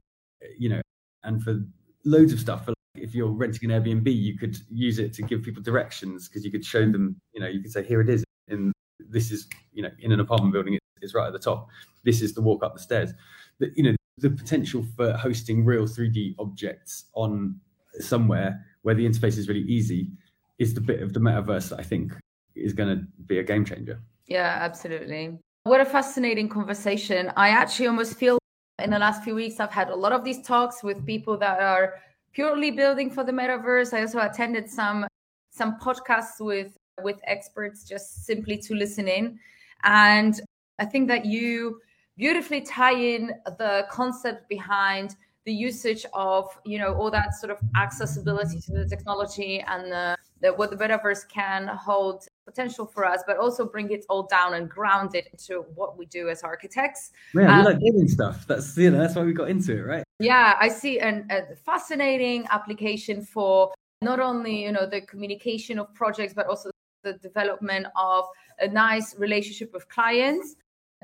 you 0.58 0.70
know 0.70 0.82
and 1.24 1.44
for 1.44 1.60
loads 2.06 2.32
of 2.32 2.40
stuff 2.40 2.66
for 2.66 2.74
if 2.96 3.14
you're 3.14 3.30
renting 3.30 3.70
an 3.70 3.82
airbnb 3.82 4.14
you 4.14 4.38
could 4.38 4.58
use 4.70 5.00
it 5.00 5.14
to 5.14 5.22
give 5.22 5.42
people 5.44 5.62
directions 5.62 6.28
because 6.28 6.44
you 6.44 6.52
could 6.52 6.66
show 6.66 6.82
them 6.82 7.16
you 7.34 7.40
know 7.40 7.48
you 7.48 7.62
could 7.62 7.72
say 7.72 7.84
here 7.84 8.02
it 8.02 8.10
is 8.10 8.24
And 8.48 8.74
this 9.00 9.32
is 9.32 9.48
you 9.74 9.84
know 9.84 9.92
in 10.00 10.12
an 10.12 10.20
apartment 10.20 10.54
building 10.54 10.78
it's 11.02 11.16
right 11.16 11.28
at 11.28 11.34
the 11.34 11.40
top 11.40 11.68
this 12.04 12.22
is 12.22 12.34
the 12.34 12.42
walk 12.42 12.64
up 12.64 12.74
the 12.74 12.80
stairs 12.80 13.14
that 13.60 13.72
you 13.76 13.84
know 13.84 13.96
the 14.18 14.30
potential 14.30 14.84
for 14.96 15.14
hosting 15.14 15.64
real 15.64 15.86
3d 15.86 16.36
objects 16.40 17.06
on 17.14 17.56
somewhere 18.00 18.66
where 18.82 18.96
the 18.96 19.06
interface 19.06 19.38
is 19.38 19.48
really 19.48 19.62
easy 19.62 20.12
is 20.58 20.74
the 20.74 20.82
bit 20.82 21.02
of 21.02 21.14
the 21.14 21.20
metaverse 21.20 21.70
that 21.70 21.80
I 21.80 21.84
think 21.84 22.14
is 22.56 22.74
going 22.74 22.98
to 22.98 23.06
be 23.26 23.40
a 23.40 23.44
game 23.44 23.64
changer. 23.64 24.02
Yeah, 24.28 24.58
absolutely. 24.60 25.40
What 25.64 25.82
a 25.82 25.86
fascinating 25.86 26.50
conversation. 26.50 27.32
I 27.36 27.50
actually 27.50 27.88
almost 27.88 28.16
feel 28.16 28.38
in 28.84 28.90
the 28.90 29.00
last 29.00 29.24
few 29.24 29.36
weeks 29.36 29.60
I've 29.60 29.72
had 29.72 29.90
a 29.90 29.96
lot 29.96 30.12
of 30.12 30.24
these 30.24 30.42
talks 30.42 30.84
with 30.84 31.06
people 31.06 31.38
that 31.38 31.60
are 31.60 31.96
purely 32.34 32.72
building 32.72 33.10
for 33.10 33.24
the 33.24 33.32
metaverse. 33.32 33.94
I 33.94 34.02
also 34.02 34.20
attended 34.20 34.70
some 34.70 35.08
some 35.52 35.80
podcasts 35.80 36.40
with 36.40 36.78
with 37.04 37.20
experts 37.26 37.84
just 37.84 38.26
simply 38.26 38.58
to 38.58 38.74
listen 38.76 39.08
in. 39.08 39.40
And 39.84 40.40
I 40.80 40.86
think 40.86 41.08
that 41.08 41.26
you 41.26 41.82
beautifully 42.18 42.62
tie 42.62 42.96
in 42.96 43.32
the 43.58 43.88
concept 43.90 44.50
behind 44.50 45.16
the 45.46 45.54
usage 45.54 46.06
of 46.14 46.46
you 46.66 46.78
know 46.78 46.94
all 46.94 47.10
that 47.10 47.34
sort 47.34 47.52
of 47.52 47.60
accessibility 47.76 48.60
to 48.60 48.72
the 48.74 48.86
technology 48.86 49.64
and 49.68 49.92
the, 49.92 50.18
the, 50.42 50.54
what 50.54 50.70
the 50.70 50.76
metaverse 50.76 51.28
can 51.30 51.68
hold 51.68 52.28
potential 52.50 52.86
for 52.86 53.06
us, 53.06 53.24
but 53.28 53.38
also 53.38 53.66
bring 53.66 53.92
it 53.92 54.06
all 54.10 54.24
down 54.24 54.54
and 54.56 54.70
ground 54.70 55.16
it 55.16 55.28
into 55.32 55.66
what 55.76 55.98
we 55.98 56.06
do 56.06 56.30
as 56.30 56.44
architects. 56.44 57.12
Yeah, 57.34 57.52
um, 57.52 57.60
we 57.60 57.66
like 57.72 57.80
building 57.80 58.08
stuff. 58.08 58.48
That's 58.48 58.78
you 58.78 58.90
know 58.92 59.00
that's 59.00 59.16
why 59.16 59.24
we 59.24 59.34
got 59.34 59.50
into 59.50 59.78
it, 59.78 59.86
right? 59.94 60.04
Yeah, 60.20 60.58
I 60.60 60.70
see 60.70 61.00
an, 61.00 61.28
a 61.30 61.56
fascinating 61.56 62.46
application 62.52 63.24
for 63.24 63.74
not 64.02 64.20
only 64.20 64.64
you 64.64 64.72
know 64.72 64.86
the 64.86 65.02
communication 65.02 65.80
of 65.80 65.94
projects, 65.94 66.34
but 66.34 66.48
also 66.48 66.70
the 67.04 67.14
development 67.14 67.88
of 67.96 68.26
a 68.60 68.68
nice 68.68 69.16
relationship 69.18 69.72
with 69.74 69.88
clients 69.88 70.56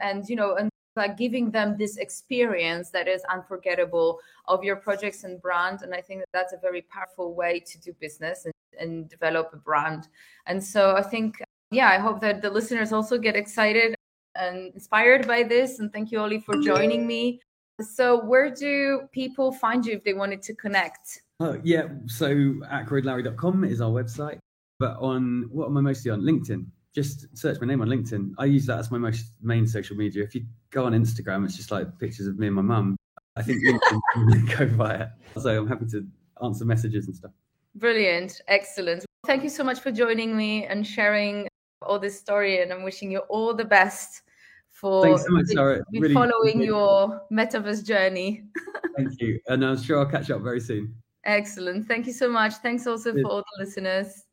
and 0.01 0.27
you 0.27 0.35
know 0.35 0.55
and 0.55 0.69
like 0.95 1.17
giving 1.17 1.51
them 1.51 1.75
this 1.77 1.97
experience 1.97 2.89
that 2.91 3.07
is 3.07 3.23
unforgettable 3.31 4.19
of 4.47 4.63
your 4.63 4.75
projects 4.75 5.23
and 5.23 5.41
brand. 5.41 5.81
And 5.81 5.93
i 5.93 6.01
think 6.01 6.21
that 6.21 6.29
that's 6.33 6.53
a 6.53 6.57
very 6.57 6.83
powerful 6.83 7.33
way 7.33 7.59
to 7.59 7.79
do 7.79 7.93
business 7.99 8.45
and, 8.45 8.53
and 8.79 9.09
develop 9.09 9.51
a 9.53 9.57
brand. 9.57 10.07
And 10.45 10.63
so 10.63 10.95
i 10.95 11.01
think 11.01 11.41
yeah 11.71 11.89
i 11.89 11.97
hope 11.97 12.21
that 12.21 12.41
the 12.41 12.49
listeners 12.49 12.91
also 12.91 13.17
get 13.17 13.35
excited 13.35 13.95
and 14.35 14.73
inspired 14.73 15.27
by 15.27 15.43
this. 15.43 15.79
And 15.79 15.91
thank 15.93 16.11
you 16.11 16.19
Oli 16.19 16.39
for 16.39 16.57
joining 16.57 17.07
me. 17.07 17.39
So 17.81 18.23
where 18.23 18.49
do 18.49 19.07
people 19.11 19.51
find 19.51 19.85
you 19.85 19.93
if 19.93 20.03
they 20.03 20.13
wanted 20.13 20.41
to 20.43 20.53
connect? 20.55 21.21
Oh 21.39 21.59
yeah 21.63 21.87
so 22.07 22.27
ackroydlowrie.com 22.27 23.63
is 23.65 23.81
our 23.81 23.91
website 23.91 24.39
but 24.79 24.97
on 24.99 25.47
what 25.51 25.67
am 25.67 25.77
i 25.77 25.81
mostly 25.81 26.11
on? 26.11 26.21
Linkedin. 26.21 26.65
Just 26.93 27.37
search 27.37 27.59
my 27.59 27.67
name 27.67 27.81
on 27.81 27.89
LinkedIn. 27.89 28.31
I 28.37 28.45
use 28.45 28.65
that 28.67 28.79
as 28.79 28.89
my 28.89 28.97
most 28.97 29.33
main 29.41 29.67
social 29.67 29.97
media. 29.97 30.23
If 30.23 30.33
you 30.33 30.45
go 30.75 30.85
on 30.85 30.91
Instagram, 30.91 31.45
it's 31.45 31.55
just 31.55 31.71
like 31.71 31.87
pictures 31.97 32.27
of 32.27 32.37
me 32.37 32.47
and 32.47 32.55
my 32.55 32.61
mum. 32.61 32.97
I 33.37 33.41
think 33.41 33.63
go 34.57 34.67
via. 34.67 35.07
So 35.39 35.57
I'm 35.57 35.67
happy 35.67 35.85
to 35.87 36.05
answer 36.43 36.65
messages 36.65 37.07
and 37.07 37.15
stuff. 37.15 37.31
Brilliant. 37.75 38.41
Excellent. 38.47 39.05
Thank 39.25 39.43
you 39.43 39.49
so 39.49 39.63
much 39.63 39.79
for 39.79 39.91
joining 39.91 40.37
me 40.37 40.65
and 40.65 40.85
sharing 40.85 41.47
all 41.81 41.97
this 41.97 42.17
story. 42.19 42.61
And 42.61 42.71
I'm 42.71 42.83
wishing 42.83 43.09
you 43.09 43.19
all 43.29 43.53
the 43.53 43.65
best 43.65 44.21
for 44.69 45.03
Thanks 45.03 45.23
so 45.23 45.29
much, 45.29 45.45
Sara. 45.47 45.81
Really 45.93 46.13
following 46.13 46.61
your 46.61 47.21
metaverse 47.31 47.85
journey. 47.85 48.43
Thank 48.97 49.19
you. 49.19 49.39
And 49.47 49.65
I'm 49.65 49.81
sure 49.81 49.99
I'll 49.99 50.05
catch 50.05 50.29
up 50.29 50.41
very 50.41 50.59
soon. 50.59 50.93
Excellent. 51.25 51.87
Thank 51.87 52.05
you 52.05 52.13
so 52.13 52.29
much. 52.29 52.53
Thanks 52.55 52.85
also 52.85 53.11
Cheers. 53.11 53.23
for 53.23 53.31
all 53.31 53.43
the 53.57 53.63
listeners. 53.63 54.23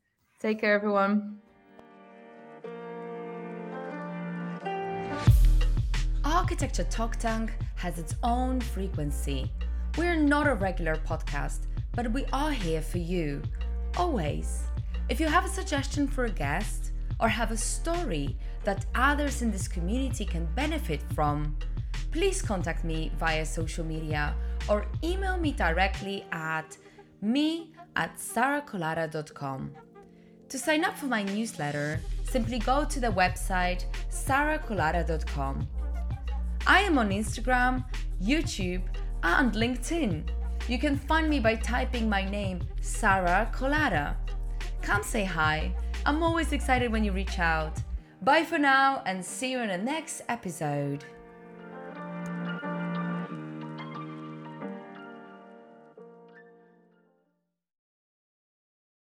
Take 0.40 0.60
care, 0.60 0.74
everyone. 0.74 1.41
Architecture 6.42 6.82
Talk 6.90 7.14
Tank 7.18 7.52
has 7.76 8.00
its 8.00 8.16
own 8.24 8.60
frequency. 8.60 9.48
We're 9.96 10.16
not 10.16 10.48
a 10.48 10.56
regular 10.56 10.96
podcast, 10.96 11.68
but 11.92 12.10
we 12.10 12.24
are 12.32 12.50
here 12.50 12.82
for 12.82 12.98
you, 12.98 13.42
always. 13.96 14.64
If 15.08 15.20
you 15.20 15.28
have 15.28 15.44
a 15.44 15.48
suggestion 15.48 16.08
for 16.08 16.24
a 16.24 16.30
guest 16.30 16.90
or 17.20 17.28
have 17.28 17.52
a 17.52 17.56
story 17.56 18.36
that 18.64 18.86
others 18.96 19.42
in 19.42 19.52
this 19.52 19.68
community 19.68 20.24
can 20.24 20.48
benefit 20.56 21.00
from, 21.14 21.56
please 22.10 22.42
contact 22.42 22.82
me 22.82 23.12
via 23.20 23.46
social 23.46 23.84
media 23.84 24.34
or 24.68 24.86
email 25.04 25.38
me 25.38 25.52
directly 25.52 26.24
at 26.32 26.76
me 27.20 27.72
at 27.94 28.16
sarakolata.com. 28.16 29.70
To 30.48 30.58
sign 30.58 30.84
up 30.84 30.98
for 30.98 31.06
my 31.06 31.22
newsletter, 31.22 32.00
simply 32.24 32.58
go 32.58 32.84
to 32.84 32.98
the 32.98 33.12
website 33.12 33.84
sarakolata.com. 34.10 35.68
I 36.66 36.80
am 36.82 36.96
on 36.98 37.10
Instagram, 37.10 37.84
YouTube, 38.22 38.82
and 39.22 39.52
LinkedIn. 39.52 40.28
You 40.68 40.78
can 40.78 40.96
find 40.96 41.28
me 41.28 41.40
by 41.40 41.56
typing 41.56 42.08
my 42.08 42.28
name, 42.28 42.60
Sara 42.80 43.50
Kolata. 43.52 44.14
Come 44.80 45.02
say 45.02 45.24
hi. 45.24 45.74
I'm 46.06 46.22
always 46.22 46.52
excited 46.52 46.92
when 46.92 47.02
you 47.02 47.12
reach 47.12 47.38
out. 47.38 47.78
Bye 48.22 48.44
for 48.44 48.58
now 48.58 49.02
and 49.06 49.24
see 49.24 49.50
you 49.50 49.60
in 49.60 49.68
the 49.68 49.78
next 49.78 50.22
episode. 50.28 51.04